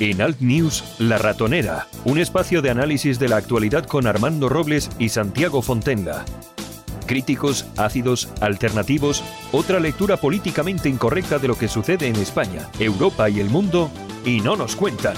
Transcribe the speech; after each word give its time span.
En 0.00 0.20
Alt 0.20 0.40
News, 0.40 0.84
La 0.98 1.18
Ratonera, 1.18 1.86
un 2.04 2.18
espacio 2.18 2.62
de 2.62 2.70
análisis 2.70 3.18
de 3.18 3.28
la 3.28 3.36
actualidad 3.36 3.84
con 3.84 4.06
Armando 4.06 4.48
Robles 4.48 4.90
y 4.98 5.08
Santiago 5.08 5.62
Fontenga. 5.62 6.24
Críticos, 7.06 7.66
ácidos, 7.76 8.28
alternativos, 8.40 9.22
otra 9.52 9.78
lectura 9.78 10.16
políticamente 10.16 10.88
incorrecta 10.88 11.38
de 11.38 11.48
lo 11.48 11.56
que 11.56 11.68
sucede 11.68 12.08
en 12.08 12.16
España, 12.16 12.68
Europa 12.78 13.28
y 13.28 13.40
el 13.40 13.50
mundo, 13.50 13.90
y 14.24 14.40
no 14.40 14.56
nos 14.56 14.74
cuentan. 14.74 15.16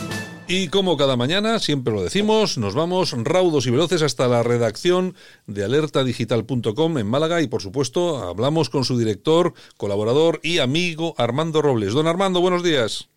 Y 0.49 0.69
como 0.69 0.97
cada 0.97 1.17
mañana, 1.17 1.59
siempre 1.59 1.93
lo 1.93 2.03
decimos, 2.03 2.57
nos 2.57 2.75
vamos 2.75 3.13
raudos 3.17 3.67
y 3.67 3.71
veloces 3.71 4.03
hasta 4.03 4.29
la 4.29 4.45
redacción 4.45 5.17
de 5.47 5.65
alertadigital.com 5.65 6.99
en 6.99 7.07
Málaga 7.07 7.43
y 7.43 7.49
por 7.49 7.63
supuesto 7.63 8.19
hablamos 8.19 8.71
con 8.71 8.85
su 8.85 8.97
director, 8.97 9.55
colaborador 9.77 10.39
y 10.45 10.59
amigo 10.59 11.15
Armando 11.19 11.63
Robles. 11.63 11.95
Don 11.95 12.07
Armando, 12.07 12.41
buenos 12.41 12.63
días. 12.63 13.09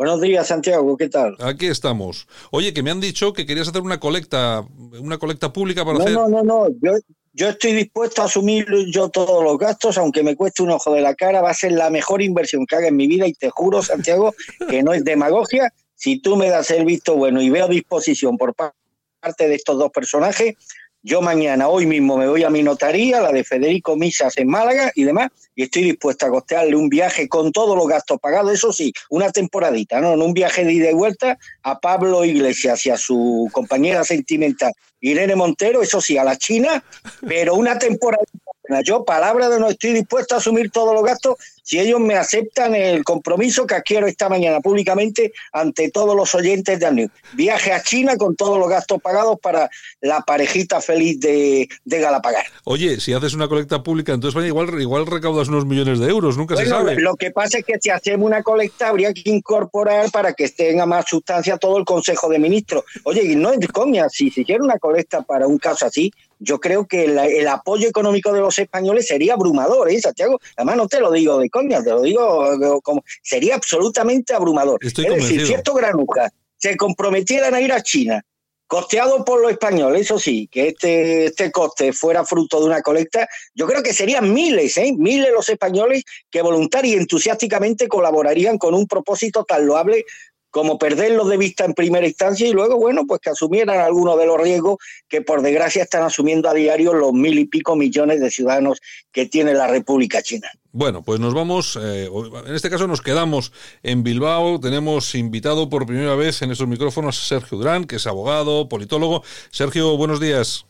Buenos 0.00 0.22
días, 0.22 0.46
Santiago, 0.46 0.96
¿qué 0.96 1.10
tal? 1.10 1.36
Aquí 1.40 1.66
estamos. 1.66 2.26
Oye, 2.52 2.72
que 2.72 2.82
me 2.82 2.90
han 2.90 3.02
dicho 3.02 3.34
que 3.34 3.44
querías 3.44 3.68
hacer 3.68 3.82
una 3.82 4.00
colecta, 4.00 4.64
una 4.98 5.18
colecta 5.18 5.52
pública 5.52 5.84
para 5.84 5.98
no, 5.98 6.04
hacer. 6.04 6.14
No, 6.14 6.26
no, 6.26 6.42
no, 6.42 6.68
yo, 6.80 6.92
yo 7.34 7.50
estoy 7.50 7.74
dispuesto 7.74 8.22
a 8.22 8.24
asumir 8.24 8.66
yo 8.90 9.10
todos 9.10 9.44
los 9.44 9.58
gastos, 9.58 9.98
aunque 9.98 10.22
me 10.22 10.36
cueste 10.36 10.62
un 10.62 10.70
ojo 10.70 10.94
de 10.94 11.02
la 11.02 11.14
cara, 11.14 11.42
va 11.42 11.50
a 11.50 11.54
ser 11.54 11.72
la 11.72 11.90
mejor 11.90 12.22
inversión 12.22 12.64
que 12.64 12.76
haga 12.76 12.88
en 12.88 12.96
mi 12.96 13.08
vida 13.08 13.26
y 13.26 13.34
te 13.34 13.50
juro, 13.50 13.82
Santiago, 13.82 14.34
que 14.70 14.82
no 14.82 14.94
es 14.94 15.04
demagogia. 15.04 15.70
Si 15.96 16.18
tú 16.18 16.34
me 16.34 16.48
das 16.48 16.70
el 16.70 16.86
visto 16.86 17.16
bueno 17.16 17.42
y 17.42 17.50
veo 17.50 17.68
disposición 17.68 18.38
por 18.38 18.54
parte 18.54 19.48
de 19.48 19.54
estos 19.54 19.78
dos 19.78 19.90
personajes, 19.90 20.54
yo 21.02 21.22
mañana, 21.22 21.68
hoy 21.68 21.86
mismo, 21.86 22.16
me 22.16 22.28
voy 22.28 22.44
a 22.44 22.50
mi 22.50 22.62
notaría, 22.62 23.20
la 23.20 23.32
de 23.32 23.42
Federico 23.42 23.96
Misas 23.96 24.36
en 24.36 24.48
Málaga 24.48 24.92
y 24.94 25.04
demás, 25.04 25.30
y 25.54 25.62
estoy 25.62 25.82
dispuesta 25.82 26.26
a 26.26 26.30
costearle 26.30 26.76
un 26.76 26.88
viaje 26.88 27.28
con 27.28 27.52
todos 27.52 27.76
los 27.76 27.86
gastos 27.86 28.18
pagados, 28.20 28.52
eso 28.52 28.72
sí, 28.72 28.92
una 29.08 29.30
temporadita, 29.30 30.00
¿no? 30.00 30.12
En 30.12 30.22
un 30.22 30.34
viaje 30.34 30.64
de 30.64 30.72
ida 30.72 30.90
y 30.90 30.94
vuelta 30.94 31.38
a 31.62 31.80
Pablo 31.80 32.24
Iglesias 32.24 32.84
y 32.86 32.90
a 32.90 32.98
su 32.98 33.48
compañera 33.52 34.04
sentimental 34.04 34.72
Irene 35.00 35.34
Montero, 35.34 35.82
eso 35.82 36.00
sí, 36.00 36.18
a 36.18 36.24
la 36.24 36.36
China, 36.36 36.84
pero 37.26 37.54
una 37.54 37.78
temporadita. 37.78 38.38
Yo, 38.84 39.04
palabra 39.04 39.48
de 39.48 39.58
no 39.58 39.68
estoy 39.68 39.92
dispuesto 39.92 40.34
a 40.34 40.38
asumir 40.38 40.70
todos 40.70 40.94
los 40.94 41.04
gastos 41.04 41.36
si 41.62 41.78
ellos 41.78 42.00
me 42.00 42.16
aceptan 42.16 42.74
el 42.74 43.04
compromiso 43.04 43.66
que 43.66 43.76
adquiero 43.76 44.08
esta 44.08 44.28
mañana 44.28 44.60
públicamente 44.60 45.32
ante 45.52 45.90
todos 45.90 46.16
los 46.16 46.34
oyentes 46.34 46.80
de 46.80 46.86
ANEW. 46.86 47.10
Viaje 47.34 47.72
a 47.72 47.80
China 47.80 48.16
con 48.16 48.34
todos 48.34 48.58
los 48.58 48.68
gastos 48.68 49.00
pagados 49.00 49.38
para 49.40 49.70
la 50.00 50.20
parejita 50.22 50.80
feliz 50.80 51.20
de, 51.20 51.68
de 51.84 52.00
Galapagar. 52.00 52.44
Oye, 52.64 52.98
si 52.98 53.12
haces 53.12 53.34
una 53.34 53.46
colecta 53.46 53.82
pública 53.82 54.12
en 54.12 54.20
toda 54.20 54.30
España, 54.30 54.48
igual, 54.48 54.80
igual 54.80 55.06
recaudas 55.06 55.46
unos 55.46 55.64
millones 55.64 56.00
de 56.00 56.08
euros, 56.08 56.36
nunca 56.36 56.54
bueno, 56.54 56.68
se 56.68 56.74
sabe. 56.74 56.96
Lo 57.00 57.14
que 57.14 57.30
pasa 57.30 57.58
es 57.58 57.64
que 57.64 57.78
si 57.80 57.90
hacemos 57.90 58.26
una 58.26 58.42
colecta 58.42 58.88
habría 58.88 59.14
que 59.14 59.22
incorporar 59.26 60.10
para 60.10 60.32
que 60.32 60.48
tenga 60.48 60.86
más 60.86 61.04
sustancia 61.08 61.56
todo 61.56 61.78
el 61.78 61.84
Consejo 61.84 62.28
de 62.28 62.38
Ministros. 62.38 62.84
Oye, 63.04 63.22
y 63.22 63.36
no 63.36 63.52
es 63.52 63.60
coña, 63.68 64.08
si 64.08 64.30
se 64.30 64.40
hiciera 64.40 64.64
una 64.64 64.78
colecta 64.78 65.22
para 65.22 65.46
un 65.46 65.58
caso 65.58 65.86
así, 65.86 66.12
yo 66.40 66.58
creo 66.58 66.86
que 66.86 67.04
el, 67.04 67.18
el, 67.18 67.46
apoyo 67.46 67.88
económico 67.88 68.32
de 68.32 68.40
los 68.40 68.58
españoles 68.58 69.06
sería 69.06 69.34
abrumador, 69.34 69.90
¿eh, 69.90 70.00
Santiago? 70.00 70.40
Además, 70.56 70.76
no 70.76 70.88
te 70.88 70.98
lo 70.98 71.12
digo 71.12 71.38
de 71.38 71.50
coña, 71.50 71.82
te 71.82 71.90
lo 71.90 72.02
digo 72.02 72.80
como. 72.82 73.04
Sería 73.22 73.54
absolutamente 73.54 74.34
abrumador. 74.34 74.78
Estoy 74.82 75.04
es 75.04 75.10
convencido. 75.10 75.40
decir, 75.40 75.46
si 75.46 75.54
estos 75.54 75.74
granujas 75.76 76.32
se 76.56 76.76
comprometieran 76.76 77.54
a 77.54 77.60
ir 77.60 77.72
a 77.72 77.82
China, 77.82 78.24
costeado 78.70 79.24
por 79.24 79.42
los 79.42 79.50
españoles, 79.50 80.02
eso 80.02 80.16
sí, 80.16 80.46
que 80.46 80.68
este, 80.68 81.26
este 81.26 81.50
coste 81.50 81.92
fuera 81.92 82.24
fruto 82.24 82.60
de 82.60 82.66
una 82.66 82.82
colecta, 82.82 83.28
yo 83.52 83.66
creo 83.66 83.82
que 83.82 83.92
serían 83.92 84.32
miles, 84.32 84.76
¿eh? 84.76 84.94
miles 84.96 85.32
los 85.32 85.48
españoles 85.48 86.04
que 86.30 86.40
voluntariamente 86.40 86.96
y 86.96 87.02
entusiásticamente 87.02 87.88
colaborarían 87.88 88.58
con 88.58 88.74
un 88.74 88.86
propósito 88.86 89.42
tan 89.42 89.66
loable 89.66 90.04
como 90.50 90.78
perderlos 90.78 91.28
de 91.28 91.36
vista 91.36 91.64
en 91.64 91.74
primera 91.74 92.06
instancia 92.06 92.46
y 92.46 92.52
luego, 92.52 92.76
bueno, 92.76 93.06
pues 93.06 93.20
que 93.20 93.30
asumieran 93.30 93.78
algunos 93.78 94.18
de 94.18 94.26
los 94.26 94.40
riesgos 94.40 94.78
que 95.08 95.22
por 95.22 95.42
desgracia 95.42 95.82
están 95.82 96.02
asumiendo 96.02 96.48
a 96.48 96.54
diario 96.54 96.92
los 96.94 97.12
mil 97.12 97.38
y 97.38 97.46
pico 97.46 97.76
millones 97.76 98.20
de 98.20 98.30
ciudadanos 98.30 98.80
que 99.12 99.26
tiene 99.26 99.54
la 99.54 99.66
República 99.66 100.22
China. 100.22 100.50
Bueno, 100.72 101.02
pues 101.02 101.18
nos 101.18 101.34
vamos, 101.34 101.78
eh, 101.82 102.08
en 102.46 102.54
este 102.54 102.70
caso 102.70 102.86
nos 102.86 103.00
quedamos 103.00 103.52
en 103.82 104.04
Bilbao, 104.04 104.60
tenemos 104.60 105.14
invitado 105.16 105.68
por 105.68 105.86
primera 105.86 106.14
vez 106.14 106.42
en 106.42 106.52
estos 106.52 106.68
micrófonos 106.68 107.18
a 107.18 107.26
Sergio 107.26 107.58
Durán, 107.58 107.86
que 107.86 107.96
es 107.96 108.06
abogado, 108.06 108.68
politólogo. 108.68 109.24
Sergio, 109.50 109.96
buenos 109.96 110.20
días. 110.20 110.69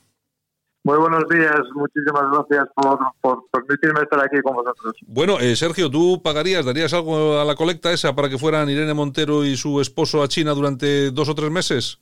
Muy 0.83 0.97
buenos 0.97 1.29
días, 1.29 1.61
muchísimas 1.75 2.25
gracias 2.33 2.69
por, 3.21 3.45
permitirme 3.53 4.01
estar 4.01 4.25
aquí 4.25 4.41
con 4.43 4.55
vosotros. 4.55 4.95
Bueno, 5.07 5.39
eh, 5.39 5.55
Sergio, 5.55 5.91
¿tú 5.91 6.23
pagarías, 6.23 6.65
darías 6.65 6.95
algo 6.95 7.39
a 7.39 7.45
la 7.45 7.55
colecta 7.55 7.93
esa 7.93 8.15
para 8.15 8.31
que 8.31 8.39
fueran 8.39 8.71
Irene 8.71 8.95
Montero 8.95 9.45
y 9.45 9.57
su 9.57 9.81
esposo 9.83 10.23
a 10.23 10.29
China 10.29 10.53
durante 10.53 11.11
dos 11.11 11.29
o 11.29 11.35
tres 11.35 11.51
meses? 11.51 11.99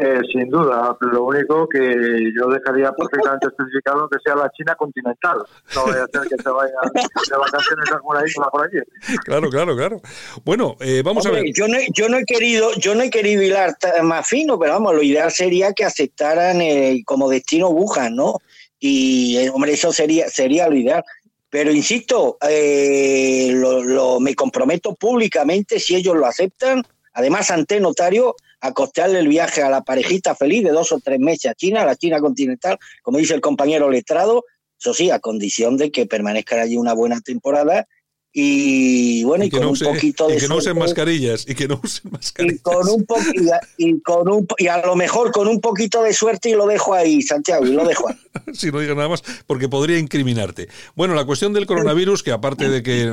Eh, 0.00 0.20
sin 0.32 0.48
duda, 0.48 0.96
lo 1.00 1.24
único 1.24 1.68
que 1.68 2.32
yo 2.34 2.48
dejaría 2.48 2.92
perfectamente 2.92 3.48
especificado 3.48 4.08
que 4.08 4.18
sea 4.24 4.34
la 4.34 4.50
China 4.50 4.74
continental. 4.74 5.36
No 5.74 5.84
voy 5.84 5.96
a 5.96 6.04
hacer 6.04 6.22
que 6.30 6.42
se 6.42 6.48
vayan 6.48 6.74
de 6.94 7.36
vacaciones 7.36 7.90
a 7.90 7.94
alguna 7.96 8.24
isla 8.24 8.48
por 8.50 8.64
allí. 8.64 8.78
Claro, 9.24 9.50
claro, 9.50 9.76
claro. 9.76 10.00
Bueno, 10.44 10.76
eh, 10.80 11.02
vamos 11.04 11.26
Hombre, 11.26 11.40
a 11.40 11.44
ver. 11.44 11.52
Yo 11.54 11.68
no, 11.68 11.76
yo 11.94 12.08
no 12.08 12.16
he 12.16 12.24
querido, 12.24 12.72
yo 12.78 12.94
no 12.94 13.02
he 13.02 13.10
querido 13.10 13.42
hilar 13.42 13.76
más 14.02 14.26
fino, 14.26 14.58
pero 14.58 14.72
vamos, 14.72 14.94
lo 14.94 15.02
ideal 15.02 15.30
sería 15.30 15.74
que 15.74 15.84
aceptaran 15.84 16.62
eh, 16.62 17.02
como 17.04 17.28
destino 17.28 17.68
Wuhan, 17.68 18.16
¿no? 18.16 18.38
Y 18.78 19.36
eh, 19.36 19.50
hombre, 19.50 19.72
eso 19.72 19.92
sería, 19.92 20.30
sería 20.30 20.68
lo 20.68 20.76
ideal. 20.76 21.04
Pero 21.50 21.70
insisto, 21.70 22.38
eh, 22.48 23.50
lo, 23.52 23.84
lo, 23.84 24.20
me 24.20 24.34
comprometo 24.34 24.94
públicamente 24.94 25.78
si 25.78 25.94
ellos 25.94 26.16
lo 26.16 26.24
aceptan, 26.24 26.82
además 27.12 27.50
ante 27.50 27.78
notario, 27.78 28.34
a 28.62 28.72
costearle 28.72 29.18
el 29.18 29.28
viaje 29.28 29.62
a 29.62 29.68
la 29.68 29.82
parejita 29.82 30.34
feliz 30.36 30.62
de 30.62 30.70
dos 30.70 30.92
o 30.92 31.00
tres 31.00 31.18
meses 31.18 31.50
a 31.50 31.54
China, 31.54 31.82
a 31.82 31.84
la 31.84 31.96
China 31.96 32.20
continental, 32.20 32.78
como 33.02 33.18
dice 33.18 33.34
el 33.34 33.40
compañero 33.40 33.90
letrado, 33.90 34.44
eso 34.78 34.94
sí, 34.94 35.10
a 35.10 35.18
condición 35.18 35.76
de 35.76 35.90
que 35.90 36.06
permanezcan 36.06 36.60
allí 36.60 36.76
una 36.76 36.92
buena 36.92 37.20
temporada 37.20 37.86
y 38.32 39.24
bueno, 39.24 39.44
y, 39.44 39.48
Y 39.48 39.50
con 39.50 39.60
no 39.60 39.68
un 39.70 39.74
use- 39.76 39.84
poquito 39.84 40.26
de 40.28 40.36
y 40.36 40.40
que 40.40 40.48
no 40.48 40.56
usen 40.56 40.72
suerte, 40.74 40.80
mascarillas, 40.80 41.44
y 41.48 41.54
que 41.54 41.68
no 41.68 41.78
usen 41.82 42.02
y 42.08 42.10
mascarillas. 42.12 42.62
con 42.62 42.88
un 42.88 43.04
po- 43.04 43.16
y, 43.34 43.48
a- 43.50 43.60
y 43.76 44.00
con 44.00 44.28
un 44.28 44.46
y 44.58 44.68
a 44.68 44.84
lo 44.86 44.96
mejor 44.96 45.32
con 45.32 45.48
un 45.48 45.60
poquito 45.60 46.02
de 46.02 46.12
suerte 46.14 46.48
y 46.50 46.54
lo 46.54 46.66
dejo 46.66 46.94
ahí, 46.94 47.20
Santiago, 47.22 47.66
y 47.66 47.72
lo 47.72 47.84
dejo 47.84 48.08
ahí. 48.08 48.16
si 48.54 48.70
no 48.72 48.80
digas 48.80 48.96
nada 48.96 49.08
más, 49.10 49.22
porque 49.46 49.68
podría 49.68 49.98
incriminarte. 49.98 50.68
Bueno, 50.94 51.14
la 51.14 51.24
cuestión 51.26 51.52
del 51.52 51.66
coronavirus, 51.66 52.22
que 52.22 52.32
aparte 52.32 52.68
de 52.68 52.82
que 52.82 53.12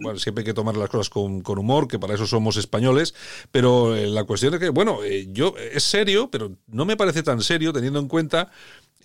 bueno, 0.00 0.18
siempre 0.18 0.42
hay 0.42 0.46
que 0.46 0.54
tomar 0.54 0.76
las 0.76 0.90
cosas 0.90 1.08
con, 1.08 1.40
con 1.40 1.58
humor, 1.58 1.88
que 1.88 1.98
para 1.98 2.14
eso 2.14 2.26
somos 2.26 2.56
españoles, 2.58 3.14
pero 3.50 3.96
eh, 3.96 4.06
la 4.08 4.24
cuestión 4.24 4.52
es 4.52 4.60
que, 4.60 4.68
bueno, 4.68 4.98
eh, 5.04 5.28
yo 5.30 5.54
es 5.72 5.84
serio, 5.84 6.28
pero 6.30 6.52
no 6.66 6.84
me 6.84 6.96
parece 6.96 7.22
tan 7.22 7.40
serio 7.40 7.72
teniendo 7.72 7.98
en 8.00 8.08
cuenta 8.08 8.50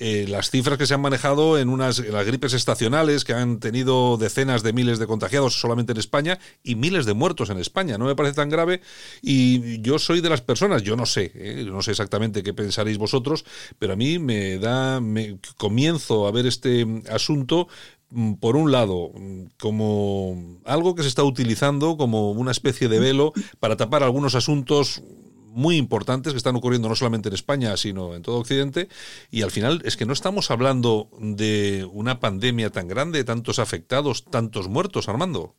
eh, 0.01 0.25
las 0.29 0.49
cifras 0.49 0.77
que 0.77 0.87
se 0.87 0.93
han 0.93 1.01
manejado 1.01 1.59
en 1.59 1.67
unas 1.67 1.99
las 1.99 2.25
gripes 2.25 2.53
estacionales 2.53 3.25
que 3.25 3.33
han 3.33 3.59
tenido 3.59 4.15
decenas 4.15 4.63
de 4.63 4.71
miles 4.71 4.97
de 4.97 5.07
contagiados 5.07 5.59
solamente 5.59 5.91
en 5.91 5.97
España 5.97 6.39
y 6.63 6.75
miles 6.75 7.05
de 7.05 7.13
muertos 7.13 7.49
en 7.49 7.57
España. 7.57 7.97
No 7.97 8.05
me 8.05 8.15
parece 8.15 8.35
tan 8.35 8.49
grave 8.49 8.79
y 9.21 9.81
yo 9.81 10.00
soy 10.00 10.21
de 10.21 10.29
las 10.29 10.39
personas, 10.39 10.83
yo 10.83 10.95
no 10.95 11.06
sé, 11.06 11.33
eh, 11.35 11.65
no 11.68 11.81
sé 11.81 11.91
exactamente 11.91 12.44
qué 12.44 12.53
pensaréis 12.53 12.97
vosotros, 12.97 13.44
pero 13.77 13.91
a 13.91 13.95
mí 13.97 14.19
me 14.19 14.57
da, 14.57 15.01
me 15.01 15.38
comienzo 15.57 16.27
a 16.27 16.31
ver 16.31 16.45
este 16.45 16.88
asunto 17.12 17.68
mm, 18.12 18.35
por 18.35 18.56
un 18.56 18.71
lado, 18.71 19.12
mm, 19.13 19.47
como 19.59 20.62
algo 20.63 20.95
que 20.95 21.01
se 21.01 21.09
está 21.09 21.25
utilizando 21.25 21.97
como 21.97 22.31
una 22.31 22.51
especie 22.51 22.88
de 22.88 23.00
velo 23.00 23.33
para 23.59 23.75
tapar 23.75 24.03
algunos 24.03 24.35
asuntos 24.35 25.03
muy 25.50 25.78
importantes 25.78 26.34
que 26.34 26.38
están 26.38 26.56
ocurriendo 26.56 26.90
no 26.90 26.96
solamente 26.96 27.30
en 27.30 27.36
España, 27.36 27.75
sino 27.78 28.16
en 28.16 28.22
todo 28.22 28.38
Occidente, 28.38 28.88
y 29.30 29.42
al 29.42 29.51
final 29.51 29.81
es 29.86 29.98
que 29.98 30.06
no 30.06 30.13
estamos 30.13 30.51
hablando 30.51 31.10
de 31.19 31.88
una 31.92 32.19
pandemia 32.19 32.69
tan 32.69 32.88
grande, 32.88 33.24
tantos 33.24 33.60
afectados, 33.60 34.25
tantos 34.25 34.68
muertos, 34.68 35.10
Armando. 35.10 35.56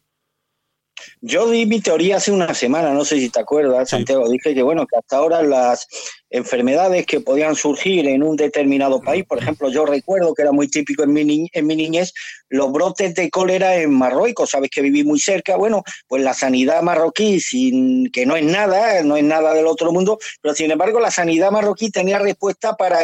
Yo 1.21 1.51
di 1.51 1.67
mi 1.67 1.81
teoría 1.81 2.17
hace 2.17 2.31
una 2.31 2.53
semana, 2.55 2.93
no 2.93 3.05
sé 3.05 3.19
si 3.19 3.31
te 3.31 3.41
acuerdas, 3.41 3.89
Sí. 3.89 3.97
Santiago, 3.97 4.29
dije 4.29 4.55
que 4.55 4.63
bueno, 4.63 4.87
que 4.87 4.97
hasta 4.99 5.17
ahora 5.17 5.43
las 5.43 5.87
enfermedades 6.31 7.06
que 7.06 7.21
podían 7.21 7.56
surgir 7.56 8.06
en 8.09 8.23
un 8.23 8.37
determinado 8.37 9.00
país. 9.00 9.25
Por 9.27 9.38
ejemplo, 9.38 9.69
yo 9.69 9.85
recuerdo 9.85 10.32
que 10.35 10.43
era 10.43 10.53
muy 10.53 10.69
típico 10.69 11.03
en 11.03 11.12
mi, 11.12 11.49
en 11.53 11.67
mi 11.67 11.77
niñez 11.77 12.15
los 12.49 12.73
brotes 12.73 13.15
de 13.15 13.31
cólera 13.31 13.77
en 13.77 13.93
Marruecos. 13.93 14.50
Sabes 14.50 14.71
que 14.71 14.81
viví 14.81 15.05
muy 15.05 15.19
cerca. 15.19 15.56
Bueno, 15.56 15.82
pues 16.06 16.23
la 16.23 16.35
sanidad 16.35 16.82
marroquí, 16.82 17.41
sin, 17.41 18.11
que 18.11 18.27
no 18.27 18.37
es 18.37 18.44
nada, 18.44 19.03
no 19.03 19.17
es 19.17 19.25
nada 19.25 19.55
del 19.55 19.67
otro 19.67 19.93
mundo, 19.93 20.19
pero 20.41 20.55
sin 20.55 20.71
embargo 20.71 21.00
la 21.00 21.11
sanidad 21.11 21.50
marroquí 21.50 21.91
tenía 21.91 22.19
respuesta 22.19 22.77
para, 22.77 23.00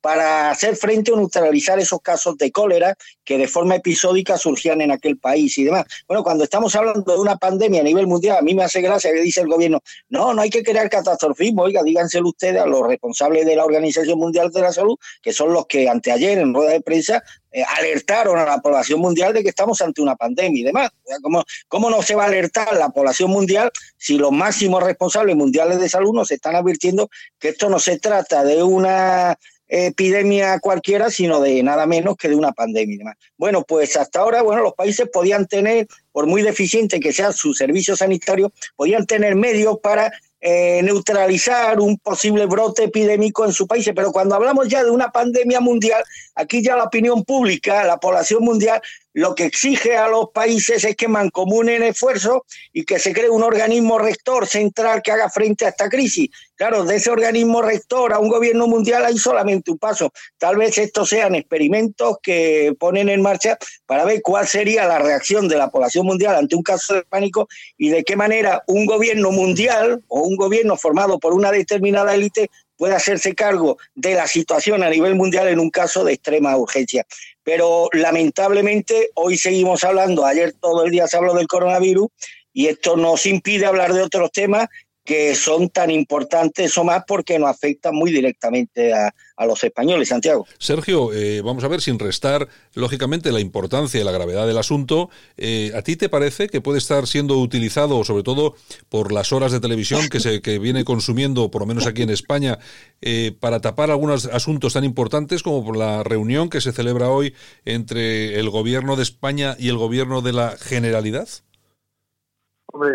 para 0.00 0.50
hacer 0.50 0.76
frente 0.76 1.12
o 1.12 1.16
neutralizar 1.16 1.78
esos 1.78 2.00
casos 2.00 2.36
de 2.38 2.50
cólera 2.50 2.96
que 3.24 3.38
de 3.38 3.48
forma 3.48 3.76
episódica 3.76 4.38
surgían 4.38 4.80
en 4.80 4.90
aquel 4.90 5.18
país 5.18 5.56
y 5.58 5.64
demás. 5.64 5.84
Bueno, 6.06 6.22
cuando 6.22 6.44
estamos 6.44 6.74
hablando 6.74 7.12
de 7.12 7.18
una 7.18 7.36
pandemia 7.36 7.80
a 7.80 7.84
nivel 7.84 8.06
mundial, 8.06 8.38
a 8.38 8.42
mí 8.42 8.54
me 8.54 8.64
hace 8.64 8.80
gracia 8.80 9.12
que 9.12 9.20
dice 9.20 9.40
el 9.40 9.48
gobierno, 9.48 9.80
no, 10.08 10.34
no 10.34 10.42
hay 10.42 10.50
que 10.50 10.62
crear 10.62 10.88
catastrofismo, 10.88 11.62
oiga, 11.62 11.82
díganselo 11.82 12.28
ustedes 12.28 12.60
a 12.60 12.66
los 12.70 12.86
responsables 12.86 13.44
de 13.46 13.56
la 13.56 13.64
Organización 13.64 14.18
Mundial 14.18 14.50
de 14.50 14.60
la 14.60 14.72
Salud, 14.72 14.96
que 15.22 15.32
son 15.32 15.52
los 15.52 15.66
que 15.66 15.88
anteayer 15.88 16.38
en 16.38 16.54
rueda 16.54 16.72
de 16.72 16.80
prensa 16.80 17.22
eh, 17.52 17.64
alertaron 17.78 18.38
a 18.38 18.44
la 18.44 18.58
población 18.58 19.00
mundial 19.00 19.34
de 19.34 19.42
que 19.42 19.48
estamos 19.48 19.80
ante 19.82 20.00
una 20.00 20.16
pandemia 20.16 20.60
y 20.60 20.64
demás. 20.64 20.90
¿Cómo, 21.22 21.44
¿Cómo 21.68 21.90
no 21.90 22.00
se 22.02 22.14
va 22.14 22.24
a 22.24 22.26
alertar 22.28 22.76
la 22.76 22.90
población 22.90 23.30
mundial 23.30 23.70
si 23.96 24.18
los 24.18 24.30
máximos 24.30 24.82
responsables 24.82 25.34
mundiales 25.34 25.80
de 25.80 25.88
salud 25.88 26.14
nos 26.14 26.30
están 26.30 26.54
advirtiendo 26.54 27.10
que 27.38 27.48
esto 27.48 27.68
no 27.68 27.78
se 27.78 27.98
trata 27.98 28.44
de 28.44 28.62
una 28.62 29.36
epidemia 29.70 30.58
cualquiera, 30.58 31.10
sino 31.10 31.40
de 31.40 31.62
nada 31.62 31.86
menos 31.86 32.16
que 32.16 32.28
de 32.28 32.34
una 32.34 32.52
pandemia 32.52 32.94
y 32.94 32.98
demás. 32.98 33.16
Bueno, 33.36 33.62
pues 33.62 33.96
hasta 33.96 34.20
ahora, 34.20 34.42
bueno, 34.42 34.62
los 34.62 34.74
países 34.74 35.08
podían 35.08 35.46
tener, 35.46 35.86
por 36.12 36.26
muy 36.26 36.42
deficiente 36.42 37.00
que 37.00 37.12
sea 37.12 37.32
su 37.32 37.54
servicio 37.54 37.96
sanitario, 37.96 38.52
podían 38.76 39.06
tener 39.06 39.36
medios 39.36 39.78
para 39.78 40.12
eh, 40.40 40.80
neutralizar 40.82 41.80
un 41.80 41.98
posible 41.98 42.46
brote 42.46 42.84
epidémico 42.84 43.44
en 43.44 43.52
su 43.52 43.66
país. 43.66 43.90
Pero 43.94 44.12
cuando 44.12 44.34
hablamos 44.34 44.68
ya 44.68 44.82
de 44.82 44.90
una 44.90 45.10
pandemia 45.10 45.60
mundial, 45.60 46.02
aquí 46.34 46.62
ya 46.62 46.76
la 46.76 46.84
opinión 46.84 47.24
pública, 47.24 47.84
la 47.84 47.98
población 47.98 48.42
mundial, 48.44 48.80
lo 49.12 49.34
que 49.34 49.44
exige 49.44 49.96
a 49.96 50.08
los 50.08 50.30
países 50.30 50.84
es 50.84 50.96
que 50.96 51.08
mancomunen 51.08 51.82
esfuerzos 51.82 52.42
y 52.72 52.84
que 52.84 52.98
se 52.98 53.12
cree 53.12 53.28
un 53.28 53.42
organismo 53.42 53.98
rector 53.98 54.46
central 54.46 55.02
que 55.02 55.12
haga 55.12 55.28
frente 55.28 55.64
a 55.64 55.70
esta 55.70 55.88
crisis. 55.88 56.28
Claro, 56.54 56.84
de 56.84 56.96
ese 56.96 57.10
organismo 57.10 57.62
rector 57.62 58.12
a 58.12 58.18
un 58.18 58.28
gobierno 58.28 58.66
mundial 58.66 59.04
hay 59.04 59.18
solamente 59.18 59.70
un 59.70 59.78
paso. 59.78 60.12
Tal 60.38 60.56
vez 60.56 60.78
estos 60.78 61.08
sean 61.08 61.34
experimentos 61.34 62.18
que 62.22 62.74
ponen 62.78 63.08
en 63.08 63.22
marcha 63.22 63.58
para 63.86 64.04
ver 64.04 64.20
cuál 64.22 64.46
sería 64.46 64.86
la 64.86 64.98
reacción 64.98 65.48
de 65.48 65.56
la 65.56 65.70
población 65.70 66.06
mundial 66.06 66.36
ante 66.36 66.54
un 66.54 66.62
caso 66.62 66.94
de 66.94 67.02
pánico 67.02 67.48
y 67.78 67.88
de 67.88 68.04
qué 68.04 68.14
manera 68.14 68.62
un 68.66 68.86
gobierno 68.86 69.32
mundial 69.32 70.02
o 70.08 70.20
un 70.20 70.36
gobierno 70.36 70.76
formado 70.76 71.18
por 71.18 71.32
una 71.32 71.50
determinada 71.50 72.14
élite 72.14 72.50
puede 72.80 72.94
hacerse 72.94 73.34
cargo 73.34 73.76
de 73.94 74.14
la 74.14 74.26
situación 74.26 74.82
a 74.82 74.88
nivel 74.88 75.14
mundial 75.14 75.48
en 75.48 75.60
un 75.60 75.68
caso 75.68 76.02
de 76.02 76.14
extrema 76.14 76.56
urgencia. 76.56 77.04
Pero 77.50 77.88
lamentablemente 77.94 79.10
hoy 79.16 79.36
seguimos 79.36 79.82
hablando, 79.82 80.24
ayer 80.24 80.52
todo 80.60 80.84
el 80.84 80.92
día 80.92 81.08
se 81.08 81.16
habló 81.16 81.34
del 81.34 81.48
coronavirus 81.48 82.06
y 82.52 82.68
esto 82.68 82.96
nos 82.96 83.26
impide 83.26 83.66
hablar 83.66 83.92
de 83.92 84.02
otros 84.02 84.30
temas 84.30 84.68
que 85.04 85.34
son 85.34 85.70
tan 85.70 85.90
importantes 85.90 86.76
o 86.78 86.84
más 86.84 87.04
porque 87.06 87.38
nos 87.38 87.50
afectan 87.50 87.94
muy 87.94 88.12
directamente 88.12 88.92
a, 88.92 89.12
los 89.46 89.64
españoles, 89.64 90.08
Santiago. 90.08 90.46
Sergio, 90.58 91.14
eh, 91.14 91.40
vamos 91.40 91.64
a 91.64 91.68
ver, 91.68 91.80
sin 91.80 91.98
restar, 91.98 92.46
lógicamente, 92.74 93.32
la 93.32 93.40
importancia 93.40 93.98
y 93.98 94.04
la 94.04 94.12
gravedad 94.12 94.46
del 94.46 94.58
asunto, 94.58 95.08
eh, 95.38 95.72
¿a 95.74 95.80
ti 95.80 95.96
te 95.96 96.10
parece 96.10 96.48
que 96.48 96.60
puede 96.60 96.76
estar 96.76 97.06
siendo 97.06 97.38
utilizado, 97.38 98.04
sobre 98.04 98.22
todo 98.22 98.54
por 98.90 99.12
las 99.12 99.32
horas 99.32 99.50
de 99.50 99.58
televisión 99.60 100.10
que 100.10 100.20
se 100.20 100.42
que 100.42 100.58
viene 100.58 100.84
consumiendo, 100.84 101.50
por 101.50 101.62
lo 101.62 101.66
menos 101.66 101.86
aquí 101.86 102.02
en 102.02 102.10
España, 102.10 102.58
eh, 103.00 103.32
para 103.40 103.60
tapar 103.60 103.90
algunos 103.90 104.26
asuntos 104.26 104.74
tan 104.74 104.84
importantes 104.84 105.42
como 105.42 105.64
por 105.64 105.74
la 105.74 106.02
reunión 106.02 106.50
que 106.50 106.60
se 106.60 106.72
celebra 106.72 107.08
hoy 107.08 107.34
entre 107.64 108.38
el 108.38 108.50
gobierno 108.50 108.96
de 108.96 109.04
España 109.04 109.56
y 109.58 109.70
el 109.70 109.78
gobierno 109.78 110.20
de 110.20 110.34
la 110.34 110.56
Generalidad? 110.58 111.28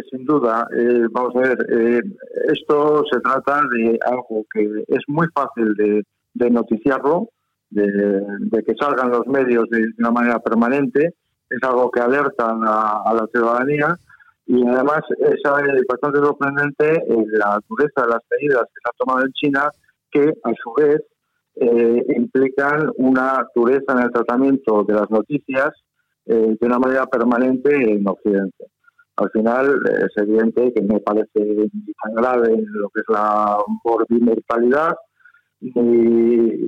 Sin 0.10 0.26
duda, 0.26 0.68
eh, 0.74 1.06
vamos 1.12 1.36
a 1.36 1.40
ver, 1.40 1.58
eh, 1.70 2.02
esto 2.48 3.04
se 3.12 3.20
trata 3.20 3.62
de 3.72 4.00
algo 4.06 4.46
que 4.52 4.86
es 4.88 5.04
muy 5.08 5.28
fácil 5.34 5.74
de, 5.76 6.50
noticiarlo, 6.50 7.30
de, 7.70 8.64
que 8.66 8.74
salgan 8.80 9.12
los 9.12 9.28
medios 9.28 9.70
de, 9.70 9.86
una 9.98 10.12
manera 10.12 10.40
permanente, 10.40 11.14
es 11.50 11.64
algo 11.64 11.92
que 11.92 12.00
alerta 12.00 12.52
a, 12.52 13.14
la 13.14 13.28
ciudadanía 13.34 13.98
y 14.48 14.66
además 14.66 15.02
es 15.20 15.42
bastante 15.88 16.20
sorprendente 16.20 17.04
la 17.34 17.60
dureza 17.68 18.04
de 18.04 18.08
las 18.08 18.24
medidas 18.32 18.64
que 18.64 18.82
se 18.82 18.90
han 18.90 18.98
tomado 18.98 19.26
en 19.26 19.34
China, 19.34 19.70
que 20.10 20.34
a 20.44 20.52
su 20.64 20.74
vez 20.74 21.02
eh, 21.56 22.06
implican 22.16 22.92
una 22.98 23.46
dureza 23.54 23.92
en 23.92 24.00
el 24.00 24.12
tratamiento 24.12 24.84
de 24.84 24.94
las 24.94 25.10
noticias 25.10 25.72
de 26.26 26.58
una 26.62 26.80
manera 26.80 27.06
permanente 27.06 27.70
en 27.76 28.08
Occidente 28.08 28.66
al 29.18 29.30
final 29.32 29.80
es 29.86 30.18
evidente 30.18 30.74
que 30.74 30.82
me 30.82 31.00
parece 31.00 31.70
tan 32.04 32.16
grave 32.16 32.64
lo 32.68 32.90
que 32.90 33.02
es 33.02 33.06
la 33.08 33.58
mortalidad 33.84 34.96
y 35.62 36.68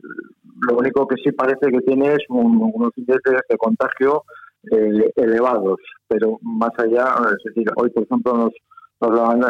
lo 0.61 0.77
único 0.77 1.07
que 1.07 1.15
sí 1.23 1.31
parece 1.33 1.71
que 1.71 1.81
tiene 1.81 2.13
es 2.13 2.19
unos 2.29 2.91
índices 2.95 3.41
de 3.49 3.57
contagio 3.57 4.23
eh, 4.71 5.11
elevados, 5.15 5.77
pero 6.07 6.39
más 6.41 6.71
allá, 6.77 7.15
es 7.29 7.43
decir, 7.43 7.67
hoy 7.75 7.89
por 7.89 8.03
ejemplo 8.03 8.33
nos, 8.33 8.53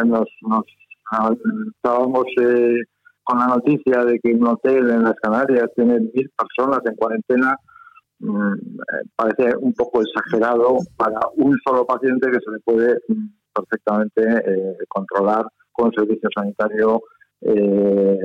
nos, 0.05 0.65
estábamos 1.75 2.25
eh, 2.41 2.77
con 3.23 3.39
la 3.39 3.47
noticia 3.47 4.03
de 4.05 4.19
que 4.19 4.33
un 4.33 4.47
hotel 4.47 4.89
en 4.89 5.03
las 5.03 5.15
Canarias 5.21 5.69
tiene 5.75 5.99
mil 5.99 6.31
personas 6.35 6.79
en 6.85 6.95
cuarentena 6.95 7.55
parece 9.15 9.55
un 9.57 9.73
poco 9.73 10.01
exagerado 10.01 10.77
para 10.95 11.19
un 11.35 11.57
solo 11.65 11.85
paciente 11.85 12.31
que 12.31 12.39
se 12.43 12.51
le 12.51 12.59
puede 12.59 12.99
mm, 13.07 13.27
perfectamente 13.53 14.21
eh, 14.23 14.77
controlar 14.87 15.45
con 15.71 15.87
un 15.87 15.93
servicio 15.93 16.29
sanitario 16.35 17.01
eh, 17.41 18.19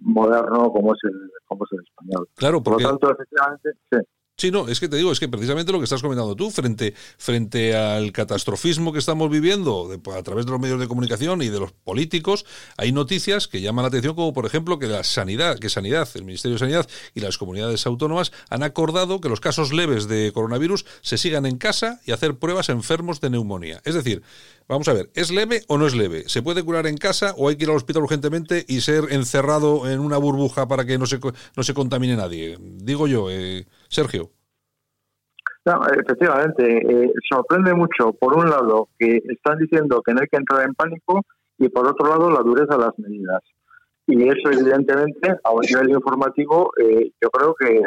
moderno 0.00 0.70
como 0.72 0.94
es 0.94 1.00
el 1.04 1.30
como 1.44 1.64
es 1.64 1.72
el 1.72 1.84
español. 1.84 2.28
Claro, 2.34 2.62
por 2.62 2.74
lo 2.74 2.88
tanto, 2.88 3.12
efectivamente, 3.12 3.70
sí. 3.90 3.98
Sí, 4.36 4.50
no, 4.50 4.66
es 4.66 4.80
que 4.80 4.88
te 4.88 4.96
digo, 4.96 5.12
es 5.12 5.20
que 5.20 5.28
precisamente 5.28 5.70
lo 5.70 5.78
que 5.78 5.84
estás 5.84 6.02
comentando 6.02 6.34
tú, 6.34 6.50
frente, 6.50 6.92
frente 7.18 7.76
al 7.76 8.10
catastrofismo 8.10 8.92
que 8.92 8.98
estamos 8.98 9.30
viviendo 9.30 9.88
a 10.12 10.22
través 10.24 10.44
de 10.44 10.50
los 10.50 10.60
medios 10.60 10.80
de 10.80 10.88
comunicación 10.88 11.40
y 11.40 11.50
de 11.50 11.60
los 11.60 11.70
políticos, 11.70 12.44
hay 12.76 12.90
noticias 12.90 13.46
que 13.46 13.60
llaman 13.60 13.84
la 13.84 13.88
atención, 13.88 14.16
como 14.16 14.32
por 14.32 14.44
ejemplo 14.44 14.80
que 14.80 14.88
la 14.88 15.04
sanidad, 15.04 15.60
que 15.60 15.70
sanidad, 15.70 16.08
el 16.14 16.24
Ministerio 16.24 16.56
de 16.56 16.58
Sanidad 16.58 16.88
y 17.14 17.20
las 17.20 17.38
comunidades 17.38 17.86
autónomas 17.86 18.32
han 18.50 18.64
acordado 18.64 19.20
que 19.20 19.28
los 19.28 19.38
casos 19.38 19.72
leves 19.72 20.08
de 20.08 20.32
coronavirus 20.34 20.84
se 21.00 21.16
sigan 21.16 21.46
en 21.46 21.56
casa 21.56 22.00
y 22.04 22.10
hacer 22.10 22.36
pruebas 22.36 22.70
enfermos 22.70 23.20
de 23.20 23.30
neumonía. 23.30 23.82
Es 23.84 23.94
decir, 23.94 24.24
Vamos 24.66 24.88
a 24.88 24.94
ver, 24.94 25.10
¿es 25.14 25.30
leve 25.30 25.62
o 25.68 25.76
no 25.76 25.86
es 25.86 25.94
leve? 25.94 26.24
¿Se 26.26 26.40
puede 26.40 26.62
curar 26.62 26.86
en 26.86 26.96
casa 26.96 27.34
o 27.36 27.50
hay 27.50 27.56
que 27.56 27.64
ir 27.64 27.70
al 27.70 27.76
hospital 27.76 28.02
urgentemente 28.02 28.64
y 28.66 28.80
ser 28.80 29.08
encerrado 29.10 29.90
en 29.90 30.00
una 30.00 30.16
burbuja 30.16 30.66
para 30.66 30.86
que 30.86 30.96
no 30.96 31.04
se, 31.04 31.20
no 31.54 31.62
se 31.62 31.74
contamine 31.74 32.16
nadie? 32.16 32.56
Digo 32.58 33.06
yo, 33.06 33.30
eh, 33.30 33.66
Sergio. 33.94 34.30
Efectivamente, 35.64 36.62
eh, 36.66 37.12
sorprende 37.30 37.72
mucho, 37.74 38.12
por 38.12 38.36
un 38.36 38.50
lado, 38.50 38.88
que 38.98 39.22
están 39.28 39.56
diciendo 39.58 40.02
que 40.04 40.12
no 40.12 40.20
hay 40.20 40.26
que 40.26 40.36
entrar 40.36 40.66
en 40.66 40.74
pánico 40.74 41.22
y 41.58 41.68
por 41.68 41.86
otro 41.88 42.06
lado, 42.08 42.28
la 42.30 42.40
dureza 42.40 42.76
de 42.76 42.84
las 42.84 42.98
medidas. 42.98 43.40
Y 44.06 44.28
eso, 44.28 44.50
evidentemente, 44.52 45.38
a 45.42 45.52
un 45.52 45.62
nivel 45.62 45.90
informativo, 45.90 46.70
eh, 46.78 47.12
yo 47.22 47.30
creo 47.30 47.54
que 47.54 47.76
el 47.76 47.82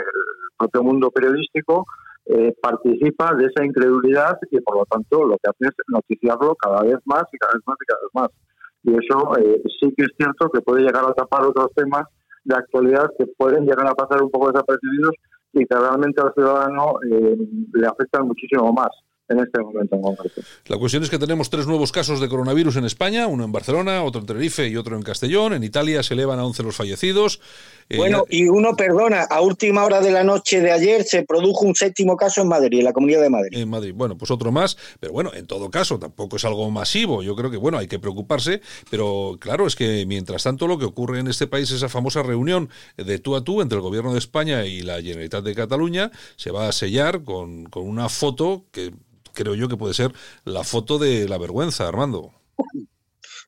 propio 0.58 0.82
mundo 0.82 1.12
periodístico 1.12 1.86
eh, 2.26 2.56
participa 2.60 3.36
de 3.36 3.46
esa 3.46 3.64
incredulidad 3.64 4.40
y 4.50 4.60
por 4.62 4.78
lo 4.78 4.86
tanto 4.86 5.26
lo 5.26 5.38
que 5.38 5.50
hace 5.50 5.66
es 5.66 5.76
noticiarlo 5.88 6.56
cada 6.56 6.82
vez 6.82 6.98
más 7.06 7.24
y 7.32 7.38
cada 7.38 7.54
vez 7.54 7.62
más 7.68 7.78
y 7.80 7.86
cada 7.86 8.02
vez 8.02 8.12
más. 8.14 8.30
Y 8.84 8.92
eso 8.94 9.32
sí 9.80 9.94
que 9.96 10.04
es 10.04 10.12
cierto 10.18 10.50
que 10.50 10.62
puede 10.62 10.82
llegar 10.82 11.06
a 11.06 11.14
tapar 11.14 11.46
otros 11.46 11.68
temas 11.76 12.06
de 12.44 12.56
actualidad 12.56 13.10
que 13.18 13.28
pueden 13.28 13.66
llegar 13.66 13.88
a 13.88 13.94
pasar 13.94 14.24
un 14.24 14.32
poco 14.32 14.52
desapercibidos 14.52 15.14
y 15.54 15.66
realmente 15.66 16.22
al 16.22 16.34
ciudadano 16.34 17.00
eh, 17.10 17.38
le 17.74 17.88
afectan 17.88 18.27
muchísimo 18.27 18.72
más 18.74 18.89
en 19.30 19.40
este 19.40 19.60
momento 19.60 19.96
en 19.96 20.02
concreto. 20.02 20.42
La 20.68 20.78
cuestión 20.78 21.04
es 21.04 21.10
que 21.10 21.20
tenemos 21.20 21.50
tres 21.50 21.68
nuevos 21.68 21.92
casos 21.92 22.20
de 22.20 22.30
coronavirus 22.30 22.78
en 22.78 22.86
España, 22.86 23.28
uno 23.28 23.44
en 23.44 23.52
Barcelona, 23.52 24.04
otro 24.04 24.22
en 24.22 24.28
Tenerife 24.28 24.68
y 24.68 24.78
otro 24.78 24.96
en 24.96 25.04
Castellón. 25.04 25.54
En 25.54 25.64
Italia 25.64 26.04
se 26.04 26.14
elevan 26.14 26.40
a 26.40 26.46
11 26.46 26.64
los 26.64 26.76
fallecidos. 26.76 27.42
Eh, 27.90 27.98
bueno, 27.98 28.26
y 28.30 28.48
uno, 28.48 28.76
perdona, 28.76 29.24
a 29.24 29.42
última 29.42 29.86
hora 29.86 30.02
de 30.02 30.12
la 30.12 30.24
noche 30.24 30.60
de 30.60 30.72
ayer 30.72 31.04
se 31.04 31.24
produjo 31.24 31.66
un 31.66 31.74
séptimo 31.74 32.18
caso 32.18 32.42
en 32.42 32.50
Madrid, 32.50 32.80
en 32.80 32.86
la 32.86 32.94
Comunidad 32.94 33.22
de 33.22 33.30
Madrid. 33.30 33.58
En 33.58 33.70
Madrid, 33.70 33.94
bueno, 33.96 34.18
pues 34.18 34.30
otro 34.30 34.52
más, 34.52 34.78
pero 35.00 35.14
bueno, 35.14 35.32
en 35.34 35.48
todo 35.48 35.72
caso 35.72 35.98
tampoco 35.98 36.36
es 36.36 36.44
algo 36.44 36.70
masivo. 36.70 37.24
Yo 37.24 37.36
creo 37.36 37.50
que, 37.50 37.58
bueno, 37.58 37.78
hay 37.78 37.88
que 37.88 38.00
preocuparse, 38.00 38.62
pero 38.90 39.38
claro, 39.40 39.68
es 39.68 39.76
que 39.76 40.06
mientras 40.06 40.44
tanto 40.44 40.68
lo 40.68 40.78
que 40.78 40.86
ocurre 40.86 41.20
en 41.20 41.28
este 41.28 41.48
país, 41.48 41.72
esa 41.72 41.88
famosa 41.88 42.24
reunión 42.24 42.70
de 42.98 43.20
tú 43.20 43.36
a 43.36 43.44
tú 43.44 43.62
entre 43.62 43.78
el 43.78 43.82
Gobierno 43.82 44.12
de 44.12 44.20
España 44.20 44.66
y 44.66 44.82
la 44.82 45.02
Generalitat 45.02 45.44
de 45.44 45.56
Cataluña, 45.56 46.12
se 46.36 46.52
va 46.52 46.68
a 46.68 46.72
sellar 46.74 47.24
con, 47.24 47.66
con 47.66 47.88
una 47.88 48.10
foto 48.10 48.66
que 48.72 48.92
creo 49.38 49.53
yo 49.53 49.70
que 49.70 49.77
puede 49.77 49.94
ser 49.94 50.12
la 50.44 50.63
foto 50.63 50.98
de 50.98 51.29
la 51.29 51.38
vergüenza, 51.38 51.88
Armando. 51.88 52.34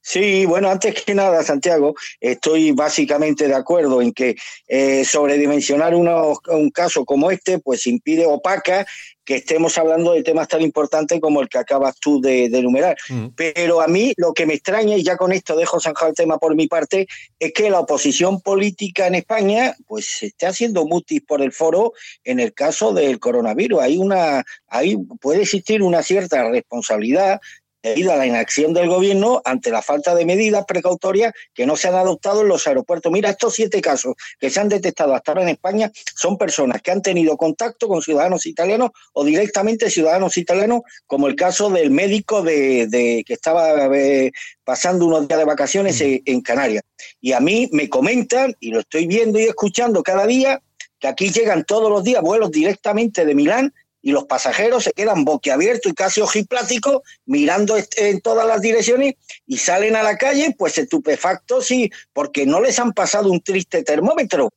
Sí, 0.09 0.47
bueno, 0.47 0.71
antes 0.71 1.03
que 1.03 1.13
nada, 1.13 1.43
Santiago, 1.43 1.93
estoy 2.19 2.71
básicamente 2.71 3.47
de 3.47 3.53
acuerdo 3.53 4.01
en 4.01 4.11
que 4.11 4.35
eh, 4.67 5.05
sobredimensionar 5.05 5.93
un 5.93 6.71
caso 6.71 7.05
como 7.05 7.29
este, 7.29 7.59
pues 7.59 7.85
impide 7.85 8.25
opaca 8.25 8.87
que 9.23 9.35
estemos 9.35 9.77
hablando 9.77 10.13
de 10.13 10.23
temas 10.23 10.47
tan 10.47 10.63
importantes 10.63 11.21
como 11.21 11.41
el 11.41 11.47
que 11.47 11.59
acabas 11.59 11.95
tú 11.99 12.19
de, 12.19 12.45
enumerar. 12.45 12.97
Mm. 13.07 13.27
Pero 13.35 13.81
a 13.81 13.87
mí 13.87 14.11
lo 14.17 14.33
que 14.33 14.47
me 14.47 14.55
extraña, 14.55 14.97
y 14.97 15.03
ya 15.03 15.15
con 15.15 15.31
esto 15.31 15.55
dejo 15.55 15.79
zanjar 15.79 16.09
el 16.09 16.15
tema 16.15 16.39
por 16.39 16.55
mi 16.55 16.67
parte, 16.67 17.05
es 17.37 17.53
que 17.53 17.69
la 17.69 17.81
oposición 17.81 18.41
política 18.41 19.05
en 19.05 19.13
España 19.13 19.75
pues 19.85 20.07
se 20.07 20.25
esté 20.25 20.47
haciendo 20.47 20.87
mutis 20.87 21.21
por 21.21 21.43
el 21.43 21.51
foro 21.51 21.93
en 22.23 22.39
el 22.39 22.55
caso 22.55 22.93
del 22.93 23.19
coronavirus. 23.19 23.79
Hay 23.79 23.99
una, 23.99 24.43
ahí 24.67 24.97
puede 25.21 25.43
existir 25.43 25.83
una 25.83 26.01
cierta 26.01 26.49
responsabilidad 26.49 27.39
debido 27.81 28.11
a 28.11 28.17
la 28.17 28.25
inacción 28.25 28.73
del 28.73 28.89
gobierno 28.89 29.41
ante 29.45 29.71
la 29.71 29.81
falta 29.81 30.13
de 30.15 30.25
medidas 30.25 30.65
precautorias 30.65 31.33
que 31.53 31.65
no 31.65 31.75
se 31.75 31.87
han 31.87 31.95
adoptado 31.95 32.41
en 32.41 32.49
los 32.49 32.67
aeropuertos. 32.67 33.11
Mira, 33.11 33.29
estos 33.29 33.53
siete 33.53 33.81
casos 33.81 34.15
que 34.39 34.49
se 34.49 34.59
han 34.59 34.69
detectado 34.69 35.13
hasta 35.13 35.31
ahora 35.31 35.43
en 35.43 35.49
España 35.49 35.91
son 36.15 36.37
personas 36.37 36.81
que 36.81 36.91
han 36.91 37.01
tenido 37.01 37.37
contacto 37.37 37.87
con 37.87 38.01
ciudadanos 38.01 38.45
italianos 38.45 38.91
o 39.13 39.23
directamente 39.23 39.89
ciudadanos 39.89 40.37
italianos, 40.37 40.81
como 41.05 41.27
el 41.27 41.35
caso 41.35 41.69
del 41.69 41.91
médico 41.91 42.41
de, 42.41 43.23
que 43.25 43.33
estaba 43.33 43.85
eh, 43.95 44.31
pasando 44.63 45.05
unos 45.05 45.27
días 45.27 45.39
de 45.39 45.45
vacaciones 45.45 46.01
en, 46.01 46.21
en 46.25 46.41
Canarias. 46.41 46.83
Y 47.21 47.31
a 47.31 47.39
mí 47.39 47.69
me 47.71 47.89
comentan, 47.89 48.55
y 48.59 48.71
lo 48.71 48.81
estoy 48.81 49.07
viendo 49.07 49.39
y 49.39 49.43
escuchando 49.43 50.03
cada 50.03 50.25
día, 50.27 50.61
que 50.99 51.07
aquí 51.07 51.31
llegan 51.31 51.63
todos 51.63 51.89
los 51.89 52.03
días 52.03 52.21
vuelos 52.21 52.51
directamente 52.51 53.25
de 53.25 53.33
Milán 53.33 53.73
y 54.01 54.11
los 54.11 54.25
pasajeros 54.25 54.85
se 54.85 54.93
quedan 54.93 55.25
boquiabiertos 55.25 55.91
y 55.91 55.95
casi 55.95 56.21
ojipláticos 56.21 57.01
mirando 57.25 57.75
en 57.97 58.21
todas 58.21 58.47
las 58.47 58.61
direcciones 58.61 59.15
y 59.45 59.57
salen 59.57 59.95
a 59.95 60.03
la 60.03 60.17
calle 60.17 60.55
pues 60.57 60.77
estupefactos 60.77 61.65
sí, 61.65 61.91
porque 62.13 62.45
no 62.45 62.61
les 62.61 62.79
han 62.79 62.93
pasado 62.93 63.31
un 63.31 63.41
triste 63.41 63.83
termómetro. 63.83 64.51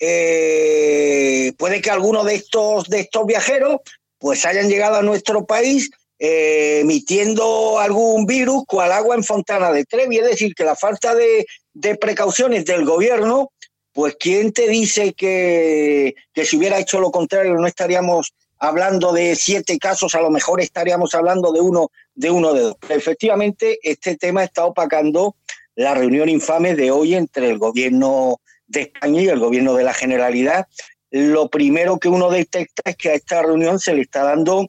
Eh, 0.00 1.52
puede 1.58 1.80
que 1.80 1.90
algunos 1.90 2.24
de 2.24 2.36
estos, 2.36 2.88
de 2.88 3.00
estos 3.00 3.26
viajeros 3.26 3.80
pues 4.18 4.44
hayan 4.46 4.68
llegado 4.68 4.96
a 4.96 5.02
nuestro 5.02 5.46
país 5.46 5.90
eh, 6.20 6.80
emitiendo 6.80 7.78
algún 7.78 8.26
virus 8.26 8.64
cual 8.66 8.90
agua 8.90 9.14
en 9.14 9.22
Fontana 9.22 9.70
de 9.70 9.84
Trevi, 9.84 10.18
es 10.18 10.24
decir, 10.24 10.54
que 10.54 10.64
la 10.64 10.74
falta 10.74 11.14
de, 11.14 11.46
de 11.74 11.96
precauciones 11.96 12.64
del 12.64 12.84
gobierno, 12.84 13.52
pues 13.92 14.16
¿quién 14.18 14.52
te 14.52 14.68
dice 14.68 15.12
que, 15.12 16.14
que 16.32 16.44
si 16.44 16.56
hubiera 16.56 16.78
hecho 16.78 17.00
lo 17.00 17.12
contrario 17.12 17.54
no 17.54 17.66
estaríamos 17.66 18.32
hablando 18.58 19.12
de 19.12 19.36
siete 19.36 19.78
casos, 19.78 20.14
a 20.14 20.20
lo 20.20 20.30
mejor 20.30 20.60
estaríamos 20.60 21.14
hablando 21.14 21.52
de 21.52 21.60
uno 21.60 21.90
de 22.14 22.30
uno 22.30 22.52
de 22.52 22.62
dos. 22.62 22.76
efectivamente, 22.88 23.78
este 23.82 24.16
tema 24.16 24.42
está 24.44 24.64
opacando 24.64 25.36
la 25.76 25.94
reunión 25.94 26.28
infame 26.28 26.74
de 26.74 26.90
hoy 26.90 27.14
entre 27.14 27.48
el 27.48 27.58
gobierno 27.58 28.40
de 28.66 28.82
España 28.82 29.22
y 29.22 29.28
el 29.28 29.38
gobierno 29.38 29.74
de 29.74 29.84
la 29.84 29.94
Generalidad. 29.94 30.66
Lo 31.10 31.48
primero 31.48 31.98
que 31.98 32.08
uno 32.08 32.30
detecta 32.30 32.82
es 32.90 32.96
que 32.96 33.10
a 33.10 33.14
esta 33.14 33.42
reunión 33.42 33.78
se 33.78 33.94
le 33.94 34.02
está 34.02 34.24
dando 34.24 34.68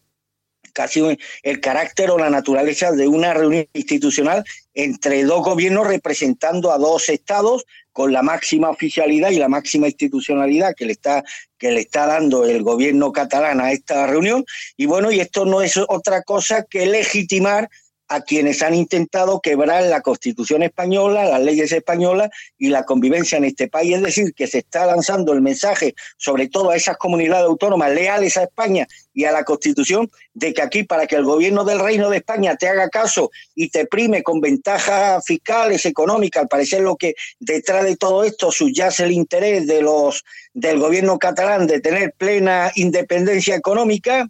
casi 0.71 1.17
el 1.43 1.59
carácter 1.59 2.11
o 2.11 2.17
la 2.17 2.29
naturaleza 2.29 2.91
de 2.91 3.07
una 3.07 3.33
reunión 3.33 3.67
institucional 3.73 4.43
entre 4.73 5.23
dos 5.23 5.43
gobiernos 5.43 5.87
representando 5.87 6.71
a 6.71 6.77
dos 6.77 7.09
estados 7.09 7.65
con 7.91 8.13
la 8.13 8.21
máxima 8.21 8.69
oficialidad 8.69 9.31
y 9.31 9.39
la 9.39 9.49
máxima 9.49 9.87
institucionalidad 9.87 10.73
que 10.75 10.85
le 10.85 10.93
está 10.93 11.23
que 11.57 11.71
le 11.71 11.81
está 11.81 12.05
dando 12.05 12.45
el 12.45 12.63
gobierno 12.63 13.11
catalán 13.11 13.59
a 13.59 13.73
esta 13.73 14.07
reunión. 14.07 14.45
Y 14.77 14.85
bueno 14.85 15.11
y 15.11 15.19
esto 15.19 15.45
no 15.45 15.61
es 15.61 15.75
otra 15.75 16.23
cosa 16.23 16.63
que 16.63 16.85
legitimar 16.85 17.69
a 18.09 18.21
quienes 18.21 18.61
han 18.63 18.73
intentado 18.73 19.39
quebrar 19.39 19.83
la 19.83 20.01
Constitución 20.01 20.63
española, 20.63 21.25
las 21.25 21.41
leyes 21.41 21.71
españolas 21.71 22.29
y 22.57 22.69
la 22.69 22.83
convivencia 22.83 23.37
en 23.37 23.45
este 23.45 23.67
país. 23.67 23.95
Es 23.95 24.01
decir, 24.01 24.33
que 24.33 24.47
se 24.47 24.59
está 24.59 24.85
lanzando 24.87 25.31
el 25.31 25.41
mensaje, 25.41 25.93
sobre 26.17 26.49
todo 26.49 26.71
a 26.71 26.75
esas 26.75 26.97
comunidades 26.97 27.45
autónomas 27.45 27.91
leales 27.91 28.35
a 28.35 28.43
España 28.43 28.87
y 29.13 29.25
a 29.25 29.31
la 29.31 29.43
Constitución, 29.43 30.09
de 30.33 30.53
que 30.53 30.61
aquí 30.61 30.83
para 30.83 31.05
que 31.05 31.15
el 31.15 31.23
gobierno 31.23 31.63
del 31.63 31.79
Reino 31.79 32.09
de 32.09 32.17
España 32.17 32.55
te 32.55 32.67
haga 32.67 32.89
caso 32.89 33.29
y 33.53 33.69
te 33.69 33.85
prime 33.85 34.23
con 34.23 34.41
ventajas 34.41 35.23
fiscales, 35.25 35.85
económicas, 35.85 36.41
al 36.41 36.47
parecer 36.47 36.81
lo 36.81 36.95
que 36.95 37.13
detrás 37.39 37.83
de 37.83 37.95
todo 37.95 38.23
esto 38.23 38.51
subyace 38.51 39.03
el 39.03 39.11
interés 39.11 39.67
de 39.67 39.81
los 39.81 40.23
del 40.53 40.79
gobierno 40.79 41.19
catalán 41.19 41.67
de 41.67 41.79
tener 41.79 42.13
plena 42.17 42.71
independencia 42.75 43.55
económica, 43.55 44.27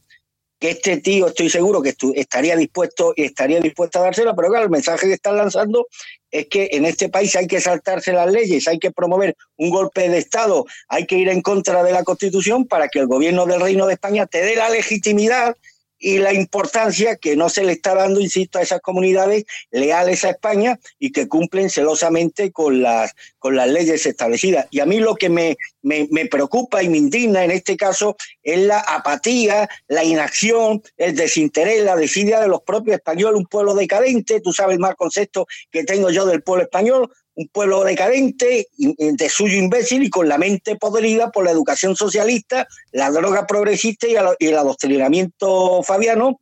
que 0.60 0.72
este 0.72 0.98
tío 0.98 1.28
estoy 1.28 1.50
seguro 1.50 1.82
que 1.82 1.96
estaría 2.16 2.56
dispuesto 2.56 3.14
y 3.16 3.24
estaría 3.24 3.60
dispuesto 3.60 4.00
a 4.00 4.04
dársela, 4.04 4.36
pero 4.36 4.50
claro, 4.50 4.66
el 4.66 4.72
mensaje 4.72 5.08
que 5.08 5.14
están 5.14 5.38
lanzando 5.38 5.88
es 6.30 6.48
que 6.48 6.70
en 6.74 6.86
este 6.86 7.10
país 7.10 7.36
hay 7.36 7.48
que 7.48 7.62
saltarse 7.62 8.12
las 8.12 8.32
leyes, 8.32 8.68
hay 8.68 8.78
que 8.78 8.92
promover 8.92 9.36
un 9.58 9.70
golpe 9.70 10.10
de 10.10 10.18
Estado, 10.18 10.66
hay 10.90 11.06
que 11.06 11.18
ir 11.18 11.30
en 11.30 11.42
contra 11.42 11.82
de 11.82 11.92
la 11.94 12.04
Constitución 12.04 12.68
para 12.68 12.90
que 12.90 13.00
el 13.00 13.08
gobierno 13.08 13.46
del 13.46 13.62
Reino 13.62 13.88
de 13.88 13.94
España 13.94 14.26
te 14.26 14.42
dé 14.42 14.56
la 14.56 14.70
legitimidad 14.70 15.56
y 16.00 16.18
la 16.18 16.34
importancia 16.34 17.18
que 17.18 17.36
no 17.36 17.50
se 17.50 17.64
le 17.64 17.74
está 17.74 17.94
dando, 17.94 18.22
insisto, 18.22 18.58
a 18.58 18.62
esas 18.62 18.80
comunidades 18.82 19.44
leales 19.70 20.24
a 20.24 20.30
España 20.30 20.80
y 20.98 21.12
que 21.12 21.28
cumplen 21.28 21.70
celosamente 21.70 22.52
con 22.52 22.82
las, 22.82 23.14
con 23.38 23.56
las 23.56 23.68
leyes 23.68 24.06
establecidas. 24.06 24.68
Y 24.72 24.80
a 24.80 24.86
mí 24.86 25.00
lo 25.00 25.16
que 25.16 25.30
me, 25.30 25.58
me, 25.82 26.08
me 26.10 26.26
preocupa 26.26 26.82
y 26.82 26.90
me 26.90 26.98
indigna 26.98 27.44
en 27.44 27.52
este 27.52 27.76
caso 27.76 28.16
es 28.42 28.60
la 28.60 28.80
apatía, 28.80 29.70
la 29.88 30.04
inacción, 30.04 30.82
el 30.98 31.16
desinterés, 31.16 31.84
la 31.84 31.98
desidia 31.98 32.40
de 32.40 32.48
los 32.48 32.62
propios 32.62 32.96
españoles, 32.96 33.38
un 33.38 33.46
pueblo 33.46 33.76
decadente, 33.76 34.40
tú 34.40 34.54
sabes 34.54 34.76
el 34.76 34.80
mal 34.80 34.96
concepto 34.96 35.48
que 35.70 35.84
tengo 35.84 36.10
yo 36.10 36.26
del 36.26 36.42
pueblo 36.42 36.64
español, 36.64 37.12
un 37.40 37.48
pueblo 37.48 37.86
decadente, 37.86 38.68
de 38.78 39.30
suyo 39.30 39.58
imbécil 39.58 40.04
y 40.04 40.10
con 40.10 40.28
la 40.28 40.38
mente 40.38 40.76
podrida 40.76 41.32
por 41.32 41.46
la 41.46 41.52
educación 41.52 41.96
socialista, 41.96 42.68
la 42.92 43.10
droga 43.12 43.48
progresista 43.48 44.08
y, 44.08 44.46
el 44.46 44.58
adoctrinamiento 44.58 45.82
fabiano, 45.82 46.42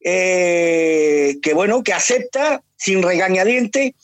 eh, 0.00 1.36
que 1.42 1.52
bueno, 1.52 1.82
que 1.82 1.92
acepta 1.92 2.62
sin 2.78 3.02
regañadiente 3.02 3.94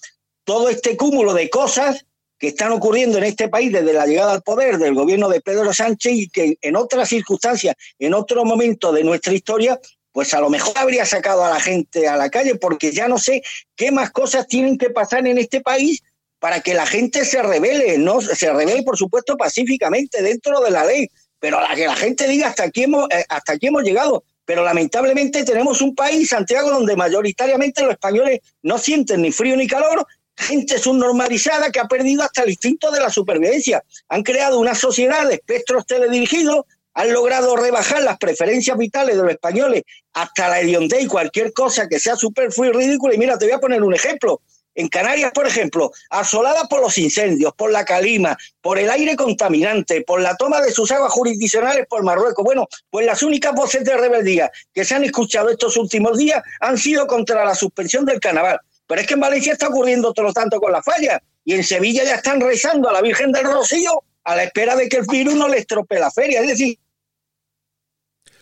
todo 0.44 0.68
este 0.68 0.98
cúmulo 0.98 1.32
de 1.32 1.48
cosas 1.48 2.04
que 2.38 2.48
están 2.48 2.72
ocurriendo 2.72 3.16
en 3.16 3.24
este 3.24 3.48
país 3.48 3.72
desde 3.72 3.94
la 3.94 4.04
llegada 4.04 4.32
al 4.32 4.42
poder 4.42 4.76
del 4.76 4.92
gobierno 4.92 5.30
de 5.30 5.40
Pedro 5.40 5.72
Sánchez 5.72 6.12
y 6.12 6.28
que 6.28 6.58
en 6.60 6.76
otras 6.76 7.08
circunstancias, 7.08 7.74
en 7.98 8.12
otro 8.12 8.44
momento 8.44 8.92
de 8.92 9.02
nuestra 9.02 9.32
historia, 9.32 9.80
pues 10.12 10.34
a 10.34 10.40
lo 10.40 10.50
mejor 10.50 10.74
habría 10.76 11.06
sacado 11.06 11.42
a 11.42 11.48
la 11.48 11.60
gente 11.60 12.06
a 12.06 12.18
la 12.18 12.28
calle 12.28 12.56
porque 12.56 12.92
ya 12.92 13.08
no 13.08 13.16
sé 13.16 13.42
qué 13.74 13.90
más 13.90 14.10
cosas 14.10 14.46
tienen 14.46 14.76
que 14.76 14.90
pasar 14.90 15.26
en 15.26 15.38
este 15.38 15.62
país 15.62 16.02
para 16.44 16.60
que 16.60 16.74
la 16.74 16.84
gente 16.84 17.24
se 17.24 17.42
revele, 17.42 17.96
no 17.96 18.20
se 18.20 18.52
revele 18.52 18.82
por 18.82 18.98
supuesto 18.98 19.34
pacíficamente 19.34 20.22
dentro 20.22 20.60
de 20.60 20.70
la 20.70 20.84
ley, 20.84 21.08
pero 21.40 21.58
a 21.58 21.74
que 21.74 21.86
la 21.86 21.96
gente 21.96 22.28
diga 22.28 22.48
hasta 22.48 22.64
aquí 22.64 22.82
hemos, 22.82 23.08
eh, 23.08 23.24
hasta 23.30 23.54
aquí 23.54 23.68
hemos 23.68 23.82
llegado. 23.82 24.24
Pero 24.44 24.62
lamentablemente 24.62 25.42
tenemos 25.44 25.80
un 25.80 25.94
país, 25.94 26.28
Santiago, 26.28 26.68
donde 26.68 26.96
mayoritariamente 26.96 27.80
los 27.80 27.92
españoles 27.92 28.40
no 28.62 28.76
sienten 28.76 29.22
ni 29.22 29.32
frío 29.32 29.56
ni 29.56 29.66
calor, 29.66 30.06
gente 30.36 30.76
subnormalizada 30.76 31.72
que 31.72 31.80
ha 31.80 31.88
perdido 31.88 32.22
hasta 32.22 32.42
el 32.42 32.50
instinto 32.50 32.90
de 32.90 33.00
la 33.00 33.08
supervivencia. 33.08 33.82
Han 34.10 34.22
creado 34.22 34.60
una 34.60 34.74
sociedad 34.74 35.26
de 35.26 35.36
espectros 35.36 35.86
teledirigidos, 35.86 36.66
han 36.92 37.10
logrado 37.10 37.56
rebajar 37.56 38.02
las 38.02 38.18
preferencias 38.18 38.76
vitales 38.76 39.16
de 39.16 39.22
los 39.22 39.32
españoles 39.32 39.84
hasta 40.12 40.50
la 40.50 40.60
hediondez 40.60 41.04
y 41.04 41.06
cualquier 41.06 41.54
cosa 41.54 41.88
que 41.88 41.98
sea 41.98 42.16
superfluo 42.16 42.66
y 42.66 42.72
ridículo. 42.72 43.14
Y 43.14 43.18
mira, 43.18 43.38
te 43.38 43.46
voy 43.46 43.54
a 43.54 43.60
poner 43.60 43.82
un 43.82 43.94
ejemplo. 43.94 44.42
En 44.75 44.88
Canarias, 44.88 45.31
por 45.33 45.47
ejemplo, 45.47 45.93
asolada 46.11 46.64
por 46.64 46.81
los 46.81 46.99
incendios, 46.99 47.52
por 47.54 47.71
la 47.71 47.85
calima, 47.85 48.37
por 48.61 48.78
el 48.78 48.90
aire 48.90 49.14
contaminante, 49.16 50.02
por 50.02 50.21
la 50.21 50.37
toma 50.37 50.61
de 50.61 50.73
sus 50.73 50.90
aguas 50.90 51.12
jurisdiccionales 51.12 51.87
por 51.88 52.02
Marruecos. 52.02 52.45
Bueno, 52.45 52.66
pues 52.90 53.07
las 53.07 53.23
únicas 53.23 53.54
voces 53.54 53.85
de 53.85 53.97
rebeldía 53.97 54.50
que 54.73 54.85
se 54.85 54.95
han 54.95 55.04
escuchado 55.04 55.50
estos 55.50 55.76
últimos 55.76 56.19
días 56.19 56.43
han 56.61 56.76
sido 56.76 57.07
contra 57.07 57.45
la 57.45 57.54
suspensión 57.54 58.04
del 58.04 58.21
carnaval. 58.21 58.61
Pero 58.87 59.00
es 59.00 59.07
que 59.07 59.14
en 59.14 59.21
Valencia 59.21 59.52
está 59.52 59.69
ocurriendo 59.69 60.12
todo 60.12 60.26
lo 60.26 60.33
tanto 60.33 60.61
con 60.61 60.73
la 60.73 60.83
falla 60.83 61.23
y 61.45 61.54
en 61.54 61.64
Sevilla 61.64 62.04
ya 62.04 62.16
están 62.16 62.40
rezando 62.40 62.88
a 62.88 62.93
la 62.93 63.00
Virgen 63.00 63.33
del 63.33 63.45
Rocío 63.45 64.02
a 64.25 64.37
la 64.37 64.45
espera 64.45 64.75
de 64.75 64.88
que 64.88 64.97
el 64.99 65.07
virus 65.07 65.35
no 65.35 65.49
les 65.49 65.61
estropee 65.61 66.00
la 66.00 66.11
feria. 66.11 66.40
Es 66.40 66.49
decir... 66.49 66.78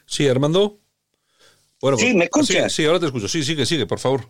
Sí, 0.07 0.29
Armando. 0.29 0.79
Bueno, 1.81 1.99
sí, 1.99 2.15
¿me 2.15 2.25
escuchas? 2.25 2.73
Sí, 2.73 2.83
sí, 2.83 2.87
ahora 2.87 3.01
te 3.01 3.07
escucho. 3.07 3.29
Sí, 3.29 3.43
sigue, 3.43 3.67
sigue, 3.67 3.87
por 3.87 3.99
favor. 3.99 4.29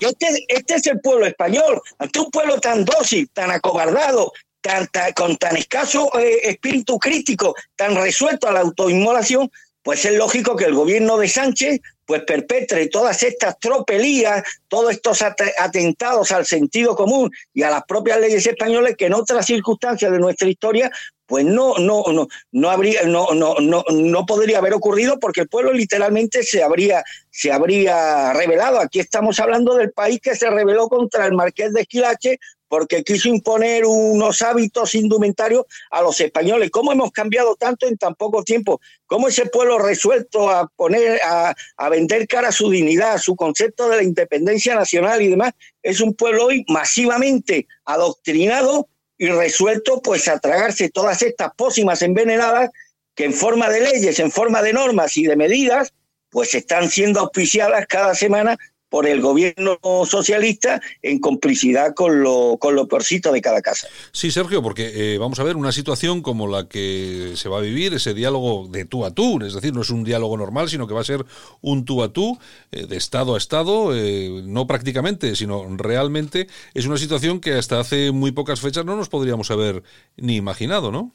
Este, 0.00 0.44
este 0.48 0.74
es 0.74 0.86
el 0.86 1.00
pueblo 1.00 1.26
español, 1.26 1.80
ante 1.98 2.20
un 2.20 2.30
pueblo 2.30 2.60
tan 2.60 2.84
dócil, 2.84 3.30
tan 3.32 3.50
acobardado, 3.50 4.32
tan, 4.60 4.88
con 5.14 5.36
tan 5.36 5.56
escaso 5.56 6.10
eh, 6.18 6.40
espíritu 6.50 6.98
crítico, 6.98 7.54
tan 7.76 7.94
resuelto 7.96 8.48
a 8.48 8.52
la 8.52 8.60
autoinmolación, 8.60 9.50
pues 9.82 10.04
es 10.04 10.14
lógico 10.14 10.56
que 10.56 10.64
el 10.64 10.74
gobierno 10.74 11.16
de 11.16 11.28
Sánchez 11.28 11.80
pues 12.04 12.22
perpetre 12.22 12.88
todas 12.88 13.22
estas 13.22 13.58
tropelías, 13.58 14.44
todos 14.68 14.92
estos 14.92 15.22
atentados 15.22 16.30
al 16.30 16.46
sentido 16.46 16.94
común 16.94 17.30
y 17.52 17.62
a 17.62 17.70
las 17.70 17.84
propias 17.84 18.20
leyes 18.20 18.46
españolas 18.46 18.94
que 18.96 19.06
en 19.06 19.14
otras 19.14 19.44
circunstancias 19.46 20.10
de 20.12 20.18
nuestra 20.18 20.48
historia 20.48 20.90
pues 21.26 21.44
no, 21.44 21.74
no, 21.78 22.04
no, 22.12 22.28
no 22.52 22.70
habría, 22.70 23.02
no, 23.04 23.32
no, 23.34 23.56
no, 23.60 23.84
no 23.90 24.26
podría 24.26 24.58
haber 24.58 24.74
ocurrido 24.74 25.18
porque 25.18 25.42
el 25.42 25.48
pueblo 25.48 25.72
literalmente 25.72 26.42
se 26.42 26.62
habría, 26.62 27.04
se 27.30 27.52
habría 27.52 28.32
rebelado. 28.32 28.80
Aquí 28.80 29.00
estamos 29.00 29.40
hablando 29.40 29.74
del 29.74 29.92
país 29.92 30.20
que 30.22 30.36
se 30.36 30.48
rebeló 30.48 30.88
contra 30.88 31.26
el 31.26 31.32
marqués 31.32 31.72
de 31.72 31.82
Esquilache 31.82 32.38
porque 32.68 33.04
quiso 33.04 33.28
imponer 33.28 33.84
unos 33.86 34.42
hábitos 34.42 34.94
indumentarios 34.94 35.64
a 35.90 36.02
los 36.02 36.20
españoles. 36.20 36.70
¿Cómo 36.70 36.92
hemos 36.92 37.10
cambiado 37.12 37.54
tanto 37.56 37.86
en 37.86 37.96
tan 37.96 38.14
poco 38.14 38.42
tiempo? 38.42 38.80
¿Cómo 39.06 39.28
ese 39.28 39.46
pueblo 39.46 39.78
resuelto 39.78 40.50
a 40.50 40.68
poner, 40.74 41.20
a, 41.24 41.54
a 41.76 41.88
vender 41.88 42.26
cara 42.26 42.48
a 42.48 42.52
su 42.52 42.70
dignidad, 42.70 43.18
su 43.18 43.36
concepto 43.36 43.88
de 43.88 43.96
la 43.96 44.02
independencia 44.02 44.74
nacional 44.74 45.22
y 45.22 45.28
demás, 45.28 45.52
es 45.82 46.00
un 46.00 46.14
pueblo 46.14 46.46
hoy 46.46 46.64
masivamente 46.68 47.66
adoctrinado 47.84 48.88
y 49.18 49.28
resuelto 49.28 50.00
pues 50.02 50.28
a 50.28 50.38
tragarse 50.38 50.90
todas 50.90 51.22
estas 51.22 51.52
pócimas 51.56 52.02
envenenadas 52.02 52.70
que 53.14 53.24
en 53.24 53.32
forma 53.32 53.70
de 53.70 53.80
leyes, 53.80 54.18
en 54.18 54.30
forma 54.30 54.62
de 54.62 54.74
normas 54.74 55.16
y 55.16 55.24
de 55.24 55.36
medidas, 55.36 55.92
pues 56.30 56.54
están 56.54 56.90
siendo 56.90 57.20
auspiciadas 57.20 57.86
cada 57.86 58.14
semana 58.14 58.58
por 58.96 59.06
el 59.06 59.20
gobierno 59.20 59.76
socialista 60.06 60.80
en 61.02 61.20
complicidad 61.20 61.92
con 61.94 62.22
lo, 62.22 62.56
con 62.58 62.74
lo 62.74 62.88
peorcito 62.88 63.30
de 63.30 63.42
cada 63.42 63.60
casa. 63.60 63.88
Sí, 64.10 64.30
Sergio, 64.30 64.62
porque 64.62 64.90
eh, 64.94 65.18
vamos 65.18 65.38
a 65.38 65.42
ver 65.42 65.54
una 65.54 65.70
situación 65.70 66.22
como 66.22 66.46
la 66.48 66.66
que 66.66 67.32
se 67.34 67.50
va 67.50 67.58
a 67.58 67.60
vivir, 67.60 67.92
ese 67.92 68.14
diálogo 68.14 68.68
de 68.68 68.86
tú 68.86 69.04
a 69.04 69.10
tú, 69.10 69.38
es 69.44 69.52
decir, 69.52 69.74
no 69.74 69.82
es 69.82 69.90
un 69.90 70.02
diálogo 70.02 70.38
normal, 70.38 70.70
sino 70.70 70.88
que 70.88 70.94
va 70.94 71.02
a 71.02 71.04
ser 71.04 71.26
un 71.60 71.84
tú 71.84 72.02
a 72.02 72.10
tú, 72.10 72.38
eh, 72.72 72.86
de 72.86 72.96
Estado 72.96 73.34
a 73.34 73.36
Estado, 73.36 73.94
eh, 73.94 74.40
no 74.46 74.66
prácticamente, 74.66 75.36
sino 75.36 75.66
realmente 75.76 76.46
es 76.72 76.86
una 76.86 76.96
situación 76.96 77.40
que 77.40 77.52
hasta 77.52 77.78
hace 77.78 78.12
muy 78.12 78.32
pocas 78.32 78.62
fechas 78.62 78.86
no 78.86 78.96
nos 78.96 79.10
podríamos 79.10 79.50
haber 79.50 79.82
ni 80.16 80.36
imaginado, 80.36 80.90
¿no? 80.90 81.12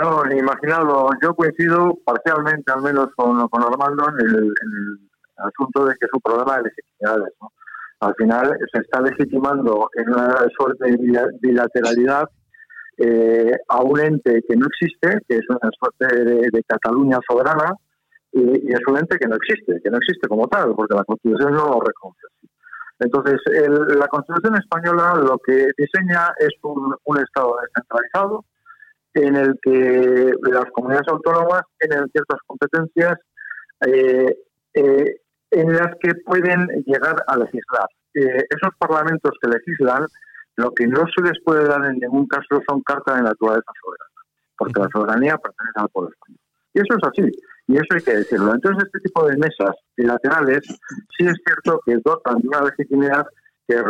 No, 0.00 0.24
ni 0.24 0.38
imaginado. 0.38 1.10
Yo 1.22 1.34
coincido 1.34 1.98
parcialmente, 2.06 2.72
al 2.72 2.80
menos 2.80 3.10
con, 3.16 3.46
con 3.50 3.62
Armando, 3.62 4.06
en 4.18 4.30
el 4.34 4.54
asunto 5.36 5.86
de 5.86 5.94
que 5.94 6.06
es 6.06 6.12
un 6.12 6.20
problema 6.20 6.56
de 6.56 6.64
legitimidades. 6.64 7.34
Al 8.00 8.14
final 8.16 8.58
se 8.72 8.80
está 8.80 9.00
legitimando 9.00 9.88
en 9.94 10.08
una 10.08 10.46
suerte 10.56 10.90
de 10.90 11.26
bilateralidad 11.40 12.28
eh, 12.98 13.52
a 13.68 13.82
un 13.82 13.98
ente 13.98 14.42
que 14.46 14.56
no 14.56 14.66
existe, 14.66 15.18
que 15.28 15.36
es 15.36 15.44
una 15.48 15.70
suerte 15.78 16.24
de, 16.24 16.62
Cataluña 16.68 17.18
soberana, 17.28 17.72
y, 18.32 18.72
es 18.72 18.80
un 18.86 18.98
ente 18.98 19.18
que 19.18 19.26
no 19.26 19.36
existe, 19.36 19.80
que 19.82 19.90
no 19.90 19.96
existe 19.98 20.28
como 20.28 20.46
tal, 20.48 20.74
porque 20.74 20.94
la 20.94 21.04
Constitución 21.04 21.54
no 21.54 21.66
lo 21.66 21.80
reconoce 21.80 22.26
Entonces, 23.00 23.40
la 23.96 24.06
Constitución 24.08 24.56
española 24.56 25.14
lo 25.16 25.38
que 25.38 25.68
diseña 25.76 26.28
es 26.38 26.50
un, 26.62 27.18
Estado 27.18 27.56
descentralizado 27.62 28.44
en 29.14 29.36
el 29.36 29.58
que 29.62 30.32
las 30.50 30.64
comunidades 30.72 31.08
autónomas 31.08 31.62
tienen 31.78 32.08
ciertas 32.10 32.40
competencias 32.46 33.18
eh, 33.86 34.36
eh, 34.74 35.16
en 35.54 35.72
las 35.72 35.94
que 36.00 36.14
pueden 36.26 36.66
llegar 36.84 37.16
a 37.26 37.36
legislar. 37.36 37.88
Eh, 38.14 38.44
esos 38.50 38.74
parlamentos 38.78 39.32
que 39.40 39.48
legislan, 39.48 40.06
lo 40.56 40.72
que 40.72 40.86
no 40.86 41.04
se 41.14 41.22
les 41.22 41.40
puede 41.44 41.64
dar 41.66 41.84
en 41.84 41.98
ningún 41.98 42.26
caso 42.26 42.60
son 42.68 42.82
cartas 42.82 43.16
de 43.16 43.22
naturaleza 43.22 43.72
soberana, 43.82 44.22
porque 44.58 44.80
la 44.80 44.88
soberanía 44.92 45.38
pertenece 45.38 45.80
al 45.80 45.88
pueblo 45.90 46.10
español. 46.10 46.40
Y 46.74 46.80
eso 46.80 46.98
es 46.98 47.08
así, 47.08 47.32
y 47.68 47.76
eso 47.76 47.86
hay 47.94 48.02
que 48.02 48.16
decirlo. 48.16 48.52
Entonces, 48.52 48.84
este 48.84 49.00
tipo 49.00 49.26
de 49.28 49.36
mesas 49.36 49.76
bilaterales 49.96 50.64
sí 51.16 51.26
es 51.26 51.36
cierto 51.46 51.80
que 51.86 51.98
dotan 52.04 52.40
de 52.40 52.48
una 52.48 52.62
legitimidad 52.62 53.26
que 53.66 53.80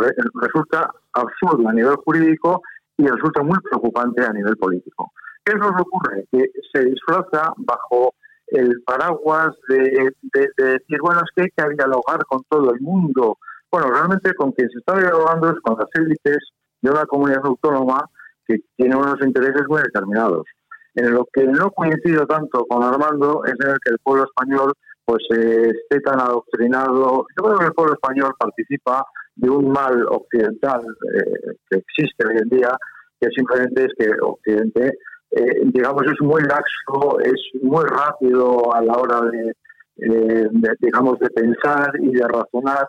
resulta 0.41 0.89
absurda 1.13 1.69
a 1.69 1.73
nivel 1.73 1.95
jurídico 1.97 2.61
y 2.97 3.07
resulta 3.07 3.41
muy 3.41 3.57
preocupante 3.59 4.23
a 4.23 4.33
nivel 4.33 4.55
político. 4.57 5.11
¿Qué 5.43 5.53
que 5.53 5.59
ocurre? 5.59 6.25
Que 6.31 6.49
se 6.73 6.85
disfraza 6.85 7.53
bajo 7.57 8.15
el 8.47 8.81
paraguas 8.85 9.49
de, 9.67 10.11
decir, 10.57 10.97
bueno, 11.01 11.21
es 11.21 11.29
que 11.35 11.41
hay 11.43 11.69
que 11.69 11.75
dialogar 11.75 12.23
con 12.27 12.43
todo 12.49 12.73
el 12.73 12.81
mundo. 12.81 13.37
Bueno, 13.71 13.91
realmente 13.91 14.33
con 14.35 14.51
quien 14.51 14.69
se 14.69 14.79
está 14.79 14.97
dialogando 14.97 15.49
es 15.49 15.59
con 15.61 15.77
las 15.77 15.89
élites 15.95 16.37
de 16.81 16.91
una 16.91 17.05
comunidad 17.05 17.45
autónoma 17.45 18.09
que 18.47 18.59
tiene 18.77 18.95
unos 18.95 19.19
intereses 19.21 19.63
muy 19.67 19.81
determinados. 19.81 20.45
En 20.93 21.11
lo 21.11 21.27
que 21.33 21.45
no 21.45 21.71
coincido 21.71 22.25
tanto 22.25 22.65
con 22.65 22.83
Armando 22.83 23.43
es 23.45 23.53
en 23.63 23.71
el 23.71 23.77
que 23.83 23.91
el 23.91 23.99
pueblo 23.99 24.25
español 24.25 24.73
pues 25.03 25.23
eh, 25.35 25.71
esté 25.71 25.99
tan 26.01 26.19
adoctrinado. 26.19 27.25
Yo 27.37 27.43
creo 27.43 27.57
que 27.57 27.65
el 27.65 27.73
pueblo 27.73 27.93
español 27.93 28.33
participa 28.39 29.05
de 29.35 29.49
un 29.49 29.71
mal 29.71 30.05
occidental 30.07 30.81
eh, 30.81 31.55
que 31.69 31.79
existe 31.79 32.27
hoy 32.27 32.37
en 32.37 32.49
día, 32.49 32.77
que 33.19 33.29
simplemente 33.35 33.85
es 33.85 33.93
que 33.97 34.09
Occidente 34.21 34.97
eh, 35.35 35.61
digamos, 35.65 36.03
es 36.05 36.21
muy 36.21 36.41
laxo, 36.43 37.19
es 37.19 37.61
muy 37.61 37.83
rápido 37.83 38.73
a 38.73 38.81
la 38.81 38.93
hora 38.93 39.19
de, 39.29 39.53
eh, 39.97 40.49
digamos, 40.79 41.19
de 41.19 41.29
pensar 41.29 41.91
y 41.99 42.11
de 42.11 42.25
razonar 42.25 42.87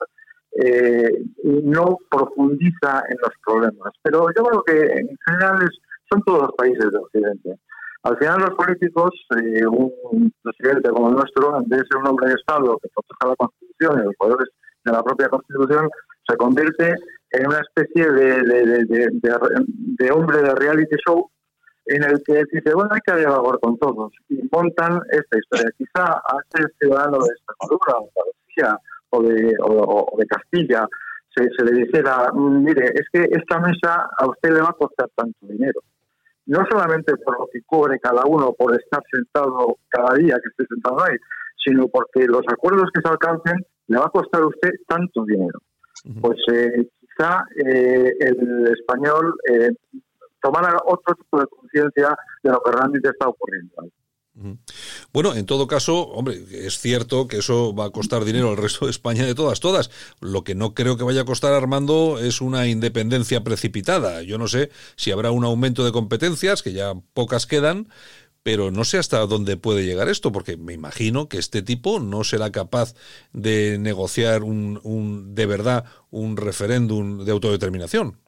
eh, 0.53 1.11
y 1.43 1.63
no 1.65 1.99
profundiza 2.09 3.03
en 3.09 3.19
los 3.21 3.33
problemas. 3.45 3.93
Pero 4.01 4.29
yo 4.37 4.45
creo 4.45 4.63
que 4.63 4.81
en 4.81 5.09
general 5.27 5.69
son 6.09 6.23
todos 6.23 6.43
los 6.43 6.53
países 6.57 6.89
de 6.89 6.99
Occidente. 6.99 7.59
Al 8.05 8.17
final 8.19 8.41
los 8.43 8.55
políticos, 8.55 9.11
un 9.69 10.33
presidente 10.41 10.91
como 10.91 11.09
el 11.09 11.17
nuestro, 11.17 11.59
en 11.59 11.69
vez 11.69 11.81
de 11.81 11.87
ser 11.89 11.97
un 11.97 12.07
hombre 12.07 12.29
de 12.29 12.35
Estado 12.35 12.79
que 12.81 12.89
proteja 12.95 13.31
la 13.31 13.37
Constitución 13.37 13.99
y 13.99 14.05
los 14.05 14.15
poderes 14.17 14.49
de 14.85 14.93
la 14.93 15.03
propia 15.03 15.29
Constitución, 15.29 15.91
se 16.29 16.37
convierte 16.37 16.95
en 17.33 17.47
una 17.49 17.59
especie 17.59 18.09
de, 18.13 18.41
de, 18.85 19.09
de 19.99 20.11
hombre 20.13 20.43
de 20.43 20.55
reality 20.55 20.95
show 21.05 21.29
en 21.87 22.03
el 22.05 22.23
que 22.25 22.45
dice, 22.53 22.75
bueno, 22.75 22.91
hay 22.93 23.01
que 23.01 23.19
dialogar 23.19 23.59
con 23.61 23.79
todos, 23.79 24.13
y 24.29 24.41
montan 24.51 25.01
esta 25.11 25.39
historia. 25.39 25.71
Quizá 25.79 26.05
a 26.05 26.37
este 26.45 26.69
ciudadano 26.79 27.19
de 27.19 27.33
Extremadura 27.33 28.81
o 29.11 29.23
de, 29.23 29.55
o, 29.61 30.17
de 30.19 30.27
Castilla 30.27 30.87
se, 31.35 31.45
se, 31.57 31.65
le 31.65 31.85
dijera, 31.85 32.31
mm, 32.33 32.65
mire, 32.65 32.87
es 32.95 33.07
que 33.13 33.29
esta 33.31 33.61
mesa 33.61 34.09
a 34.19 34.27
usted 34.27 34.51
le 34.51 34.61
va 34.61 34.71
a 34.71 34.73
costar 34.79 35.09
tanto 35.15 35.47
dinero. 35.47 35.81
No 36.47 36.65
solamente 36.71 37.17
por 37.17 37.39
lo 37.39 37.47
que 37.53 37.61
cobre 37.67 37.99
cada 37.99 38.23
uno 38.25 38.53
por 38.53 38.75
estar 38.81 39.03
sentado 39.11 39.79
cada 39.89 40.15
día 40.15 40.39
que 40.43 40.49
esté 40.49 40.65
sentado 40.75 41.05
ahí, 41.05 41.17
sino 41.65 41.89
porque 41.89 42.27
los 42.27 42.43
acuerdos 42.49 42.89
que 42.95 43.03
se 43.03 43.09
alcancen 43.09 43.65
le 43.89 43.99
va 43.99 44.07
a 44.07 44.11
costar 44.11 44.43
a 44.43 44.47
usted 44.47 44.71
tanto 44.87 45.25
dinero. 45.25 45.59
Pues 46.21 46.39
eh, 46.53 46.89
quizá 47.01 47.45
eh, 47.65 48.13
el 48.21 48.69
español 48.69 49.35
eh, 49.51 49.71
tomar 50.41 50.77
otro 50.85 51.15
tipo 51.15 51.41
de 51.41 51.47
conciencia 51.47 52.17
de 52.43 52.51
lo 52.51 52.61
que 52.63 52.73
realmente 52.73 53.09
está 53.09 53.29
ocurriendo. 53.29 53.91
Bueno, 55.13 55.35
en 55.35 55.47
todo 55.47 55.67
caso, 55.67 56.09
hombre, 56.09 56.45
es 56.51 56.79
cierto 56.79 57.27
que 57.27 57.39
eso 57.39 57.75
va 57.75 57.87
a 57.87 57.91
costar 57.91 58.25
dinero 58.25 58.51
al 58.51 58.59
resto 58.59 58.85
de 58.85 58.91
España 58.91 59.25
de 59.25 59.35
todas, 59.35 59.61
todas. 59.61 59.91
Lo 60.21 60.45
que 60.45 60.55
no 60.55 60.75
creo 60.75 60.99
que 60.99 61.05
vaya 61.05 61.23
a 61.23 61.25
costar, 61.25 61.55
Armando, 61.55 62.19
es 62.19 62.43
una 62.43 62.67
independencia 62.67 63.43
precipitada. 63.43 64.23
Yo 64.23 64.37
no 64.37 64.47
sé 64.47 64.71
si 64.97 65.11
habrá 65.11 65.31
un 65.31 65.45
aumento 65.45 65.85
de 65.85 65.93
competencias, 65.93 66.63
que 66.63 66.75
ya 66.75 66.93
pocas 67.15 67.47
quedan, 67.47 67.89
pero 68.43 68.71
no 68.71 68.85
sé 68.85 68.99
hasta 68.99 69.27
dónde 69.27 69.57
puede 69.57 69.87
llegar 69.87 70.09
esto, 70.09 70.33
porque 70.33 70.59
me 70.59 70.75
imagino 70.75 71.29
que 71.29 71.39
este 71.39 71.63
tipo 71.63 71.99
no 71.99 72.23
será 72.23 72.53
capaz 72.53 72.95
de 73.33 73.79
negociar 73.79 74.43
un, 74.43 74.81
un 74.85 75.35
de 75.35 75.47
verdad 75.47 75.87
un 76.11 76.37
referéndum 76.37 77.25
de 77.25 77.33
autodeterminación. 77.33 78.19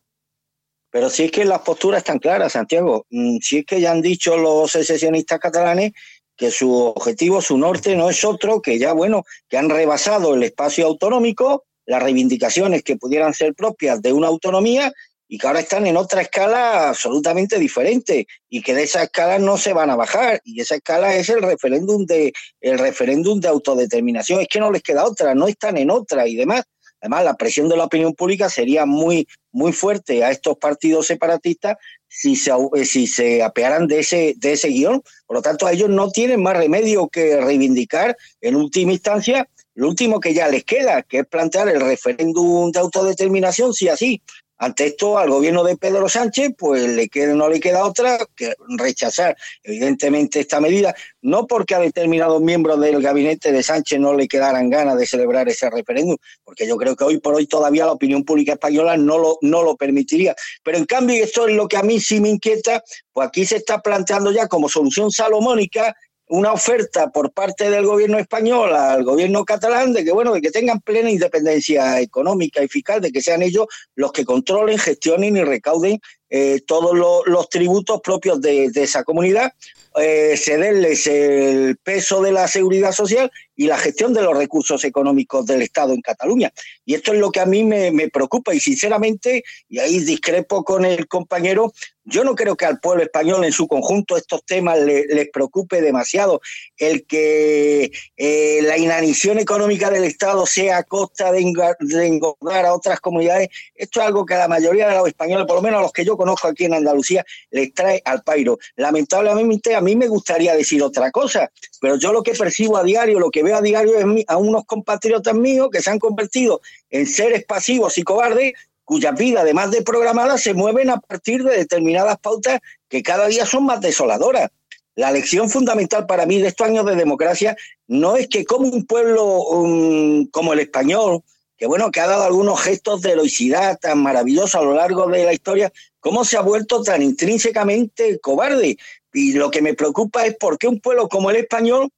Pero 0.91 1.09
es 1.09 1.31
que 1.31 1.45
las 1.45 1.61
posturas 1.61 1.99
están 1.99 2.19
claras, 2.19 2.53
Santiago. 2.53 3.07
Mm, 3.11 3.39
es 3.39 3.65
que 3.67 3.81
ya 3.81 3.93
han 3.93 4.03
dicho 4.03 4.37
los 4.37 4.71
secesionistas 4.71 5.39
catalanes 5.39 5.93
que 6.37 6.51
su 6.51 6.73
objetivo, 6.73 7.43
su 7.43 7.59
norte, 7.59 7.97
no 7.97 8.09
es 8.09 8.25
otro 8.25 8.63
que 8.63 8.79
ya, 8.79 8.93
bueno, 8.93 9.25
que 9.49 9.59
han 9.59 9.69
rebasado 9.69 10.35
el 10.35 10.45
espacio 10.45 10.87
autonómico, 10.87 11.65
las 11.85 12.03
reivindicaciones 12.03 12.85
que 12.85 12.97
pudieran 12.97 13.35
ser 13.35 13.55
propias 13.55 14.01
de 14.01 14.13
una 14.13 14.29
autonomía 14.29 14.93
y 15.27 15.37
que 15.37 15.47
ahora 15.47 15.61
están 15.61 15.87
en 15.87 15.97
otra 15.97 16.23
escala 16.23 16.89
absolutamente 16.89 17.59
diferente 17.59 18.27
y 18.49 18.63
que 18.63 18.75
de 18.75 18.85
esa 18.85 19.03
escala 19.03 19.39
no 19.39 19.59
se 19.59 19.73
van 19.73 19.91
a 19.91 19.97
bajar 19.97 20.41
y 20.45 20.61
esa 20.61 20.77
escala 20.77 21.15
es 21.17 21.29
el 21.29 21.43
referéndum 21.43 22.07
de 22.07 22.33
el 22.61 22.79
referéndum 22.79 23.39
de 23.39 23.49
autodeterminación 23.49 24.41
es 24.41 24.49
que 24.49 24.61
no 24.61 24.71
les 24.71 24.83
queda 24.83 25.05
otra 25.05 25.35
no 25.35 25.47
están 25.47 25.77
en 25.77 25.91
otra 25.91 26.27
y 26.27 26.37
demás 26.37 26.65
Además, 27.01 27.25
la 27.25 27.37
presión 27.37 27.69
de 27.69 27.77
la 27.77 27.85
opinión 27.85 28.15
pública 28.15 28.49
sería 28.49 28.85
muy, 28.85 29.29
muy 29.59 29.73
fuerte 29.73 30.25
a 30.25 30.31
estos 30.31 30.57
partidos 30.57 31.09
separatistas 31.09 31.77
si 32.07 32.37
se, 32.37 32.53
eh, 32.75 32.85
si 32.85 33.07
se 33.07 33.43
apearan 33.43 33.87
de 33.87 33.99
ese, 34.01 34.35
de 34.37 34.53
ese 34.53 34.69
guion. 34.69 35.03
Por 35.27 35.37
lo 35.37 35.43
tanto, 35.43 35.69
ellos 35.69 35.91
no 35.91 36.11
tienen 36.11 36.43
más 36.43 36.57
remedio 36.57 37.09
que 37.09 37.39
reivindicar, 37.41 38.17
en 38.41 38.57
última 38.57 38.93
instancia, 38.93 39.49
lo 39.75 39.89
último 39.89 40.19
que 40.21 40.33
ya 40.33 40.49
les 40.49 40.65
queda, 40.65 41.03
que 41.03 41.19
es 41.19 41.27
plantear 41.27 41.69
el 41.69 41.81
referéndum 41.81 42.71
de 42.71 42.81
autodeterminación, 42.81 43.75
sí 43.75 43.89
así. 43.89 44.23
Ante 44.59 44.87
esto, 44.87 45.19
al 45.19 45.31
gobierno 45.31 45.63
de 45.63 45.77
Pedro 45.77 46.09
Sánchez, 46.09 46.51
pues 46.59 46.83
le 46.89 47.09
queda, 47.09 47.35
no 47.35 47.49
le 47.49 47.61
queda 47.61 47.85
otra 47.85 48.19
que 48.35 48.55
rechazar, 48.77 49.37
evidentemente, 49.63 50.41
esta 50.41 50.61
medida, 50.61 50.95
no 51.23 51.47
porque 51.47 51.77
a 51.77 51.79
determinados 51.79 52.43
miembros 52.43 52.81
del 52.81 53.01
gabinete 53.01 53.53
de 53.53 53.63
Sánchez 53.63 54.01
no 54.01 54.15
le 54.15 54.27
quedaran 54.27 54.69
ganas 54.69 54.99
de 54.99 55.07
celebrar 55.07 55.49
ese 55.49 55.71
referéndum, 55.71 56.17
porque 56.43 56.67
yo 56.67 56.77
creo 56.77 56.97
que 56.97 57.05
hoy 57.05 57.19
por 57.19 57.35
hoy 57.35 57.47
todavía 57.47 57.87
la 57.87 57.93
opinión 57.93 58.25
pública 58.25 58.55
española 58.55 58.97
no 58.97 59.19
lo, 59.19 59.39
no 59.43 59.63
lo 59.63 59.77
permitiría. 59.77 60.35
Pero 60.65 60.79
en 60.79 60.87
cambio, 60.87 61.17
y 61.17 61.21
esto 61.21 61.47
es 61.47 61.55
lo 61.55 61.69
que 61.69 61.77
a 61.77 61.83
mí 61.83 62.01
sí 62.01 62.21
me 62.21 62.29
inquieta, 62.29 62.83
pues 63.13 63.29
aquí 63.29 63.47
se 63.47 63.57
está 63.57 63.81
planteando 63.81 64.33
ya 64.33 64.49
como 64.49 64.69
solución 64.69 65.11
salomónica 65.11 65.95
una 66.29 66.53
oferta 66.53 67.11
por 67.11 67.33
parte 67.33 67.71
del 67.71 67.87
gobierno 67.87 68.19
español 68.19 68.75
al 68.75 69.05
gobierno 69.05 69.45
catalán 69.45 69.93
de 69.93 70.05
que 70.05 70.13
bueno 70.13 70.33
de 70.33 70.41
que 70.41 70.51
tengan 70.51 70.81
plena 70.81 71.11
independencia 71.11 72.01
económica 72.01 72.63
y 72.63 72.69
fiscal 72.69 73.01
de 73.01 73.13
que 73.13 73.23
sean 73.23 73.43
ellos 73.43 73.67
los 73.95 74.13
que 74.13 74.25
controlen 74.25 74.79
gestionen 74.79 75.37
y 75.37 75.45
recauden 75.45 76.01
eh, 76.31 76.61
todos 76.67 76.95
los, 76.95 77.49
tributos 77.49 78.03
propios 78.03 78.39
de, 78.43 78.67
esa 78.75 79.03
comunidad 79.03 79.55
eh, 79.99 80.37
cederles 80.37 81.07
el 81.07 81.79
peso 81.79 82.21
de 82.21 82.33
la 82.33 82.47
seguridad 82.47 82.93
social 82.93 83.33
y 83.57 83.67
la 83.67 83.79
gestión 83.79 84.13
de 84.13 84.21
los 84.21 84.37
recursos 84.37 84.85
económicos 84.85 85.47
del 85.47 85.63
Estado 85.63 85.95
en 85.95 86.03
Cataluña. 86.03 86.53
Y 86.85 86.95
esto 86.95 87.15
es 87.15 87.19
lo 87.19 87.31
que 87.31 87.41
a 87.41 87.47
mí 87.47 87.65
me, 87.65 87.91
me 87.93 88.11
preocupa 88.11 88.55
y 88.55 88.61
sinceramente, 88.61 89.43
y 89.71 89.79
ahí 89.79 90.01
discrepo 90.01 90.65
con 90.65 90.85
el 90.85 91.09
compañero, 91.09 91.73
yo 92.09 92.25
no 92.25 92.35
creo 92.35 92.57
que 92.57 92.65
al 92.65 92.81
pueblo 92.81 93.03
español 93.03 93.45
en 93.45 93.53
su 93.53 93.69
conjunto 93.69 94.17
estos 94.17 94.43
temas 94.45 94.79
les 94.79 95.29
preocupe 95.31 95.81
demasiado. 95.83 96.41
El 96.77 97.07
que 97.07 97.91
eh, 98.17 98.61
la 98.63 98.79
inanición 98.79 99.39
económica 99.39 99.91
del 99.91 100.05
Estado 100.05 100.47
sea 100.47 100.79
a 100.79 100.83
costa 100.85 101.31
de, 101.33 101.41
engordar 101.41 102.67
a 102.67 102.75
otras 102.75 103.01
comunidades, 103.01 103.49
esto 103.75 104.01
es 104.01 104.07
algo 104.07 104.25
que 104.25 104.35
a 104.35 104.39
la 104.39 104.49
mayoría 104.49 104.89
de 104.89 104.97
los 104.97 105.07
españoles, 105.07 105.47
por 105.47 105.57
lo 105.57 105.63
menos 105.63 105.81
a 105.81 105.83
los 105.83 105.93
que 105.93 106.05
yo 106.05 106.17
conozco 106.17 106.49
aquí 106.49 106.65
en 106.65 106.75
Andalucía, 106.75 107.25
les 107.51 107.75
trae 107.75 108.01
al 108.05 108.23
pairo. 108.23 108.59
Lamentablemente 108.77 109.75
a 109.75 109.81
mí 109.81 109.95
me 109.95 110.09
gustaría 110.09 110.55
decir 110.55 110.83
otra 110.83 111.11
cosa, 111.11 111.51
pero 111.81 111.97
yo 111.97 112.13
lo 112.13 112.23
que 112.23 112.33
percibo 112.33 112.79
a 112.79 112.85
diario, 112.85 113.19
lo 113.19 113.31
que 113.31 113.43
veo 113.43 113.57
a 113.57 113.63
diario 113.63 113.99
es 113.99 114.25
a 114.29 114.37
unos 114.39 114.65
compatriotas 114.65 115.35
míos 115.35 115.69
que 115.71 115.83
se 115.83 115.91
han 115.91 115.99
convertido 115.99 116.61
en 116.91 117.07
seres 117.07 117.45
pasivos 117.45 117.99
y 117.99 118.03
cobardes 118.03 118.55
cuyas 118.89 119.15
vidas, 119.15 119.43
además 119.43 119.71
de 119.71 119.83
programadas, 119.83 120.41
se 120.41 120.55
mueven 120.55 120.89
a 120.89 120.99
partir 120.99 121.45
de 121.45 121.59
determinadas 121.59 122.17
pautas 122.21 122.59
que 122.89 123.03
cada 123.03 123.27
día 123.27 123.45
son 123.45 123.67
más 123.67 123.83
desoladoras. 123.83 124.49
La 124.95 125.13
lección 125.13 125.51
fundamental 125.51 126.07
para 126.07 126.25
mí 126.25 126.41
de 126.41 126.49
estos 126.49 126.67
años 126.67 126.87
de 126.87 126.97
democracia 126.97 127.55
no 127.87 128.17
es 128.17 128.29
que 128.29 128.47
como 128.47 128.67
un 128.67 128.87
pueblo 128.87 129.43
um, 129.43 130.27
como 130.29 130.55
el 130.55 130.61
español, 130.61 131.23
que 131.59 131.67
bueno, 131.67 131.91
que 131.91 132.01
ha 132.01 132.07
dado 132.07 132.25
algunos 132.25 132.63
gestos 132.63 133.03
de 133.03 133.11
heroicidad 133.11 133.79
tan 133.79 133.99
maravillosos 133.99 134.55
a 134.55 134.63
lo 134.63 134.73
largo 134.73 135.07
de 135.07 135.23
la 135.27 135.35
historia, 135.35 135.71
cómo 136.01 136.25
se 136.25 136.39
ha 136.39 136.41
vuelto 136.41 136.83
tan 136.83 137.03
intrínsecamente 137.03 138.19
cobarde. 138.21 138.79
Y 139.13 139.33
lo 139.35 139.51
que 139.51 139.61
me 139.61 139.75
preocupa 139.75 140.25
es 140.25 140.35
por 140.37 140.57
qué 140.57 140.67
un 140.67 140.81
pueblo 140.81 141.11
como 141.11 141.29
el 141.29 141.37
español 141.37 141.91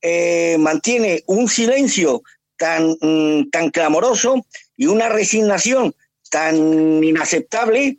eh, 0.00 0.56
mantiene 0.58 1.24
un 1.26 1.46
silencio 1.46 2.22
tan, 2.56 2.96
mm, 3.02 3.50
tan 3.50 3.68
clamoroso 3.68 4.46
y 4.78 4.86
una 4.86 5.10
resignación 5.10 5.94
tan 6.28 7.02
inaceptable 7.02 7.98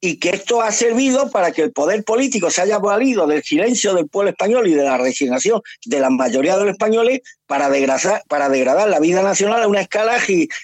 y 0.00 0.18
que 0.18 0.30
esto 0.30 0.62
ha 0.62 0.72
servido 0.72 1.30
para 1.30 1.52
que 1.52 1.62
el 1.62 1.72
poder 1.72 2.02
político 2.04 2.50
se 2.50 2.62
haya 2.62 2.78
valido 2.78 3.26
del 3.26 3.42
silencio 3.42 3.94
del 3.94 4.08
pueblo 4.08 4.30
español 4.30 4.66
y 4.66 4.74
de 4.74 4.82
la 4.82 4.96
resignación 4.96 5.60
de 5.84 6.00
la 6.00 6.08
mayoría 6.08 6.56
de 6.56 6.64
los 6.64 6.72
españoles 6.72 7.20
para 7.46 7.68
degradar, 7.68 8.22
para 8.26 8.48
degradar 8.48 8.88
la 8.88 8.98
vida 8.98 9.22
nacional 9.22 9.62
a 9.62 9.68
una 9.68 9.82
escala 9.82 10.18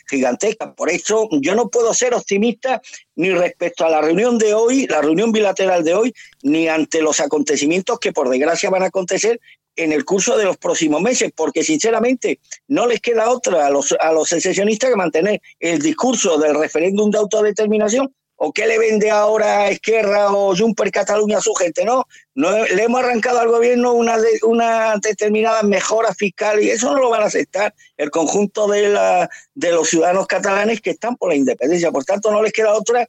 gigantesca. 0.09 0.73
Por 0.73 0.89
eso 0.89 1.29
yo 1.43 1.55
no 1.55 1.69
puedo 1.69 1.93
ser 1.93 2.15
optimista 2.15 2.81
ni 3.15 3.31
respecto 3.31 3.85
a 3.85 3.91
la 3.91 4.01
reunión 4.01 4.39
de 4.39 4.55
hoy, 4.55 4.87
la 4.87 5.03
reunión 5.03 5.33
bilateral 5.33 5.85
de 5.85 5.95
hoy, 5.95 6.15
ni 6.43 6.69
ante 6.69 7.03
los 7.03 7.21
acontecimientos 7.21 7.99
que 7.99 8.13
por 8.13 8.31
desgracia 8.31 8.71
van 8.71 8.85
a 8.85 8.87
acontecer 8.87 9.41
en 9.77 9.93
el 9.93 10.05
curso 10.05 10.37
de 10.37 10.45
los 10.45 10.57
próximos 10.57 11.01
meses, 11.01 11.31
porque 11.35 11.63
sinceramente 11.63 12.41
no 12.69 12.87
les 12.87 13.01
queda 13.01 13.31
otra 13.31 13.67
a 13.67 13.71
los, 13.71 13.95
a 13.99 14.13
los 14.13 14.29
secesionistas 14.29 14.91
que 14.91 14.97
mantener 14.97 15.41
el 15.61 15.81
discurso 15.81 16.39
del 16.39 16.59
referéndum 16.59 17.11
de 17.11 17.19
autodeterminación 17.19 18.13
o 18.37 18.53
qué 18.53 18.67
le 18.67 18.79
vende 18.79 19.11
ahora 19.11 19.71
Esquerra 19.71 20.31
o 20.31 20.55
Juncker 20.55 20.91
Cataluña 20.91 21.39
a 21.39 21.41
su 21.41 21.55
gente, 21.55 21.85
¿no? 21.85 22.07
no 22.35 22.65
le 22.65 22.83
hemos 22.83 23.01
arrancado 23.03 23.41
al 23.41 23.49
gobierno 23.49 23.95
una, 23.95 24.19
de, 24.19 24.29
una 24.43 24.97
determinada 25.03 25.63
mejora 25.63 26.15
fiscal 26.15 26.63
y 26.63 26.71
eso 26.71 26.93
no 26.93 27.01
lo 27.01 27.11
van 27.11 27.23
a 27.23 27.27
aceptar 27.27 27.75
el 27.97 28.11
conjunto 28.11 28.69
de, 28.69 28.91
la, 28.91 29.29
de 29.55 29.73
los 29.73 29.89
ciudadanos 29.89 30.27
catalanes 30.27 30.81
que 30.81 30.91
están 30.91 31.17
por 31.17 31.31
la 31.31 31.37
independencia. 31.37 31.91
Por 31.91 32.05
tanto, 32.05 32.31
no 32.31 32.43
les 32.43 32.53
queda 32.53 32.75
otra 32.75 33.09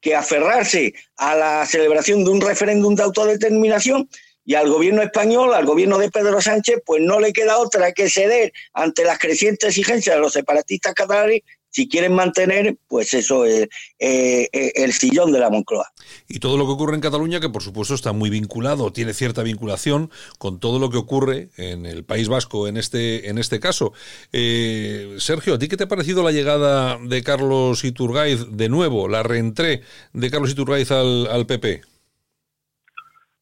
que 0.00 0.14
aferrarse 0.14 0.94
a 1.16 1.34
la 1.34 1.66
celebración 1.66 2.24
de 2.24 2.30
un 2.30 2.40
referéndum 2.40 2.94
de 2.94 3.02
autodeterminación 3.02 4.08
y 4.48 4.54
al 4.54 4.70
gobierno 4.70 5.02
español, 5.02 5.52
al 5.52 5.66
gobierno 5.66 5.98
de 5.98 6.10
Pedro 6.10 6.40
Sánchez, 6.40 6.80
pues 6.86 7.02
no 7.02 7.20
le 7.20 7.34
queda 7.34 7.58
otra 7.58 7.92
que 7.92 8.08
ceder 8.08 8.50
ante 8.72 9.04
las 9.04 9.18
crecientes 9.18 9.68
exigencias 9.68 10.16
de 10.16 10.22
los 10.22 10.32
separatistas 10.32 10.94
catalanes 10.94 11.42
si 11.68 11.86
quieren 11.86 12.14
mantener, 12.14 12.78
pues 12.88 13.12
eso, 13.12 13.44
es 13.44 13.68
eh, 13.98 14.48
eh, 14.50 14.72
el 14.76 14.94
sillón 14.94 15.32
de 15.32 15.38
la 15.38 15.50
Moncloa. 15.50 15.92
Y 16.28 16.38
todo 16.38 16.56
lo 16.56 16.64
que 16.64 16.72
ocurre 16.72 16.94
en 16.94 17.02
Cataluña, 17.02 17.40
que 17.40 17.50
por 17.50 17.62
supuesto 17.62 17.94
está 17.94 18.12
muy 18.12 18.30
vinculado, 18.30 18.90
tiene 18.90 19.12
cierta 19.12 19.42
vinculación 19.42 20.10
con 20.38 20.60
todo 20.60 20.78
lo 20.78 20.88
que 20.88 20.96
ocurre 20.96 21.50
en 21.58 21.84
el 21.84 22.04
País 22.04 22.28
Vasco 22.28 22.68
en 22.68 22.78
este, 22.78 23.28
en 23.28 23.36
este 23.36 23.60
caso. 23.60 23.92
Eh, 24.32 25.16
Sergio, 25.18 25.56
¿a 25.56 25.58
ti 25.58 25.68
qué 25.68 25.76
te 25.76 25.84
ha 25.84 25.88
parecido 25.88 26.22
la 26.22 26.32
llegada 26.32 26.96
de 26.96 27.22
Carlos 27.22 27.84
Iturgaiz 27.84 28.46
de 28.48 28.70
nuevo, 28.70 29.08
la 29.08 29.22
reentré 29.22 29.82
de 30.14 30.30
Carlos 30.30 30.52
Iturgaiz 30.52 30.90
al 30.90 31.44
PP? 31.46 31.82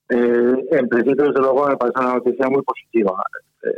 Eh, 0.09 0.67
en 0.71 0.89
principio, 0.89 1.25
desde 1.25 1.41
luego, 1.41 1.67
me 1.67 1.77
parece 1.77 2.01
una 2.01 2.15
noticia 2.15 2.49
muy 2.49 2.63
positiva. 2.63 3.13
Eh, 3.65 3.71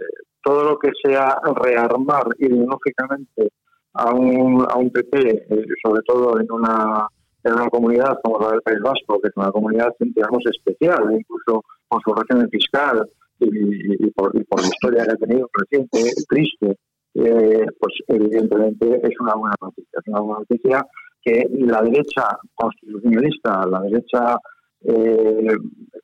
todo 0.43 0.65
lo 0.65 0.79
que 0.79 0.91
sea 1.03 1.41
rearmar 1.57 2.25
ideológicamente 2.39 3.51
a 3.95 4.13
un, 4.13 4.65
a 4.69 4.77
un 4.77 4.91
PP, 4.91 5.47
eh, 5.49 5.65
sobre 5.83 6.03
todo 6.07 6.39
en 6.39 6.51
una, 6.53 7.07
en 7.45 7.53
una 7.55 7.69
comunidad 7.71 8.19
como 8.23 8.39
la 8.41 8.53
del 8.53 8.63
País 8.63 8.81
Vasco, 8.81 9.21
que 9.21 9.29
es 9.29 9.37
una 9.37 9.51
comunidad, 9.51 9.95
digamos, 9.99 10.45
especial, 10.47 11.03
incluso 11.13 11.65
con 11.89 12.01
su 12.03 12.13
régimen 12.15 12.51
fiscal 12.51 13.09
y, 13.41 14.11
por, 14.11 14.35
la 14.35 14.67
historia 14.67 15.05
que 15.05 15.13
ha 15.13 15.17
tenido 15.17 15.49
reciente, 15.53 16.13
triste, 16.29 16.77
pues 17.15 17.95
evidentemente 18.09 19.01
es 19.03 19.21
una 19.21 19.35
buena 19.35 19.55
noticia. 19.61 19.99
Es 19.99 20.09
una 20.09 20.21
buena 20.21 20.41
noticia 20.41 20.87
que 21.23 21.49
la 21.51 21.83
derecha 21.83 22.39
constitucionalista, 22.55 23.67
la 23.67 23.81
derecha 23.81 24.39
eh, 24.85 25.57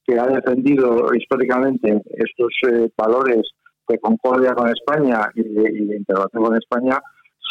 que 0.04 0.18
ha 0.18 0.26
defendido 0.26 1.14
históricamente 1.14 2.02
estos 2.10 2.52
eh, 2.70 2.90
valores 2.96 3.42
de 3.88 3.98
concordia 3.98 4.54
con 4.54 4.68
España 4.68 5.20
y 5.34 5.42
de, 5.42 5.96
integración 5.96 6.44
con 6.44 6.56
España, 6.56 6.98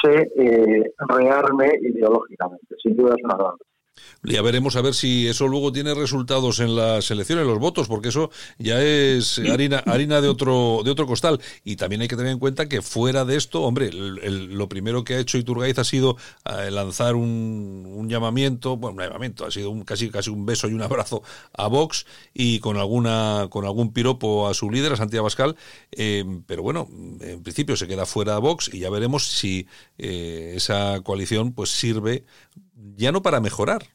se 0.01 0.31
eh, 0.35 0.93
rearme 1.07 1.71
ideológicamente. 1.81 2.75
Sin 2.81 2.95
duda 2.95 3.15
es 3.17 3.23
una 3.23 3.37
gran 3.37 3.55
ya 4.23 4.41
veremos 4.41 4.75
a 4.75 4.81
ver 4.81 4.93
si 4.93 5.27
eso 5.27 5.47
luego 5.47 5.71
tiene 5.73 5.93
resultados 5.93 6.59
en 6.59 6.75
las 6.75 7.11
elecciones, 7.11 7.45
los 7.45 7.59
votos, 7.59 7.87
porque 7.87 8.09
eso 8.09 8.31
ya 8.57 8.81
es 8.81 9.37
harina, 9.39 9.79
harina 9.79 10.21
de 10.21 10.29
otro, 10.29 10.81
de 10.83 10.91
otro 10.91 11.05
costal. 11.05 11.41
Y 11.65 11.75
también 11.75 12.01
hay 12.01 12.07
que 12.07 12.15
tener 12.15 12.31
en 12.31 12.39
cuenta 12.39 12.69
que 12.69 12.81
fuera 12.81 13.25
de 13.25 13.35
esto, 13.35 13.63
hombre, 13.63 13.91
lo 13.91 14.69
primero 14.69 15.03
que 15.03 15.15
ha 15.15 15.19
hecho 15.19 15.37
Iturgaiz 15.37 15.77
ha 15.77 15.83
sido 15.83 16.15
eh, 16.45 16.71
lanzar 16.71 17.15
un, 17.15 18.07
llamamiento, 18.09 18.77
bueno, 18.77 18.97
un 18.97 19.03
llamamiento, 19.03 19.45
ha 19.45 19.51
sido 19.51 19.71
un, 19.71 19.83
casi, 19.83 20.09
casi 20.09 20.29
un 20.29 20.45
beso 20.45 20.69
y 20.69 20.73
un 20.73 20.81
abrazo 20.81 21.21
a 21.53 21.67
Vox 21.67 22.05
y 22.33 22.59
con 22.59 22.77
alguna, 22.77 23.47
con 23.49 23.65
algún 23.65 23.91
piropo 23.91 24.47
a 24.47 24.53
su 24.53 24.71
líder, 24.71 24.93
a 24.93 24.97
Santiago 24.97 25.25
Pascal. 25.25 25.55
Eh, 25.91 26.23
pero 26.47 26.63
bueno, 26.63 26.87
en 27.19 27.43
principio 27.43 27.75
se 27.75 27.87
queda 27.87 28.05
fuera 28.05 28.37
Vox 28.37 28.69
y 28.73 28.79
ya 28.79 28.89
veremos 28.89 29.27
si 29.27 29.67
eh, 29.97 30.53
esa 30.55 31.01
coalición 31.01 31.51
pues 31.51 31.69
sirve 31.71 32.23
ya 32.75 33.11
no 33.11 33.21
para 33.21 33.39
mejorar, 33.39 33.87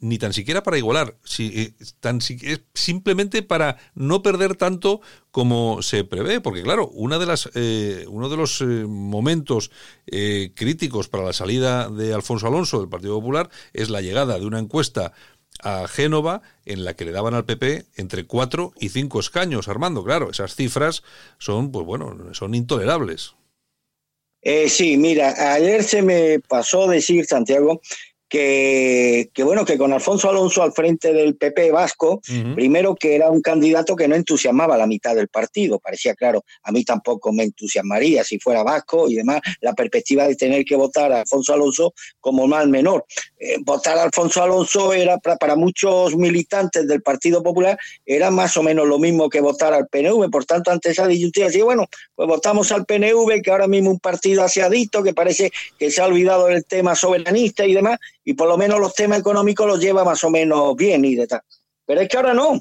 ni 0.00 0.18
tan 0.18 0.32
siquiera 0.32 0.62
para 0.62 0.78
igualar, 0.78 1.18
si, 1.22 1.74
tan, 2.00 2.20
simplemente 2.74 3.42
para 3.42 3.76
no 3.94 4.22
perder 4.22 4.56
tanto 4.56 5.00
como 5.30 5.82
se 5.82 6.04
prevé, 6.04 6.40
porque 6.40 6.62
claro, 6.62 6.88
una 6.88 7.18
de 7.18 7.26
las, 7.26 7.50
eh, 7.54 8.06
uno 8.08 8.28
de 8.28 8.36
los 8.36 8.60
eh, 8.60 8.64
momentos 8.64 9.70
eh, 10.06 10.52
críticos 10.54 11.08
para 11.08 11.24
la 11.24 11.32
salida 11.32 11.88
de 11.90 12.14
Alfonso 12.14 12.46
Alonso 12.46 12.80
del 12.80 12.88
Partido 12.88 13.16
Popular 13.16 13.50
es 13.72 13.90
la 13.90 14.00
llegada 14.00 14.38
de 14.38 14.46
una 14.46 14.58
encuesta 14.58 15.12
a 15.62 15.86
Génova 15.88 16.42
en 16.64 16.84
la 16.84 16.94
que 16.94 17.04
le 17.04 17.12
daban 17.12 17.34
al 17.34 17.44
PP 17.44 17.86
entre 17.96 18.26
cuatro 18.26 18.72
y 18.78 18.90
cinco 18.90 19.20
escaños, 19.20 19.68
Armando. 19.68 20.04
Claro, 20.04 20.30
esas 20.30 20.54
cifras 20.54 21.02
son, 21.38 21.72
pues 21.72 21.84
bueno, 21.84 22.16
son 22.32 22.54
intolerables. 22.54 23.34
Sí, 24.68 24.96
mira, 24.96 25.54
ayer 25.54 25.84
se 25.84 26.00
me 26.00 26.38
pasó 26.40 26.86
decir, 26.86 27.26
Santiago, 27.26 27.82
que, 28.28 29.30
bueno, 29.42 29.64
que 29.64 29.78
con 29.78 29.92
Alfonso 29.92 30.28
Alonso 30.28 30.62
al 30.62 30.72
frente 30.72 31.12
del 31.12 31.36
PP 31.36 31.70
vasco, 31.70 32.20
primero 32.54 32.94
que 32.94 33.14
era 33.14 33.30
un 33.30 33.40
candidato 33.40 33.96
que 33.96 34.06
no 34.06 34.14
entusiasmaba 34.14 34.74
a 34.74 34.78
la 34.78 34.86
mitad 34.86 35.14
del 35.14 35.28
partido, 35.28 35.78
parecía 35.78 36.14
claro, 36.14 36.44
a 36.62 36.72
mí 36.72 36.84
tampoco 36.84 37.32
me 37.32 37.44
entusiasmaría 37.44 38.24
si 38.24 38.38
fuera 38.38 38.62
vasco 38.62 39.08
y 39.08 39.14
demás, 39.14 39.40
la 39.60 39.72
perspectiva 39.72 40.26
de 40.26 40.36
tener 40.36 40.64
que 40.64 40.76
votar 40.76 41.12
a 41.12 41.20
Alfonso 41.20 41.54
Alonso 41.54 41.94
como 42.20 42.46
mal 42.46 42.68
menor. 42.68 43.06
Eh, 43.38 43.56
votar 43.64 43.96
a 43.98 44.02
Alfonso 44.02 44.42
Alonso 44.42 44.92
era 44.92 45.18
para, 45.18 45.56
muchos 45.56 46.14
militantes 46.16 46.86
del 46.86 47.02
Partido 47.02 47.42
Popular, 47.42 47.78
era 48.04 48.30
más 48.30 48.56
o 48.56 48.62
menos 48.62 48.86
lo 48.86 48.98
mismo 48.98 49.28
que 49.30 49.40
votar 49.40 49.72
al 49.72 49.88
PNV, 49.88 50.30
por 50.30 50.44
tanto, 50.44 50.70
ante 50.70 50.90
esa 50.90 51.06
disyuntiva, 51.06 51.46
decía, 51.46 51.64
bueno, 51.64 51.86
pues 52.14 52.28
votamos 52.28 52.70
al 52.72 52.84
PNV, 52.84 53.40
que 53.42 53.50
ahora 53.50 53.66
mismo 53.66 53.90
un 53.90 53.98
partido 53.98 54.42
asiadito, 54.42 55.02
que 55.02 55.14
parece 55.14 55.50
que 55.78 55.90
se 55.90 56.00
ha 56.00 56.06
olvidado 56.06 56.46
del 56.46 56.64
tema 56.64 56.94
soberanista 56.94 57.64
y 57.64 57.74
demás, 57.74 57.98
y 58.24 58.34
por 58.34 58.48
lo 58.48 58.56
menos 58.56 58.80
los 58.80 58.94
temas 58.94 59.20
económicos 59.20 59.66
los 59.66 59.80
lleva 59.80 60.04
más 60.04 60.22
o 60.24 60.30
menos 60.30 60.76
bien 60.76 61.04
y 61.04 61.14
de 61.14 61.26
tal. 61.26 61.42
Pero 61.86 62.00
es 62.00 62.08
que 62.08 62.16
ahora 62.16 62.34
no. 62.34 62.60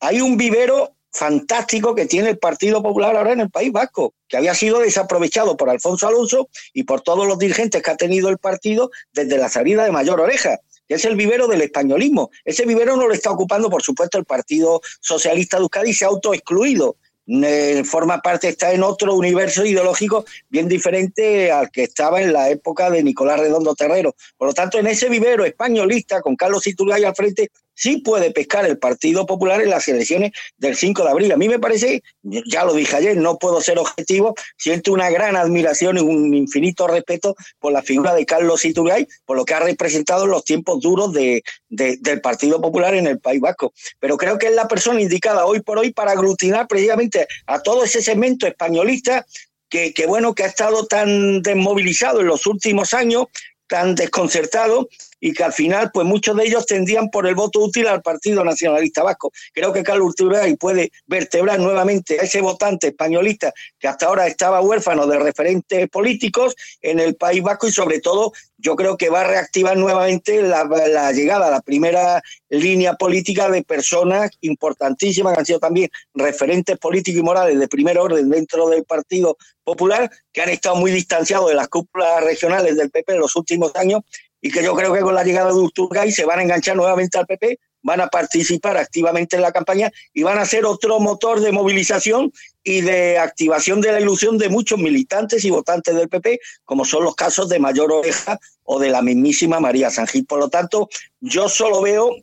Hay 0.00 0.20
un 0.20 0.36
vivero 0.36 0.96
fantástico 1.16 1.94
que 1.94 2.06
tiene 2.06 2.30
el 2.30 2.38
Partido 2.38 2.82
Popular 2.82 3.16
ahora 3.16 3.32
en 3.32 3.40
el 3.40 3.50
País 3.50 3.72
Vasco, 3.72 4.14
que 4.28 4.36
había 4.36 4.54
sido 4.54 4.80
desaprovechado 4.80 5.56
por 5.56 5.70
Alfonso 5.70 6.06
Alonso 6.06 6.48
y 6.74 6.84
por 6.84 7.00
todos 7.00 7.26
los 7.26 7.38
dirigentes 7.38 7.82
que 7.82 7.90
ha 7.90 7.96
tenido 7.96 8.28
el 8.28 8.38
partido 8.38 8.90
desde 9.12 9.38
la 9.38 9.48
salida 9.48 9.84
de 9.84 9.92
Mayor 9.92 10.20
Oreja, 10.20 10.58
que 10.86 10.94
es 10.94 11.04
el 11.04 11.16
vivero 11.16 11.48
del 11.48 11.62
españolismo. 11.62 12.30
Ese 12.44 12.66
vivero 12.66 12.96
no 12.96 13.08
lo 13.08 13.14
está 13.14 13.30
ocupando, 13.30 13.70
por 13.70 13.82
supuesto, 13.82 14.18
el 14.18 14.24
Partido 14.24 14.82
Socialista 15.00 15.56
de 15.56 15.62
Euskadi, 15.62 15.94
se 15.94 16.04
ha 16.04 16.08
autoexcluido 16.08 16.96
eh, 17.26 17.82
forma 17.84 18.20
parte, 18.20 18.48
está 18.48 18.72
en 18.72 18.82
otro 18.82 19.14
universo 19.14 19.64
ideológico 19.64 20.24
bien 20.48 20.68
diferente 20.68 21.50
al 21.50 21.70
que 21.70 21.84
estaba 21.84 22.22
en 22.22 22.32
la 22.32 22.50
época 22.50 22.90
de 22.90 23.02
Nicolás 23.02 23.40
Redondo 23.40 23.74
Terrero. 23.74 24.14
Por 24.36 24.48
lo 24.48 24.54
tanto, 24.54 24.78
en 24.78 24.86
ese 24.86 25.08
vivero 25.08 25.44
españolista, 25.44 26.20
con 26.20 26.36
Carlos 26.36 26.66
Iturgay 26.66 27.04
al 27.04 27.14
frente, 27.14 27.50
sí 27.76 27.98
puede 27.98 28.32
pescar 28.32 28.66
el 28.66 28.78
Partido 28.78 29.26
Popular 29.26 29.60
en 29.60 29.70
las 29.70 29.86
elecciones 29.86 30.32
del 30.56 30.76
5 30.76 31.04
de 31.04 31.10
abril. 31.10 31.32
A 31.32 31.36
mí 31.36 31.48
me 31.48 31.60
parece, 31.60 32.02
ya 32.22 32.64
lo 32.64 32.74
dije 32.74 32.96
ayer, 32.96 33.16
no 33.16 33.38
puedo 33.38 33.60
ser 33.60 33.78
objetivo, 33.78 34.34
siento 34.56 34.92
una 34.92 35.10
gran 35.10 35.36
admiración 35.36 35.98
y 35.98 36.00
un 36.00 36.34
infinito 36.34 36.88
respeto 36.88 37.36
por 37.60 37.72
la 37.72 37.82
figura 37.82 38.14
de 38.14 38.26
Carlos 38.26 38.64
Iturgay, 38.64 39.06
por 39.24 39.36
lo 39.36 39.44
que 39.44 39.54
ha 39.54 39.60
representado 39.60 40.24
en 40.24 40.30
los 40.30 40.44
tiempos 40.44 40.80
duros 40.80 41.12
de, 41.12 41.42
del 41.68 42.20
Partido 42.20 42.60
Popular 42.60 42.94
en 42.94 43.06
el 43.06 43.20
País 43.20 43.40
Vasco. 43.40 43.72
Pero 44.00 44.16
creo 44.16 44.38
que 44.38 44.46
es 44.46 44.54
la 44.54 44.66
persona 44.66 45.00
indicada 45.00 45.46
hoy 45.46 45.60
por 45.60 45.78
hoy 45.78 45.92
para 45.92 46.12
aglutinar 46.12 46.66
precisamente 46.66 47.28
a 47.46 47.60
todo 47.60 47.84
ese 47.84 48.02
segmento 48.02 48.46
españolista 48.46 49.26
que, 49.68 49.92
que, 49.92 50.06
bueno, 50.06 50.34
que 50.34 50.44
ha 50.44 50.46
estado 50.46 50.86
tan 50.86 51.42
desmovilizado 51.42 52.20
en 52.20 52.28
los 52.28 52.46
últimos 52.46 52.94
años, 52.94 53.26
tan 53.66 53.94
desconcertado 53.94 54.88
y 55.20 55.32
que 55.32 55.44
al 55.44 55.52
final, 55.52 55.90
pues 55.92 56.06
muchos 56.06 56.36
de 56.36 56.44
ellos 56.44 56.66
tendían 56.66 57.08
por 57.10 57.26
el 57.26 57.34
voto 57.34 57.60
útil 57.60 57.86
al 57.86 58.02
Partido 58.02 58.44
Nacionalista 58.44 59.02
Vasco. 59.02 59.32
Creo 59.52 59.72
que 59.72 59.82
Carlos 59.82 60.08
Urtubey 60.08 60.56
puede 60.56 60.90
vertebrar 61.06 61.58
nuevamente 61.58 62.20
a 62.20 62.24
ese 62.24 62.40
votante 62.40 62.88
españolista 62.88 63.52
que 63.78 63.88
hasta 63.88 64.06
ahora 64.06 64.26
estaba 64.26 64.60
huérfano 64.60 65.06
de 65.06 65.18
referentes 65.18 65.88
políticos 65.88 66.54
en 66.82 67.00
el 67.00 67.16
País 67.16 67.42
Vasco 67.42 67.68
y 67.68 67.72
sobre 67.72 68.00
todo 68.00 68.32
yo 68.58 68.74
creo 68.74 68.96
que 68.96 69.10
va 69.10 69.20
a 69.20 69.28
reactivar 69.28 69.76
nuevamente 69.76 70.42
la, 70.42 71.12
llegada 71.12 71.48
a 71.48 71.50
la 71.50 71.60
primera 71.60 72.22
línea 72.48 72.94
política 72.94 73.50
de 73.50 73.62
personas 73.62 74.30
importantísimas 74.40 75.34
que 75.34 75.40
han 75.40 75.46
sido 75.46 75.58
también 75.58 75.90
referentes 76.14 76.78
políticos 76.78 77.20
y 77.20 77.22
morales 77.22 77.58
de 77.58 77.68
primer 77.68 77.98
orden 77.98 78.28
dentro 78.30 78.68
del 78.68 78.84
Partido 78.84 79.36
Popular, 79.62 80.10
que 80.32 80.42
han 80.42 80.48
estado 80.48 80.76
muy 80.76 80.90
distanciados 80.90 81.48
de 81.48 81.54
las 81.54 81.68
cúpulas 81.68 82.22
regionales 82.24 82.76
del 82.76 82.90
PP 82.90 83.14
en 83.14 83.20
los 83.20 83.36
últimos 83.36 83.74
años 83.76 84.02
y 84.46 84.50
que 84.50 84.62
yo 84.62 84.76
creo 84.76 84.92
que 84.92 85.00
con 85.00 85.12
la 85.12 85.24
llegada 85.24 85.48
de 85.48 85.58
Urtugay 85.58 86.12
se 86.12 86.24
van 86.24 86.38
a 86.38 86.42
enganchar 86.44 86.76
nuevamente 86.76 87.18
al 87.18 87.26
PP, 87.26 87.58
van 87.82 88.00
a 88.00 88.06
participar 88.06 88.76
activamente 88.76 89.34
en 89.34 89.42
la 89.42 89.50
campaña 89.50 89.90
y 90.14 90.22
van 90.22 90.38
a 90.38 90.46
ser 90.46 90.64
otro 90.64 91.00
motor 91.00 91.40
de 91.40 91.50
movilización 91.50 92.32
y 92.62 92.80
de 92.80 93.18
activación 93.18 93.80
de 93.80 93.90
la 93.90 94.00
ilusión 94.00 94.38
de 94.38 94.48
muchos 94.48 94.78
militantes 94.78 95.44
y 95.44 95.50
votantes 95.50 95.96
del 95.96 96.08
PP, 96.08 96.38
como 96.64 96.84
son 96.84 97.02
los 97.02 97.16
casos 97.16 97.48
de 97.48 97.58
Mayor 97.58 97.90
Oreja 97.90 98.38
o 98.62 98.78
de 98.78 98.88
la 98.88 99.02
mismísima 99.02 99.58
María 99.58 99.90
Gil. 99.90 100.24
Por 100.26 100.38
lo 100.38 100.48
tanto, 100.48 100.88
yo 101.18 101.48
solo 101.48 101.82
veo 101.82 102.14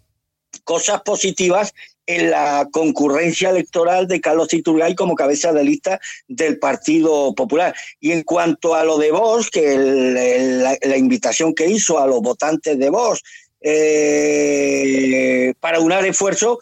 cosas 0.64 1.02
positivas 1.02 1.74
en 2.06 2.32
la 2.32 2.68
concurrencia 2.72 3.50
electoral 3.50 4.08
de 4.08 4.20
Carlos 4.20 4.54
Iturgay 4.54 4.96
como 4.96 5.16
cabeza 5.16 5.54
de 5.54 5.64
lista 5.64 6.00
del 6.28 6.60
Partido 6.60 7.34
Popular. 7.34 7.74
Y 8.00 8.12
en 8.12 8.24
cuanto 8.24 8.76
a 8.76 8.84
lo 8.84 8.98
de 8.98 9.12
Vox, 9.12 9.50
que 9.50 9.78
la, 9.78 10.98
invitación 10.98 11.54
que 11.54 11.68
hizo 11.68 12.00
a 12.00 12.08
los 12.08 12.22
votantes 12.22 12.78
de 12.78 12.90
Vox 12.90 13.22
eh, 13.62 15.54
para 15.60 15.80
unar 15.80 16.06
esfuerzos, 16.06 16.58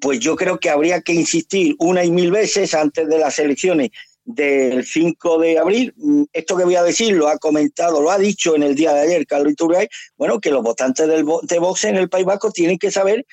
pues 0.00 0.18
yo 0.20 0.36
creo 0.36 0.58
que 0.58 0.70
habría 0.70 1.00
que 1.00 1.12
insistir 1.12 1.76
una 1.78 2.04
y 2.04 2.10
mil 2.10 2.30
veces 2.30 2.74
antes 2.74 3.08
de 3.08 3.18
las 3.18 3.38
elecciones 3.38 3.90
del 4.28 4.84
5 4.84 5.38
de 5.38 5.58
abril. 5.58 5.94
Esto 6.32 6.56
que 6.56 6.64
voy 6.64 6.74
a 6.74 6.82
decir 6.82 7.14
lo 7.14 7.28
ha 7.28 7.38
comentado, 7.38 8.02
lo 8.02 8.10
ha 8.10 8.18
dicho 8.18 8.54
en 8.54 8.62
el 8.62 8.74
día 8.74 8.92
de 8.92 9.00
ayer 9.00 9.26
Carlos 9.26 9.52
Iturgay, 9.52 9.88
bueno, 10.18 10.38
que 10.38 10.50
los 10.50 10.62
votantes 10.62 11.08
del, 11.08 11.24
de 11.42 11.58
Vox 11.58 11.84
en 11.84 11.96
el 11.96 12.10
País 12.10 12.26
Vasco 12.26 12.50
tienen 12.50 12.78
que 12.78 12.90
saber 12.90 13.24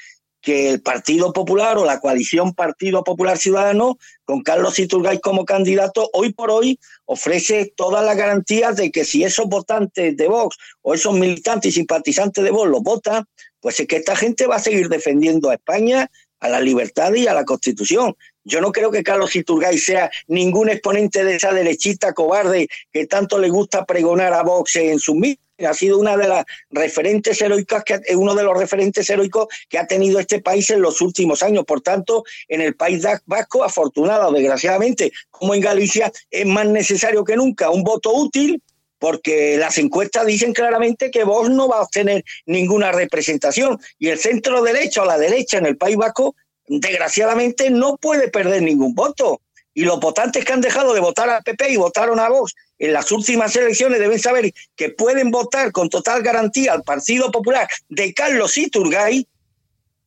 que 0.45 0.69
el 0.69 0.81
Partido 0.81 1.33
Popular 1.33 1.79
o 1.79 1.85
la 1.85 1.99
coalición 1.99 2.53
Partido 2.53 3.03
Popular 3.03 3.35
Ciudadano, 3.35 3.97
con 4.25 4.43
Carlos 4.43 4.77
Iturgay 4.77 5.19
como 5.19 5.43
candidato, 5.43 6.07
hoy 6.13 6.33
por 6.33 6.51
hoy 6.51 6.79
ofrece 7.05 7.73
todas 7.75 8.05
las 8.05 8.15
garantías 8.15 8.75
de 8.75 8.91
que 8.91 9.05
si 9.05 9.23
esos 9.23 9.47
votantes 9.47 10.15
de 10.15 10.27
Vox 10.27 10.55
o 10.83 10.93
esos 10.93 11.15
militantes 11.15 11.71
y 11.71 11.79
simpatizantes 11.79 12.43
de 12.43 12.51
Vox 12.51 12.69
los 12.69 12.83
votan, 12.83 13.25
pues 13.59 13.79
es 13.79 13.87
que 13.87 13.95
esta 13.95 14.15
gente 14.15 14.45
va 14.45 14.57
a 14.57 14.59
seguir 14.59 14.87
defendiendo 14.87 15.49
a 15.49 15.55
España, 15.55 16.11
a 16.45 16.49
la 16.49 16.59
libertad 16.59 17.13
y 17.13 17.27
a 17.27 17.33
la 17.33 17.43
Constitución. 17.43 18.15
Yo 18.43 18.61
no 18.61 18.71
creo 18.71 18.91
que 18.91 19.03
Carlos 19.03 19.35
Iturgay 19.35 19.77
sea 19.77 20.11
ningún 20.27 20.69
exponente 20.69 21.23
de 21.23 21.35
esa 21.35 21.51
derechita 21.51 22.13
cobarde 22.13 22.67
que 22.93 23.07
tanto 23.07 23.39
le 23.39 23.49
gusta 23.49 23.85
pregonar 23.85 24.33
a 24.33 24.43
Vox 24.43 24.75
en 24.75 24.99
sus 24.99 25.15
mítines 25.15 25.45
ha 25.63 25.73
sido 25.73 25.97
una 25.97 26.17
de 26.17 26.27
las 26.27 26.45
referentes 26.69 27.41
heroicas 27.41 27.83
que 27.85 28.01
uno 28.15 28.35
de 28.35 28.43
los 28.43 28.57
referentes 28.57 29.09
heroicos 29.09 29.47
que 29.69 29.77
ha 29.77 29.87
tenido 29.87 30.19
este 30.19 30.41
país 30.41 30.69
en 30.69 30.81
los 30.81 30.99
últimos 30.99 31.43
años. 31.43 31.63
Por 31.65 31.79
tanto, 31.79 32.25
en 32.49 32.59
el 32.59 32.75
País 32.75 33.05
Vasco, 33.25 33.63
afortunado 33.63 34.33
desgraciadamente, 34.33 35.13
como 35.31 35.55
en 35.55 35.61
Galicia, 35.61 36.11
es 36.29 36.45
más 36.45 36.67
necesario 36.67 37.23
que 37.23 37.37
nunca 37.37 37.69
un 37.69 37.83
voto 37.83 38.13
útil 38.13 38.61
porque 38.99 39.57
las 39.57 39.77
encuestas 39.77 40.25
dicen 40.25 40.53
claramente 40.53 41.11
que 41.11 41.23
vos 41.23 41.49
no 41.49 41.67
va 41.67 41.77
a 41.77 41.83
obtener 41.83 42.23
ninguna 42.45 42.91
representación 42.91 43.79
y 43.99 44.09
el 44.09 44.19
centro 44.19 44.61
derecho 44.61 45.03
o 45.03 45.05
la 45.05 45.17
derecha 45.17 45.57
en 45.57 45.65
el 45.65 45.77
País 45.77 45.97
Vasco, 45.97 46.35
desgraciadamente, 46.67 47.69
no 47.69 47.97
puede 47.97 48.29
perder 48.29 48.61
ningún 48.61 48.95
voto. 48.95 49.41
Y 49.73 49.83
los 49.83 49.99
votantes 49.99 50.45
que 50.45 50.53
han 50.53 50.61
dejado 50.61 50.93
de 50.93 51.01
votar 51.01 51.29
al 51.29 51.43
PP 51.43 51.73
y 51.73 51.75
votaron 51.75 52.19
a 52.19 52.29
Vox 52.29 52.53
en 52.79 52.93
las 52.93 53.11
últimas 53.11 53.55
elecciones 53.55 53.99
deben 53.99 54.19
saber 54.19 54.53
que 54.75 54.89
pueden 54.89 55.31
votar 55.31 55.71
con 55.71 55.89
total 55.89 56.23
garantía 56.23 56.73
al 56.73 56.83
Partido 56.83 57.31
Popular 57.31 57.67
de 57.89 58.13
Carlos 58.13 58.57
Iturgay 58.57 59.27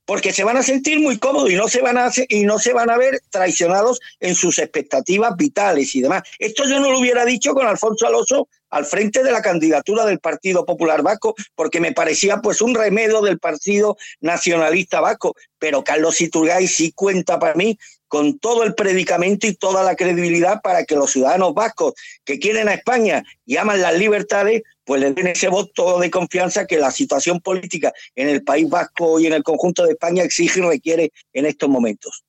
porque 0.09 0.33
se 0.33 0.43
van 0.43 0.57
a 0.57 0.63
sentir 0.63 1.01
muy 1.01 1.19
cómodos 1.19 1.51
y 1.51 1.55
no 1.57 1.69
se 1.69 1.83
van 1.83 1.99
a 1.99 2.11
y 2.31 2.45
no 2.45 2.59
se 2.59 2.73
van 2.73 2.89
a 2.89 2.97
ver 2.97 3.21
traicionados 3.29 4.01
en 4.21 4.35
sus 4.35 4.59
expectativas 4.59 5.37
vitales 5.37 5.95
y 5.95 6.01
demás. 6.01 6.23
Esto 6.39 6.65
yo 6.65 6.81
no 6.81 6.91
lo 6.91 6.99
hubiera 6.99 7.27
dicho 7.27 7.53
con 7.53 7.67
Alfonso 7.67 8.07
Alonso 8.07 8.49
al 8.71 8.87
frente 8.87 9.23
de 9.23 9.31
la 9.31 9.43
candidatura 9.43 10.07
del 10.07 10.19
Partido 10.19 10.65
Popular 10.65 11.03
Vasco, 11.03 11.35
porque 11.55 11.79
me 11.79 11.93
parecía 11.93 12.39
pues 12.39 12.63
un 12.63 12.75
remedio 12.75 13.21
del 13.21 13.39
Partido 13.39 13.99
Nacionalista 14.21 15.03
Vasco, 15.03 15.35
pero 15.59 15.85
Carlos 15.85 16.19
Iturgay 16.23 16.67
sí 16.69 16.93
cuenta 16.93 17.39
para 17.39 17.55
mí 17.55 17.79
con 18.09 18.39
todo 18.39 18.65
el 18.65 18.75
predicamento 18.75 19.47
y 19.47 19.55
toda 19.55 19.85
la 19.85 19.95
credibilidad 19.95 20.61
para 20.63 20.85
que 20.85 20.97
los 20.97 21.13
ciudadanos 21.13 21.55
vascos 21.55 21.95
que 22.25 22.39
quieren 22.39 22.69
a 22.69 22.75
España 22.75 23.23
y 23.47 23.57
aman 23.57 23.81
las 23.81 23.97
libertades, 23.97 24.63
pues 24.85 25.01
le 25.01 25.13
den 25.13 25.29
ese 25.29 25.49
voto 25.49 26.01
de 26.01 26.11
confianza 26.11 26.67
que 26.67 26.79
la 26.79 26.91
situación 26.91 27.41
política 27.41 27.93
en 28.17 28.29
el 28.29 28.43
País 28.43 28.69
Vasco 28.69 29.21
y 29.21 29.27
en 29.27 29.35
el 29.35 29.43
conjunto 29.43 29.85
de 29.85 29.93
España 29.93 30.23
exige 30.23 30.61
y 30.61 30.63
requiere 30.63 31.13
en 31.33 31.47
estos 31.47 31.69
momentos. 31.69 32.25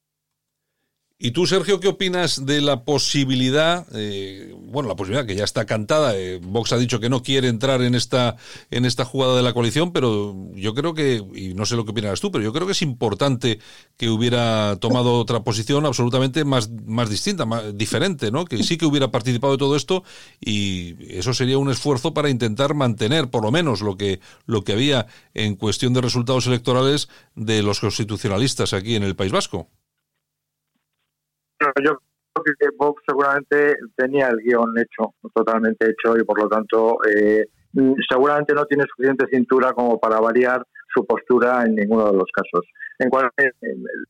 ¿Y 1.22 1.32
tú, 1.32 1.46
Sergio, 1.46 1.82
qué 1.82 1.90
opinas 1.90 2.46
de 2.46 2.62
la 2.62 2.86
posibilidad, 2.86 3.86
eh, 3.94 4.56
bueno, 4.68 4.88
la 4.88 4.96
posibilidad 4.96 5.26
que 5.28 5.36
ya 5.36 5.44
está 5.44 5.66
cantada, 5.66 6.16
eh, 6.16 6.40
Vox 6.42 6.72
ha 6.72 6.78
dicho 6.78 7.02
que 7.02 7.10
no 7.10 7.24
quiere 7.24 7.50
entrar 7.50 7.82
en 7.82 7.94
esta, 7.94 8.38
en 8.72 8.86
esta 8.86 9.04
jugada 9.04 9.36
de 9.36 9.44
la 9.44 9.52
coalición, 9.52 9.92
pero 9.92 10.34
yo 10.56 10.74
creo 10.74 10.94
que, 10.94 11.22
y 11.36 11.54
no 11.56 11.66
sé 11.66 11.76
lo 11.76 11.84
que 11.84 11.92
opinarás 11.92 12.22
tú, 12.22 12.32
pero 12.32 12.42
yo 12.42 12.54
creo 12.54 12.66
que 12.66 12.72
es 12.72 12.82
importante 12.82 13.60
que 13.98 14.10
hubiera 14.10 14.78
tomado 14.78 15.16
otra 15.16 15.44
posición 15.44 15.86
absolutamente 15.86 16.46
más, 16.46 16.70
más 16.70 17.10
distinta, 17.10 17.46
más 17.46 17.78
diferente, 17.78 18.32
¿no? 18.32 18.46
Que 18.46 18.64
sí 18.64 18.78
que 18.78 18.86
hubiera 18.86 19.12
participado 19.12 19.52
de 19.52 19.60
todo 19.60 19.76
esto 19.76 20.06
y 20.40 20.96
eso 21.14 21.34
sería 21.34 21.58
un 21.58 21.70
esfuerzo 21.70 22.14
para 22.14 22.30
intentar 22.30 22.76
mantener 22.76 23.30
por 23.30 23.44
lo 23.44 23.52
menos 23.52 23.82
lo 23.82 23.98
que, 23.98 24.22
lo 24.46 24.64
que 24.64 24.72
había 24.72 25.08
en 25.34 25.58
cuestión 25.58 25.92
de 25.92 26.00
resultados 26.00 26.48
electorales 26.48 27.10
de 27.36 27.62
los 27.62 27.82
constitucionalistas 27.82 28.72
aquí 28.72 28.96
en 28.96 29.04
el 29.04 29.18
País 29.18 29.34
Vasco 29.34 29.68
yo 31.84 32.00
creo 32.34 32.56
que 32.60 32.78
Vox 32.78 33.02
seguramente 33.08 33.76
tenía 33.96 34.30
el 34.30 34.38
guion 34.38 34.78
hecho, 34.78 35.14
totalmente 35.34 35.90
hecho, 35.90 36.18
y 36.18 36.24
por 36.24 36.42
lo 36.42 36.48
tanto 36.48 37.00
eh, 37.06 37.46
seguramente 38.10 38.54
no 38.54 38.66
tiene 38.66 38.86
suficiente 38.90 39.28
cintura 39.32 39.74
como 39.74 40.00
para 40.00 40.20
variar 40.20 40.66
su 40.94 41.06
postura 41.06 41.64
en 41.66 41.76
ninguno 41.76 42.12
de 42.12 42.18
los 42.18 42.30
casos. 42.34 42.66
En 42.98 43.10
cual, 43.10 43.30
eh, 43.38 43.52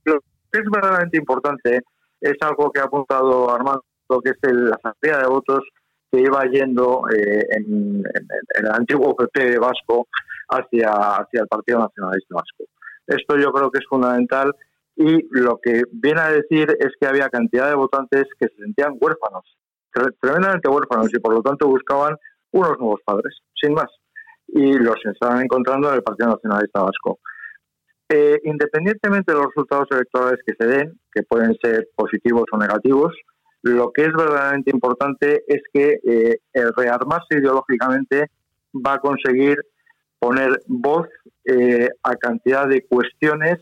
lo 0.05 0.19
que 0.51 0.59
es 0.59 0.65
verdaderamente 0.71 1.17
importante 1.17 1.81
es 2.21 2.35
algo 2.41 2.71
que 2.71 2.79
ha 2.79 2.85
apuntado 2.85 3.53
Armando, 3.53 3.83
que 4.23 4.31
es 4.31 4.53
la 4.53 4.77
cantidad 4.77 5.21
de 5.21 5.27
votos 5.27 5.61
que 6.11 6.21
iba 6.21 6.43
yendo 6.45 7.03
eh, 7.15 7.45
en, 7.51 8.03
el 8.55 8.71
antiguo 8.71 9.15
PP 9.15 9.59
vasco 9.59 10.07
hacia, 10.49 10.89
hacia 10.89 11.41
el 11.41 11.47
Partido 11.47 11.79
Nacionalista 11.79 12.35
Vasco. 12.35 12.63
Esto 13.05 13.37
yo 13.37 13.51
creo 13.51 13.69
que 13.69 13.79
es 13.79 13.85
fundamental 13.87 14.55
y 14.99 15.25
lo 15.31 15.59
que 15.63 15.83
viene 15.93 16.19
a 16.19 16.29
decir 16.29 16.75
es 16.77 16.89
que 16.99 17.07
había 17.07 17.29
cantidad 17.29 17.69
de 17.69 17.75
votantes 17.75 18.25
que 18.37 18.47
se 18.49 18.55
sentían 18.57 18.97
huérfanos, 18.99 19.45
tremendamente 20.19 20.67
huérfanos 20.67 21.09
y 21.13 21.19
por 21.19 21.33
lo 21.33 21.41
tanto 21.41 21.69
buscaban 21.69 22.17
unos 22.51 22.77
nuevos 22.77 22.99
padres, 23.05 23.33
sin 23.55 23.73
más. 23.73 23.87
Y 24.47 24.73
los 24.73 24.97
estaban 25.05 25.41
encontrando 25.41 25.87
en 25.87 25.95
el 25.95 26.03
Partido 26.03 26.31
Nacionalista 26.31 26.81
Vasco. 26.81 27.19
Eh, 28.09 28.41
independientemente 28.43 29.31
de 29.31 29.37
los 29.37 29.47
resultados 29.47 29.87
electorales 29.91 30.41
que 30.45 30.55
se 30.59 30.67
den, 30.67 30.99
que 31.13 31.23
pueden 31.23 31.55
ser 31.63 31.87
positivos 31.95 32.43
o 32.51 32.57
negativos, 32.57 33.15
lo 33.61 33.93
que 33.93 34.01
es 34.01 34.11
verdaderamente 34.11 34.71
importante 34.71 35.43
es 35.47 35.61
que 35.71 35.99
eh, 36.05 36.39
el 36.51 36.73
rearmarse 36.75 37.37
ideológicamente 37.37 38.31
va 38.73 38.95
a 38.95 38.99
conseguir 38.99 39.59
poner 40.19 40.61
voz 40.67 41.07
eh, 41.45 41.87
a 42.03 42.15
cantidad 42.17 42.67
de 42.67 42.85
cuestiones 42.85 43.59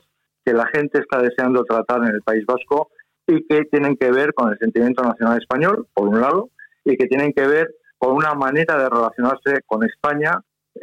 que 0.47 0.53
la 0.53 0.65
gente 0.67 0.99
está 0.99 1.21
deseando 1.21 1.65
tratar 1.65 1.99
en 2.03 2.15
el 2.15 2.21
País 2.21 2.45
Vasco 2.45 2.89
y 3.27 3.45
que 3.47 3.65
tienen 3.65 3.97
que 3.97 4.09
ver 4.09 4.33
con 4.33 4.49
el 4.49 4.57
sentimiento 4.57 5.03
nacional 5.03 5.37
español, 5.37 5.89
por 5.93 6.07
un 6.07 6.21
lado, 6.21 6.51
y 6.85 6.95
que 6.95 7.07
tienen 7.07 7.33
que 7.33 7.45
ver 7.45 7.75
con 7.97 8.15
una 8.15 8.33
manera 8.33 8.77
de 8.77 8.87
relacionarse 8.87 9.59
con 9.65 9.83
España, 9.83 10.39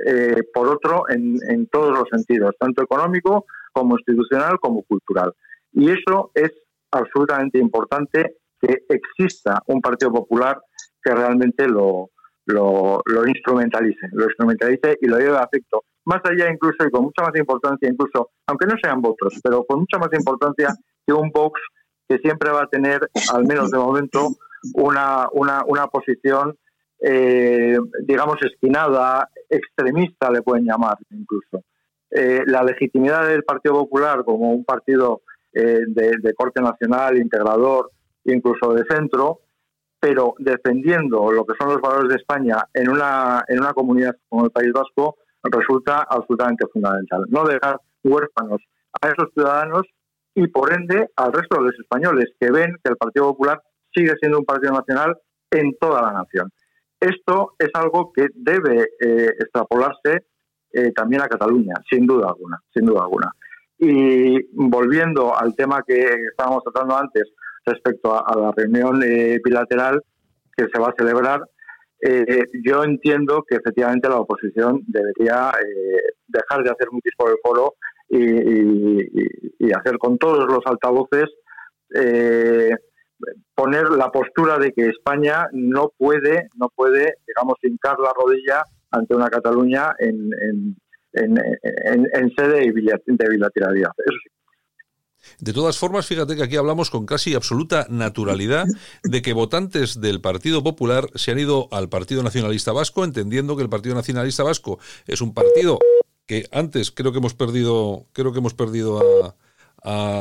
eh, 0.06 0.42
por 0.52 0.68
otro, 0.68 1.08
en, 1.08 1.38
en 1.48 1.66
todos 1.68 1.98
los 1.98 2.04
sentidos, 2.12 2.54
tanto 2.58 2.82
económico 2.82 3.46
como 3.72 3.96
institucional 3.96 4.58
como 4.60 4.82
cultural. 4.82 5.32
Y 5.72 5.90
eso 5.90 6.30
es 6.34 6.52
absolutamente 6.90 7.58
importante 7.58 8.36
que 8.60 8.84
exista 8.90 9.62
un 9.68 9.80
Partido 9.80 10.12
Popular 10.12 10.60
que 11.02 11.14
realmente 11.14 11.66
lo, 11.66 12.10
lo, 12.46 13.02
instrumentalice, 13.26 14.08
lo 14.12 14.24
instrumentalice 14.24 14.98
y 15.00 15.06
lo 15.06 15.18
lleve 15.18 15.36
a 15.36 15.44
efecto. 15.44 15.84
Más 16.04 16.20
allá 16.24 16.50
incluso 16.50 16.86
y 16.86 16.90
con 16.90 17.04
mucha 17.04 17.22
más 17.22 17.34
importancia, 17.36 17.88
incluso, 17.88 18.30
aunque 18.46 18.66
no 18.66 18.74
sean 18.82 19.00
votos, 19.00 19.40
pero 19.42 19.64
con 19.64 19.80
mucha 19.80 19.98
más 19.98 20.10
importancia 20.12 20.74
que 21.06 21.12
un 21.12 21.30
Vox 21.30 21.60
que 22.08 22.18
siempre 22.18 22.50
va 22.50 22.62
a 22.62 22.66
tener, 22.66 23.08
al 23.32 23.46
menos 23.46 23.70
de 23.70 23.78
momento, 23.78 24.28
una, 24.74 25.28
una, 25.32 25.62
una 25.66 25.86
posición, 25.86 26.56
eh, 27.00 27.78
digamos, 28.06 28.36
esquinada, 28.42 29.30
extremista, 29.48 30.30
le 30.30 30.42
pueden 30.42 30.66
llamar 30.66 30.98
incluso. 31.10 31.64
Eh, 32.10 32.42
la 32.46 32.62
legitimidad 32.62 33.26
del 33.26 33.42
Partido 33.42 33.74
Popular 33.74 34.24
como 34.24 34.52
un 34.52 34.64
partido 34.64 35.22
eh, 35.54 35.80
de 35.86 36.34
corte 36.34 36.60
nacional, 36.60 37.16
integrador, 37.16 37.90
incluso 38.24 38.74
de 38.74 38.84
centro, 38.84 39.40
pero 40.04 40.34
defendiendo 40.38 41.32
lo 41.32 41.46
que 41.46 41.54
son 41.58 41.68
los 41.68 41.80
valores 41.80 42.10
de 42.10 42.16
España 42.16 42.56
en 42.74 42.90
una, 42.90 43.42
en 43.48 43.58
una 43.58 43.72
comunidad 43.72 44.14
como 44.28 44.44
el 44.44 44.50
País 44.50 44.70
Vasco 44.70 45.16
resulta 45.44 46.06
absolutamente 46.10 46.66
fundamental. 46.70 47.24
No 47.30 47.44
dejar 47.44 47.80
huérfanos 48.02 48.60
a 49.00 49.08
esos 49.08 49.32
ciudadanos 49.32 49.84
y 50.34 50.46
por 50.48 50.74
ende 50.74 51.08
al 51.16 51.32
resto 51.32 51.56
de 51.56 51.70
los 51.70 51.80
españoles 51.80 52.26
que 52.38 52.50
ven 52.50 52.76
que 52.84 52.90
el 52.90 52.98
Partido 52.98 53.30
Popular 53.30 53.62
sigue 53.94 54.12
siendo 54.20 54.40
un 54.40 54.44
partido 54.44 54.74
nacional 54.74 55.16
en 55.50 55.74
toda 55.80 56.02
la 56.02 56.12
nación. 56.12 56.50
Esto 57.00 57.54
es 57.58 57.70
algo 57.72 58.12
que 58.12 58.26
debe 58.34 58.82
eh, 59.00 59.30
extrapolarse 59.40 60.26
eh, 60.70 60.92
también 60.92 61.22
a 61.22 61.28
Cataluña, 61.28 61.76
sin 61.88 62.06
duda 62.06 62.28
alguna, 62.28 62.60
sin 62.74 62.84
duda 62.84 63.04
alguna. 63.04 63.32
Y 63.78 64.50
volviendo 64.52 65.34
al 65.34 65.56
tema 65.56 65.82
que 65.82 65.98
estábamos 66.30 66.62
tratando 66.62 66.94
antes 66.94 67.24
respecto 67.64 68.14
a, 68.14 68.38
la 68.38 68.52
reunión 68.56 69.02
eh, 69.02 69.38
bilateral 69.42 70.00
que 70.56 70.66
se 70.72 70.80
va 70.80 70.88
a 70.88 70.94
celebrar, 70.96 71.42
eh, 72.00 72.44
yo 72.64 72.84
entiendo 72.84 73.44
que 73.48 73.56
efectivamente 73.56 74.08
la 74.08 74.16
oposición 74.16 74.82
debería 74.86 75.50
eh, 75.50 76.14
dejar 76.28 76.62
de 76.62 76.70
hacer 76.70 76.88
mutis 76.90 77.12
por 77.16 77.30
el 77.30 77.36
foro 77.42 77.74
y, 78.08 79.72
hacer 79.72 79.98
con 79.98 80.18
todos 80.18 80.46
los 80.46 80.60
altavoces 80.66 81.24
poner 83.54 83.90
la 83.90 84.10
postura 84.10 84.58
de 84.58 84.72
que 84.72 84.86
España 84.88 85.48
no 85.52 85.90
puede, 85.96 86.48
no 86.56 86.68
puede, 86.68 87.14
digamos, 87.26 87.56
hincar 87.62 87.98
la 87.98 88.12
rodilla 88.14 88.62
ante 88.90 89.16
una 89.16 89.28
Cataluña 89.28 89.94
en, 89.98 90.30
en, 90.42 90.76
en, 91.12 92.30
sede 92.36 92.70
de 92.70 93.28
bilateralidad. 93.28 93.90
Eso 93.98 94.16
sí. 94.22 94.33
De 95.38 95.52
todas 95.52 95.78
formas, 95.78 96.06
fíjate 96.06 96.36
que 96.36 96.42
aquí 96.42 96.56
hablamos 96.56 96.90
con 96.90 97.06
casi 97.06 97.34
absoluta 97.34 97.86
naturalidad 97.90 98.66
de 99.02 99.22
que 99.22 99.32
votantes 99.32 100.00
del 100.00 100.20
Partido 100.20 100.62
Popular 100.62 101.08
se 101.14 101.30
han 101.30 101.38
ido 101.38 101.68
al 101.70 101.88
Partido 101.88 102.22
Nacionalista 102.22 102.72
Vasco, 102.72 103.04
entendiendo 103.04 103.56
que 103.56 103.62
el 103.62 103.68
Partido 103.68 103.94
Nacionalista 103.94 104.42
Vasco 104.42 104.78
es 105.06 105.20
un 105.20 105.34
partido 105.34 105.78
que 106.26 106.48
antes 106.52 106.90
creo 106.90 107.12
que 107.12 107.18
hemos 107.18 107.34
perdido, 107.34 108.06
creo 108.12 108.32
que 108.32 108.38
hemos 108.38 108.54
perdido 108.54 109.34
a, 109.82 110.14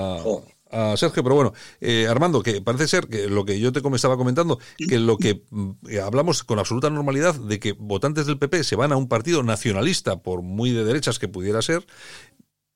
Sergio, 0.97 1.21
pero 1.21 1.35
bueno, 1.35 1.53
eh, 1.81 2.07
Armando, 2.07 2.41
que 2.41 2.59
parece 2.59 2.87
ser 2.87 3.07
que 3.07 3.27
lo 3.27 3.45
que 3.45 3.59
yo 3.59 3.71
te 3.71 3.81
estaba 3.95 4.17
comentando, 4.17 4.57
que 4.89 4.97
lo 4.97 5.17
que 5.17 5.43
mm, 5.51 5.71
hablamos 6.03 6.43
con 6.43 6.57
absoluta 6.57 6.89
normalidad 6.89 7.35
de 7.35 7.59
que 7.59 7.73
votantes 7.73 8.25
del 8.25 8.39
PP 8.39 8.63
se 8.63 8.75
van 8.75 8.91
a 8.91 8.97
un 8.97 9.07
partido 9.07 9.43
nacionalista, 9.43 10.23
por 10.23 10.41
muy 10.41 10.71
de 10.71 10.83
derechas 10.83 11.19
que 11.19 11.27
pudiera 11.27 11.61
ser, 11.61 11.85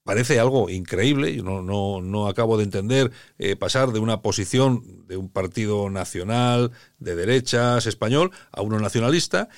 parece 0.07 0.39
algo 0.39 0.69
increíble, 0.69 1.35
yo 1.35 1.43
no, 1.43 1.61
no, 1.61 2.01
no 2.01 2.29
acabo 2.29 2.57
de 2.57 2.63
entender 2.63 3.11
eh, 3.39 3.57
pasar 3.57 3.91
de 3.91 3.99
una 3.99 4.21
posición 4.21 5.05
de 5.05 5.17
un 5.17 5.27
partido 5.27 5.89
nacional 5.89 6.71
de 6.97 7.13
derechas 7.15 7.85
español 7.85 8.31
a 8.53 8.61
uno 8.61 8.79
nacionalista 8.79 9.49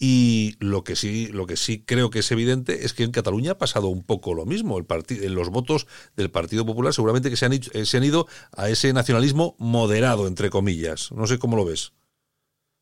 y 0.00 0.56
lo 0.58 0.82
que 0.82 0.96
sí 0.96 1.28
lo 1.28 1.46
que 1.46 1.56
sí 1.56 1.84
creo 1.86 2.10
que 2.10 2.18
es 2.18 2.32
evidente 2.32 2.84
es 2.84 2.94
que 2.94 3.04
en 3.04 3.12
Cataluña 3.12 3.52
ha 3.52 3.58
pasado 3.58 3.86
un 3.86 4.02
poco 4.02 4.34
lo 4.34 4.44
mismo. 4.44 4.76
El 4.76 4.86
en 5.08 5.34
los 5.36 5.50
votos 5.50 5.86
del 6.16 6.32
Partido 6.32 6.66
Popular 6.66 6.92
seguramente 6.92 7.30
que 7.30 7.36
se 7.36 7.46
han, 7.46 7.52
eh, 7.52 7.84
se 7.84 7.96
han 7.96 8.02
ido 8.02 8.26
a 8.56 8.68
ese 8.68 8.92
nacionalismo 8.92 9.54
moderado 9.60 10.26
entre 10.26 10.50
comillas. 10.50 11.12
No 11.12 11.28
sé 11.28 11.38
cómo 11.38 11.56
lo 11.56 11.64
ves. 11.64 11.92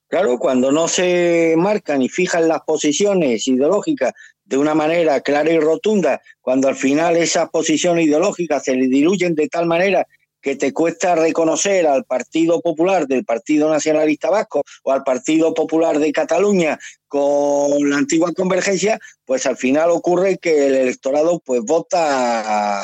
Claro, 0.08 0.38
cuando 0.38 0.72
no 0.72 0.88
se 0.88 1.54
marcan 1.58 2.00
y 2.00 2.08
fijan 2.08 2.48
las 2.48 2.62
posiciones 2.62 3.46
ideológicas 3.46 4.14
de 4.50 4.58
una 4.58 4.74
manera 4.74 5.20
clara 5.20 5.52
y 5.52 5.60
rotunda, 5.60 6.20
cuando 6.40 6.66
al 6.66 6.74
final 6.74 7.16
esas 7.16 7.48
posiciones 7.50 8.04
ideológicas 8.04 8.64
se 8.64 8.74
le 8.74 8.88
diluyen 8.88 9.36
de 9.36 9.48
tal 9.48 9.66
manera 9.66 10.04
que 10.42 10.56
te 10.56 10.72
cuesta 10.72 11.14
reconocer 11.14 11.86
al 11.86 12.04
Partido 12.04 12.60
Popular 12.60 13.06
del 13.06 13.24
Partido 13.24 13.70
Nacionalista 13.70 14.28
Vasco 14.28 14.64
o 14.82 14.90
al 14.90 15.04
Partido 15.04 15.54
Popular 15.54 16.00
de 16.00 16.10
Cataluña 16.10 16.80
con 17.06 17.90
la 17.90 17.98
antigua 17.98 18.32
convergencia, 18.32 18.98
pues 19.24 19.46
al 19.46 19.56
final 19.56 19.90
ocurre 19.90 20.38
que 20.38 20.66
el 20.66 20.74
electorado 20.74 21.40
pues 21.44 21.60
vota 21.62 22.82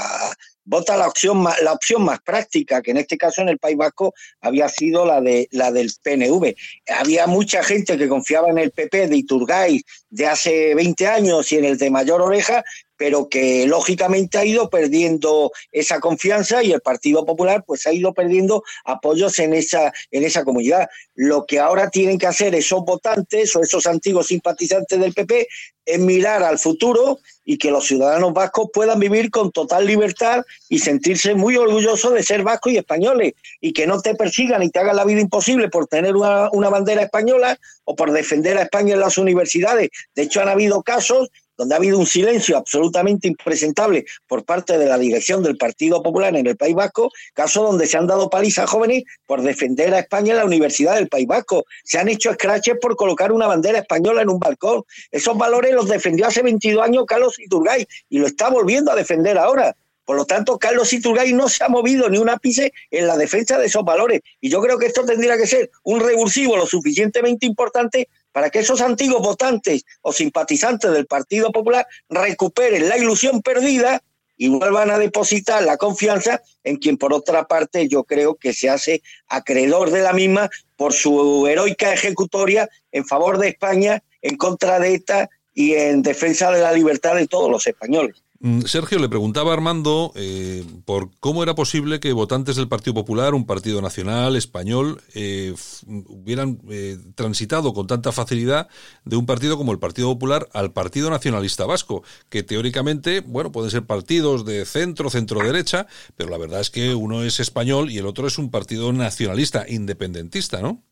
vota 0.67 0.97
la 0.97 1.09
opción 1.09 1.39
más, 1.39 1.61
la 1.63 1.73
opción 1.73 2.05
más 2.05 2.21
práctica, 2.21 2.83
que 2.83 2.91
en 2.91 2.99
este 2.99 3.17
caso 3.17 3.41
en 3.41 3.49
el 3.49 3.59
País 3.59 3.77
Vasco 3.77 4.13
había 4.41 4.69
sido 4.69 5.07
la 5.07 5.21
de 5.21 5.49
la 5.53 5.73
del 5.73 5.91
PNV. 6.03 6.55
Había 7.01 7.27
mucha 7.27 7.63
gente 7.65 7.97
que 7.97 8.09
confiaba 8.09 8.51
en 8.51 8.59
el 8.59 8.73
PP 8.73 9.09
de 9.09 9.17
Iturgaiz 9.17 9.83
de 10.11 10.27
hace 10.27 10.75
20 10.75 11.07
años 11.07 11.51
y 11.53 11.57
en 11.57 11.65
el 11.65 11.79
de 11.79 11.91
Mayor 11.91 12.21
Oreja, 12.21 12.63
pero 12.97 13.29
que 13.29 13.67
lógicamente 13.67 14.39
ha 14.39 14.45
ido 14.45 14.71
perdiendo 14.71 15.53
esa 15.73 16.01
confianza 16.01 16.63
y 16.63 16.73
el 16.73 16.81
Partido 16.81 17.25
Popular 17.25 17.65
pues 17.67 17.87
ha 17.87 17.93
ido 17.93 18.13
perdiendo 18.15 18.63
apoyos 18.85 19.39
en 19.39 19.55
esa 19.55 19.93
en 20.11 20.25
esa 20.25 20.45
comunidad. 20.45 20.89
Lo 21.15 21.47
que 21.47 21.59
ahora 21.59 21.91
tienen 21.91 22.19
que 22.19 22.27
hacer 22.27 22.55
esos 22.55 22.85
votantes 22.85 23.55
o 23.57 23.63
esos 23.63 23.87
antiguos 23.87 24.29
simpatizantes 24.29 24.99
del 24.99 25.15
PP 25.15 25.49
es 25.87 26.01
mirar 26.01 26.43
al 26.43 26.59
futuro 26.59 27.21
y 27.45 27.59
que 27.59 27.71
los 27.71 27.87
ciudadanos 27.87 28.33
vascos 28.33 28.71
puedan 28.73 28.99
vivir 28.99 29.31
con 29.31 29.53
total 29.53 29.87
libertad 29.87 30.43
y 30.69 30.81
sentirse 30.81 31.35
muy 31.35 31.57
orgullosos 31.57 32.13
de 32.13 32.25
ser 32.25 32.43
vascos 32.43 32.73
y 32.73 32.79
españoles 32.79 33.35
y 33.61 33.73
que 33.73 33.87
no 33.87 34.03
te 34.03 34.17
persigan 34.17 34.65
y 34.65 34.71
te 34.71 34.81
hagan 34.81 34.97
la 34.97 35.05
vida 35.05 35.21
imposible 35.21 35.69
por 35.69 35.87
tener 35.87 36.17
una, 36.17 36.51
una 36.51 36.69
bandera 36.71 37.03
española 37.03 37.57
o 37.85 37.95
por 37.95 38.11
defender 38.11 38.59
a 38.59 38.63
España 38.63 38.95
en 38.95 39.01
las 39.01 39.17
universidades. 39.17 39.91
De 40.17 40.23
hecho, 40.23 40.41
han 40.41 40.49
habido 40.49 40.83
casos 40.83 41.31
donde 41.57 41.75
ha 41.75 41.79
habido 41.79 41.99
un 41.99 42.07
silencio 42.07 42.57
absolutamente 42.57 43.29
impresentable 43.29 44.05
por 44.27 44.45
parte 44.45 44.79
de 44.79 44.87
la 44.87 44.99
dirección 44.99 45.43
del 45.43 45.57
Partido 45.57 46.03
Popular 46.03 46.37
en 46.37 46.47
el 46.47 46.57
País 46.57 46.75
Vasco, 46.75 47.11
caso 47.35 47.63
donde 47.63 47.87
se 47.87 47.97
han 47.97 48.07
dado 48.07 48.31
palizas 48.31 48.69
jóvenes 48.69 49.05
por 49.27 49.43
defender 49.43 49.95
a 49.95 50.01
España 50.01 50.33
en 50.33 50.39
la 50.39 50.45
Universidad 50.45 50.95
del 50.95 51.09
País 51.09 51.27
Vasco. 51.27 51.65
Se 51.85 51.99
han 51.99 52.09
hecho 52.09 52.33
scratches 52.33 52.77
por 52.81 52.97
colocar 52.97 53.33
una 53.33 53.47
bandera 53.47 53.79
española 53.79 54.23
en 54.23 54.31
un 54.31 54.39
balcón. 54.39 54.83
Esos 55.11 55.37
valores 55.37 55.73
los 55.73 55.89
defendió 55.89 56.27
hace 56.27 56.43
22 56.43 56.85
años 56.85 57.05
Carlos 57.07 57.39
Iturgay 57.39 57.87
y 58.09 58.19
lo 58.19 58.27
está 58.27 58.51
volviendo 58.51 58.93
a 58.93 58.97
defender 58.97 59.39
ahora. 59.39 59.75
Por 60.07 60.17
lo 60.17 60.25
tanto, 60.25 60.57
Carlos 60.57 60.93
Iturgay 60.93 61.33
no 61.33 61.49
se 61.49 61.65
ha 61.65 61.69
movido 61.69 62.09
ni 62.09 62.19
un 62.19 62.29
ápice 62.29 62.73
en 62.93 63.09
la 63.09 63.17
defensa 63.17 63.59
de 63.59 63.67
esos 63.67 63.85
valores. 63.85 64.21
Y 64.41 64.49
yo 64.49 64.63
creo 64.63 64.79
que 64.79 64.87
esto 64.87 65.05
tendría 65.05 65.37
que 65.37 65.49
ser 65.49 65.69
un 65.83 65.99
revulsivo 65.99 66.57
lo 66.57 66.65
suficientemente 66.65 67.45
importante 67.45 68.09
para 68.37 68.51
que 68.51 68.59
esos 68.59 68.83
antiguos 68.83 69.23
votantes 69.23 69.87
o 70.03 70.13
simpatizantes 70.13 70.93
del 70.93 71.07
Partido 71.07 71.51
Popular 71.51 71.87
recuperen 72.11 72.87
la 72.87 72.99
ilusión 72.99 73.41
perdida 73.41 74.03
y 74.37 74.49
vuelvan 74.49 74.91
a 74.91 74.99
depositar 74.99 75.63
la 75.63 75.79
confianza 75.79 76.43
en 76.63 76.77
quien 76.77 76.99
por 76.99 77.15
otra 77.15 77.49
parte 77.49 77.89
yo 77.89 78.05
creo 78.05 78.35
que 78.35 78.53
se 78.53 78.69
hace 78.69 79.01
acreedor 79.27 79.91
de 79.91 80.03
la 80.03 80.13
misma 80.13 80.51
por 80.77 80.93
su 80.93 81.47
heroica 81.47 81.95
ejecutoria 81.95 82.69
en 82.93 83.07
favor 83.07 83.39
de 83.39 83.49
España, 83.49 84.03
en 84.21 84.37
contra 84.37 84.81
de 84.81 84.93
ETA 84.93 85.31
y 85.55 85.73
en 85.73 86.03
defensa 86.03 86.51
de 86.51 86.61
la 86.61 86.73
libertad 86.73 87.15
de 87.15 87.29
todos 87.29 87.51
los 87.51 87.67
españoles. 87.67 88.23
Mm, 88.41 88.63
Sergio 88.63 88.99
le 88.99 89.09
preguntaba 89.09 89.51
a 89.51 89.55
Armando 89.55 90.13
eh, 90.15 90.65
por 90.85 91.11
cómo 91.21 91.43
era 91.43 91.55
posible 91.55 92.01
que 92.01 92.13
votantes 92.13 92.57
del 92.57 92.69
Partido 92.69 92.95
Popular, 92.95 93.35
un 93.35 93.47
partido 93.47 93.81
nacional 93.81 94.37
español, 94.37 95.01
eh, 95.15 95.55
hubieran 95.87 96.61
eh, 96.69 96.99
transitado 97.15 97.73
con 97.73 97.87
tanta 97.87 98.13
facilidad 98.13 98.69
de 99.05 99.17
un 99.17 99.27
partido 99.27 99.57
como 99.57 99.73
el 99.73 99.79
Partido 99.79 100.09
Popular 100.09 100.49
al 100.53 100.73
Partido 100.73 101.09
Nacionalista 101.11 101.65
Vasco, 101.67 102.03
que 102.29 102.43
teóricamente, 102.43 103.21
bueno, 103.21 103.53
pueden 103.53 103.71
ser 103.71 103.87
partidos 103.87 104.45
de 104.45 104.67
centro, 104.67 105.09
centro 105.09 105.41
derecha, 105.41 105.87
pero 106.17 106.31
la 106.31 106.39
verdad 106.39 106.61
es 106.61 106.71
que 106.71 106.95
uno 106.95 107.23
es 107.23 107.41
español 107.41 107.91
y 107.91 107.99
el 107.99 108.07
otro 108.07 108.27
es 108.27 108.39
un 108.39 108.51
partido 108.51 108.93
nacionalista, 108.93 109.65
independentista, 109.69 110.61
¿no? 110.61 110.83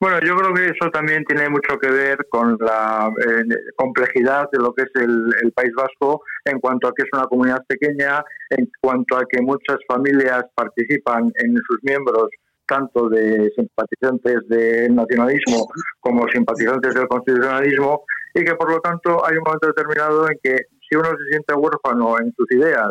Bueno, 0.00 0.18
yo 0.20 0.36
creo 0.36 0.54
que 0.54 0.66
eso 0.66 0.90
también 0.90 1.24
tiene 1.24 1.48
mucho 1.48 1.78
que 1.78 1.90
ver 1.90 2.26
con 2.28 2.56
la 2.60 3.10
eh, 3.26 3.44
complejidad 3.76 4.48
de 4.52 4.58
lo 4.58 4.72
que 4.74 4.82
es 4.82 4.90
el, 4.96 5.52
País 5.54 5.72
Vasco 5.76 6.22
en 6.44 6.58
cuanto 6.58 6.88
a 6.88 6.92
que 6.94 7.02
es 7.02 7.08
una 7.12 7.26
comunidad 7.26 7.64
pequeña, 7.66 8.24
en 8.50 8.68
cuanto 8.80 9.16
a 9.16 9.24
que 9.24 9.40
muchas 9.40 9.78
familias 9.86 10.44
participan 10.54 11.32
en 11.36 11.54
sus 11.54 11.78
miembros 11.82 12.28
tanto 12.66 13.08
de 13.08 13.52
simpatizantes 13.56 14.48
del 14.48 14.94
nacionalismo 14.94 15.68
como 16.00 16.26
simpatizantes 16.28 16.94
del 16.94 17.06
constitucionalismo 17.08 18.04
y 18.34 18.42
que 18.42 18.54
por 18.54 18.70
lo 18.70 18.80
tanto 18.80 19.24
hay 19.24 19.36
un 19.36 19.44
momento 19.44 19.68
determinado 19.68 20.28
en 20.28 20.38
que 20.42 20.56
si 20.88 20.96
uno 20.96 21.10
se 21.10 21.30
siente 21.30 21.54
huérfano 21.54 22.18
en 22.18 22.32
sus 22.36 22.50
ideas 22.52 22.90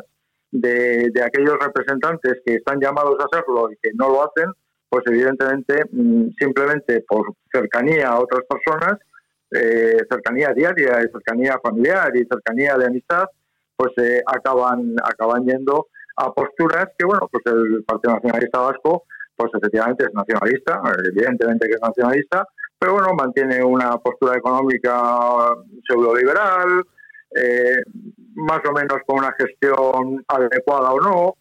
de, 0.51 1.09
de 1.11 1.23
aquellos 1.23 1.57
representantes 1.59 2.35
que 2.45 2.55
están 2.55 2.79
llamados 2.79 3.17
a 3.19 3.25
hacerlo 3.25 3.71
y 3.71 3.75
que 3.81 3.89
no 3.95 4.09
lo 4.09 4.23
hacen, 4.23 4.51
pues 4.93 5.05
evidentemente 5.07 5.85
mm, 5.91 6.35
simplemente 6.37 7.03
por 7.07 7.25
cercanía 7.51 8.09
a 8.09 8.19
otras 8.19 8.43
personas, 8.47 8.99
eh, 9.49 9.97
cercanía 10.07 10.53
diaria 10.55 10.99
y 11.01 11.11
cercanía 11.11 11.59
familiar 11.63 12.15
y 12.15 12.23
cercanía 12.31 12.77
de 12.77 12.85
amistad, 12.85 13.25
pues 13.75 13.91
eh, 13.97 14.21
acaban, 14.23 14.93
acaban 15.03 15.45
yendo 15.45 15.87
a 16.17 16.31
posturas 16.31 16.89
que, 16.95 17.07
bueno, 17.07 17.27
pues 17.31 17.41
el 17.47 17.83
Partido 17.85 18.13
Nacionalista 18.13 18.59
Vasco, 18.59 19.05
pues 19.35 19.49
efectivamente 19.55 20.03
es 20.03 20.13
nacionalista, 20.13 20.79
evidentemente 21.09 21.67
que 21.67 21.73
es 21.73 21.81
nacionalista, 21.81 22.45
pero 22.77 22.93
bueno, 22.93 23.15
mantiene 23.15 23.63
una 23.63 23.97
postura 23.97 24.37
económica 24.37 25.55
pseudo-liberal, 25.87 26.83
eh, 27.35 27.81
más 28.35 28.61
o 28.69 28.71
menos 28.71 28.99
con 29.07 29.17
una 29.17 29.33
gestión 29.39 30.23
adecuada 30.27 30.91
o 30.91 30.99
no, 30.99 31.35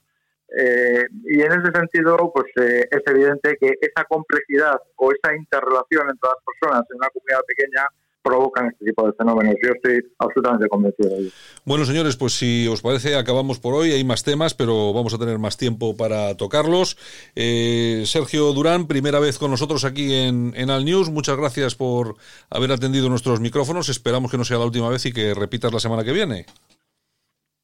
eh, 0.58 1.04
y 1.24 1.40
en 1.40 1.52
ese 1.52 1.72
sentido, 1.72 2.30
pues 2.34 2.46
eh, 2.60 2.88
es 2.90 3.02
evidente 3.06 3.56
que 3.60 3.74
esa 3.80 4.04
complejidad 4.04 4.80
o 4.96 5.10
esa 5.12 5.34
interrelación 5.34 6.10
entre 6.10 6.28
las 6.28 6.44
personas 6.44 6.84
en 6.90 6.96
una 6.96 7.08
comunidad 7.08 7.40
pequeña 7.46 7.86
provocan 8.22 8.68
este 8.68 8.84
tipo 8.84 9.06
de 9.06 9.12
fenómenos. 9.14 9.56
Yo 9.62 9.72
estoy 9.74 10.00
absolutamente 10.18 10.68
convencido 10.68 11.10
de 11.10 11.18
ello. 11.22 11.30
Bueno, 11.64 11.84
señores, 11.84 12.16
pues 12.16 12.34
si 12.34 12.68
os 12.68 12.80
parece, 12.80 13.16
acabamos 13.16 13.58
por 13.58 13.74
hoy. 13.74 13.92
Hay 13.92 14.04
más 14.04 14.22
temas, 14.22 14.54
pero 14.54 14.92
vamos 14.92 15.12
a 15.14 15.18
tener 15.18 15.38
más 15.38 15.56
tiempo 15.56 15.96
para 15.96 16.36
tocarlos. 16.36 16.96
Eh, 17.34 18.04
Sergio 18.06 18.52
Durán, 18.52 18.86
primera 18.86 19.18
vez 19.18 19.38
con 19.38 19.50
nosotros 19.50 19.84
aquí 19.84 20.14
en, 20.14 20.52
en 20.56 20.70
Al 20.70 20.84
News. 20.84 21.10
Muchas 21.10 21.36
gracias 21.36 21.74
por 21.74 22.16
haber 22.50 22.72
atendido 22.72 23.08
nuestros 23.08 23.40
micrófonos. 23.40 23.88
Esperamos 23.88 24.30
que 24.30 24.38
no 24.38 24.44
sea 24.44 24.58
la 24.58 24.66
última 24.66 24.88
vez 24.88 25.04
y 25.06 25.12
que 25.12 25.34
repitas 25.34 25.72
la 25.72 25.80
semana 25.80 26.04
que 26.04 26.12
viene. 26.12 26.46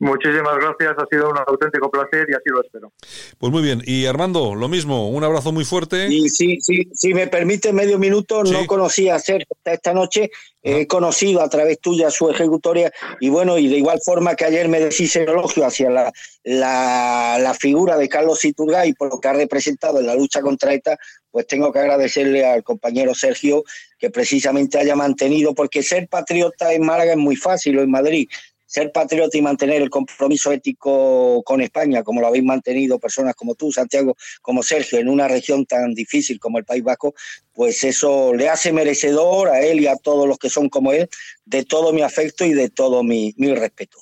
Muchísimas 0.00 0.56
gracias, 0.58 0.96
ha 0.96 1.06
sido 1.10 1.28
un 1.28 1.36
auténtico 1.38 1.90
placer 1.90 2.26
y 2.30 2.34
así 2.34 2.44
lo 2.50 2.62
espero. 2.62 2.92
Pues 3.38 3.52
muy 3.52 3.62
bien, 3.62 3.82
y 3.84 4.06
Armando, 4.06 4.54
lo 4.54 4.68
mismo, 4.68 5.08
un 5.08 5.24
abrazo 5.24 5.50
muy 5.50 5.64
fuerte. 5.64 6.06
Y 6.08 6.28
sí, 6.28 6.58
sí, 6.60 6.88
si 6.94 7.14
me 7.14 7.26
permite 7.26 7.72
medio 7.72 7.98
minuto, 7.98 8.44
no 8.44 8.64
conocía 8.66 9.16
a 9.16 9.18
Sergio 9.18 9.48
esta 9.64 9.92
noche, 9.92 10.30
he 10.62 10.86
conocido 10.86 11.42
a 11.42 11.48
través 11.48 11.80
tuya 11.80 12.10
su 12.10 12.30
ejecutoria 12.30 12.92
y 13.20 13.28
bueno, 13.28 13.58
y 13.58 13.68
de 13.68 13.78
igual 13.78 13.98
forma 14.04 14.36
que 14.36 14.44
ayer 14.44 14.68
me 14.68 14.80
decís 14.80 15.16
elogio 15.16 15.66
hacia 15.66 15.90
la, 15.90 16.12
la, 16.44 17.38
la 17.40 17.54
figura 17.54 17.96
de 17.96 18.08
Carlos 18.08 18.44
Iturgay 18.44 18.92
por 18.92 19.10
lo 19.10 19.20
que 19.20 19.28
ha 19.28 19.32
representado 19.32 19.98
en 19.98 20.06
la 20.06 20.14
lucha 20.14 20.40
contra 20.42 20.72
ETA, 20.72 20.96
pues 21.30 21.46
tengo 21.46 21.72
que 21.72 21.80
agradecerle 21.80 22.46
al 22.46 22.62
compañero 22.62 23.14
Sergio 23.14 23.64
que 23.98 24.10
precisamente 24.10 24.78
haya 24.78 24.94
mantenido, 24.94 25.54
porque 25.54 25.82
ser 25.82 26.08
patriota 26.08 26.72
en 26.72 26.86
Málaga 26.86 27.12
es 27.12 27.18
muy 27.18 27.36
fácil 27.36 27.78
o 27.78 27.82
en 27.82 27.90
Madrid, 27.90 28.28
ser 28.68 28.92
patriota 28.92 29.36
y 29.36 29.42
mantener 29.42 29.80
el 29.80 29.88
compromiso 29.88 30.52
ético 30.52 31.42
con 31.42 31.62
España, 31.62 32.02
como 32.02 32.20
lo 32.20 32.26
habéis 32.26 32.44
mantenido 32.44 32.98
personas 32.98 33.34
como 33.34 33.54
tú, 33.54 33.72
Santiago, 33.72 34.14
como 34.42 34.62
Sergio, 34.62 34.98
en 34.98 35.08
una 35.08 35.26
región 35.26 35.64
tan 35.64 35.94
difícil 35.94 36.38
como 36.38 36.58
el 36.58 36.66
País 36.66 36.84
Vasco, 36.84 37.14
pues 37.54 37.82
eso 37.82 38.34
le 38.34 38.50
hace 38.50 38.72
merecedor 38.72 39.48
a 39.48 39.62
él 39.62 39.80
y 39.80 39.86
a 39.86 39.96
todos 39.96 40.28
los 40.28 40.38
que 40.38 40.50
son 40.50 40.68
como 40.68 40.92
él 40.92 41.08
de 41.46 41.64
todo 41.64 41.94
mi 41.94 42.02
afecto 42.02 42.44
y 42.44 42.52
de 42.52 42.68
todo 42.68 43.02
mi, 43.02 43.34
mi 43.38 43.54
respeto. 43.54 43.98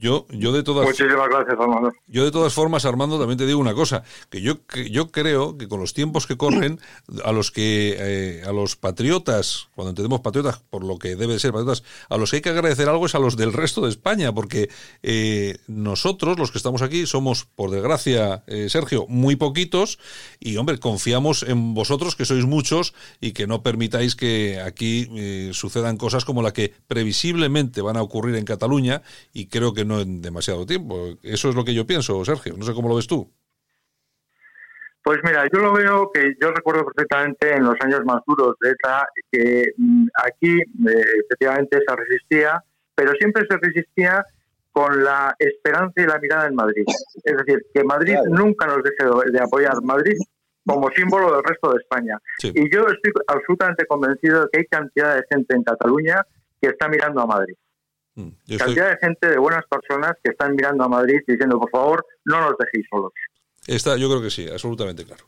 Yo, 0.00 0.26
yo 0.30 0.52
de 0.52 0.62
todas 0.62 0.86
Muchísimas 0.86 1.28
gracias, 1.28 1.58
Armando. 1.58 1.92
Yo 2.06 2.24
de 2.24 2.30
todas 2.30 2.54
formas, 2.54 2.84
Armando, 2.84 3.18
también 3.18 3.36
te 3.36 3.46
digo 3.46 3.58
una 3.58 3.74
cosa, 3.74 4.04
que 4.30 4.40
yo, 4.40 4.58
yo 4.88 5.10
creo 5.10 5.58
que 5.58 5.66
con 5.66 5.80
los 5.80 5.92
tiempos 5.92 6.28
que 6.28 6.36
corren, 6.36 6.78
a 7.24 7.32
los 7.32 7.50
que 7.50 7.96
eh, 7.98 8.42
a 8.46 8.52
los 8.52 8.76
patriotas, 8.76 9.68
cuando 9.74 9.90
entendemos 9.90 10.20
patriotas 10.20 10.62
por 10.70 10.84
lo 10.84 11.00
que 11.00 11.16
debe 11.16 11.40
ser 11.40 11.50
patriotas, 11.50 11.82
a 12.08 12.16
los 12.16 12.30
que 12.30 12.36
hay 12.36 12.42
que 12.42 12.50
agradecer 12.50 12.88
algo 12.88 13.06
es 13.06 13.16
a 13.16 13.18
los 13.18 13.36
del 13.36 13.52
resto 13.52 13.80
de 13.80 13.88
España, 13.88 14.32
porque 14.32 14.70
eh, 15.02 15.58
nosotros, 15.66 16.38
los 16.38 16.52
que 16.52 16.58
estamos 16.58 16.82
aquí, 16.82 17.04
somos, 17.06 17.46
por 17.56 17.70
desgracia, 17.70 18.44
eh, 18.46 18.68
Sergio, 18.68 19.04
muy 19.08 19.34
poquitos, 19.34 19.98
y 20.38 20.58
hombre, 20.58 20.78
confiamos 20.78 21.42
en 21.42 21.74
vosotros, 21.74 22.14
que 22.14 22.24
sois 22.24 22.44
muchos, 22.44 22.94
y 23.20 23.32
que 23.32 23.48
no 23.48 23.64
permitáis 23.64 24.14
que 24.14 24.60
aquí 24.60 25.08
sucedan 25.52 25.96
cosas 25.96 26.24
como 26.24 26.42
la 26.42 26.52
que 26.52 26.72
previsiblemente 26.86 27.82
van 27.82 27.96
a 27.96 28.02
ocurrir 28.02 28.36
en 28.36 28.44
Cataluña, 28.44 29.02
y 29.32 29.46
creo 29.46 29.74
que 29.74 29.87
no 29.88 30.00
en 30.00 30.22
demasiado 30.22 30.66
tiempo. 30.66 31.16
Eso 31.22 31.48
es 31.48 31.54
lo 31.54 31.64
que 31.64 31.74
yo 31.74 31.86
pienso, 31.86 32.24
Sergio. 32.24 32.54
No 32.56 32.64
sé 32.64 32.74
cómo 32.74 32.88
lo 32.88 32.96
ves 32.96 33.06
tú. 33.06 33.30
Pues 35.02 35.18
mira, 35.24 35.44
yo 35.52 35.60
lo 35.60 35.72
veo 35.72 36.10
que 36.12 36.34
yo 36.40 36.50
recuerdo 36.50 36.84
perfectamente 36.84 37.54
en 37.54 37.64
los 37.64 37.76
años 37.80 38.00
más 38.04 38.20
duros 38.26 38.56
de 38.60 38.70
ETA 38.70 39.06
que 39.32 39.72
mm, 39.76 40.06
aquí 40.22 40.58
eh, 40.58 41.04
efectivamente 41.24 41.78
se 41.86 41.96
resistía, 41.96 42.62
pero 42.94 43.12
siempre 43.12 43.46
se 43.48 43.56
resistía 43.56 44.22
con 44.70 45.02
la 45.02 45.34
esperanza 45.38 45.94
y 46.02 46.06
la 46.06 46.18
mirada 46.18 46.46
en 46.46 46.54
Madrid. 46.54 46.84
Es 47.24 47.36
decir, 47.38 47.64
que 47.72 47.82
Madrid 47.84 48.16
nunca 48.28 48.66
nos 48.66 48.82
deje 48.82 49.32
de 49.32 49.40
apoyar. 49.40 49.82
Madrid 49.82 50.16
como 50.68 50.90
símbolo 50.90 51.32
del 51.32 51.42
resto 51.44 51.72
de 51.72 51.78
España. 51.78 52.18
Y 52.42 52.70
yo 52.70 52.82
estoy 52.82 53.12
absolutamente 53.26 53.86
convencido 53.86 54.42
de 54.42 54.48
que 54.52 54.58
hay 54.58 54.66
cantidad 54.66 55.16
de 55.16 55.24
gente 55.30 55.56
en 55.56 55.62
Cataluña 55.62 56.22
que 56.60 56.68
está 56.68 56.88
mirando 56.88 57.22
a 57.22 57.26
Madrid. 57.26 57.54
Mm, 58.18 58.56
Cantidad 58.58 58.90
de 58.90 58.96
gente, 58.96 59.28
de 59.28 59.38
buenas 59.38 59.64
personas 59.66 60.16
que 60.24 60.32
están 60.32 60.56
mirando 60.56 60.82
a 60.82 60.88
Madrid 60.88 61.20
diciendo, 61.24 61.60
por 61.60 61.70
favor, 61.70 62.04
no 62.24 62.40
nos 62.40 62.54
dejéis 62.58 62.84
solos. 62.90 63.12
Está, 63.64 63.96
yo 63.96 64.08
creo 64.08 64.20
que 64.20 64.30
sí, 64.30 64.48
absolutamente 64.50 65.04
claro. 65.04 65.24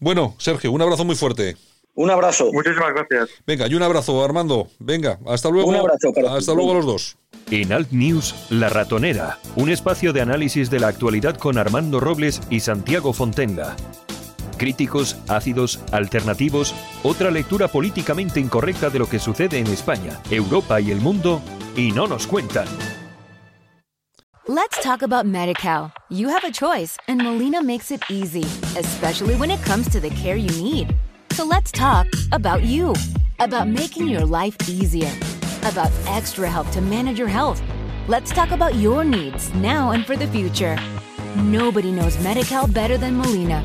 Bueno, 0.00 0.34
Sergio, 0.38 0.72
un 0.72 0.82
abrazo 0.82 1.04
muy 1.04 1.14
fuerte. 1.14 1.56
Un 1.94 2.10
abrazo. 2.10 2.50
Muchísimas 2.52 2.94
gracias. 2.94 3.30
Venga, 3.46 3.68
y 3.68 3.74
un 3.76 3.82
abrazo, 3.82 4.24
Armando. 4.24 4.66
Venga, 4.80 5.18
hasta 5.26 5.50
luego. 5.50 5.68
Un 5.68 5.76
abrazo. 5.76 6.12
hasta 6.30 6.54
luego 6.54 6.74
los 6.74 6.86
dos. 6.86 7.16
En 7.50 7.72
Alt 7.72 7.92
News, 7.92 8.34
La 8.50 8.68
Ratonera, 8.70 9.38
un 9.56 9.68
espacio 9.68 10.12
de 10.12 10.22
análisis 10.22 10.70
de 10.70 10.80
la 10.80 10.88
actualidad 10.88 11.36
con 11.36 11.58
Armando 11.58 12.00
Robles 12.00 12.40
y 12.50 12.60
Santiago 12.60 13.12
Fontenga. 13.12 13.76
Críticos, 14.62 15.16
ácidos, 15.26 15.80
alternativos, 15.90 16.72
otra 17.02 17.32
lectura 17.32 17.66
políticamente 17.66 18.38
incorrecta 18.38 18.90
de 18.90 19.00
lo 19.00 19.08
que 19.08 19.18
sucede 19.18 19.58
en 19.58 19.66
España, 19.66 20.20
Europa 20.30 20.80
y 20.80 20.92
el 20.92 21.00
mundo 21.00 21.42
y 21.76 21.90
no 21.90 22.06
nos 22.06 22.28
cuentan. 22.28 22.68
Let's 24.46 24.80
talk 24.80 25.02
about 25.02 25.26
MediCal. 25.26 25.92
You 26.10 26.28
have 26.28 26.44
a 26.44 26.52
choice, 26.52 26.96
and 27.08 27.20
Molina 27.20 27.60
makes 27.60 27.90
it 27.90 28.02
easy, 28.08 28.44
especially 28.78 29.34
when 29.34 29.50
it 29.50 29.60
comes 29.64 29.88
to 29.90 29.98
the 29.98 30.10
care 30.10 30.36
you 30.36 30.50
need. 30.62 30.94
So 31.32 31.44
let's 31.44 31.72
talk 31.72 32.06
about 32.30 32.62
you, 32.62 32.94
about 33.40 33.66
making 33.66 34.06
your 34.06 34.24
life 34.24 34.54
easier, 34.68 35.10
about 35.64 35.90
extra 36.06 36.48
help 36.48 36.70
to 36.70 36.80
manage 36.80 37.18
your 37.18 37.26
health. 37.26 37.60
Let's 38.06 38.30
talk 38.30 38.52
about 38.52 38.76
your 38.76 39.02
needs 39.02 39.52
now 39.54 39.90
and 39.90 40.06
for 40.06 40.16
the 40.16 40.28
future. 40.28 40.78
Nobody 41.50 41.90
knows 41.90 42.16
MediCal 42.18 42.72
better 42.72 42.96
than 42.96 43.16
Molina. 43.16 43.64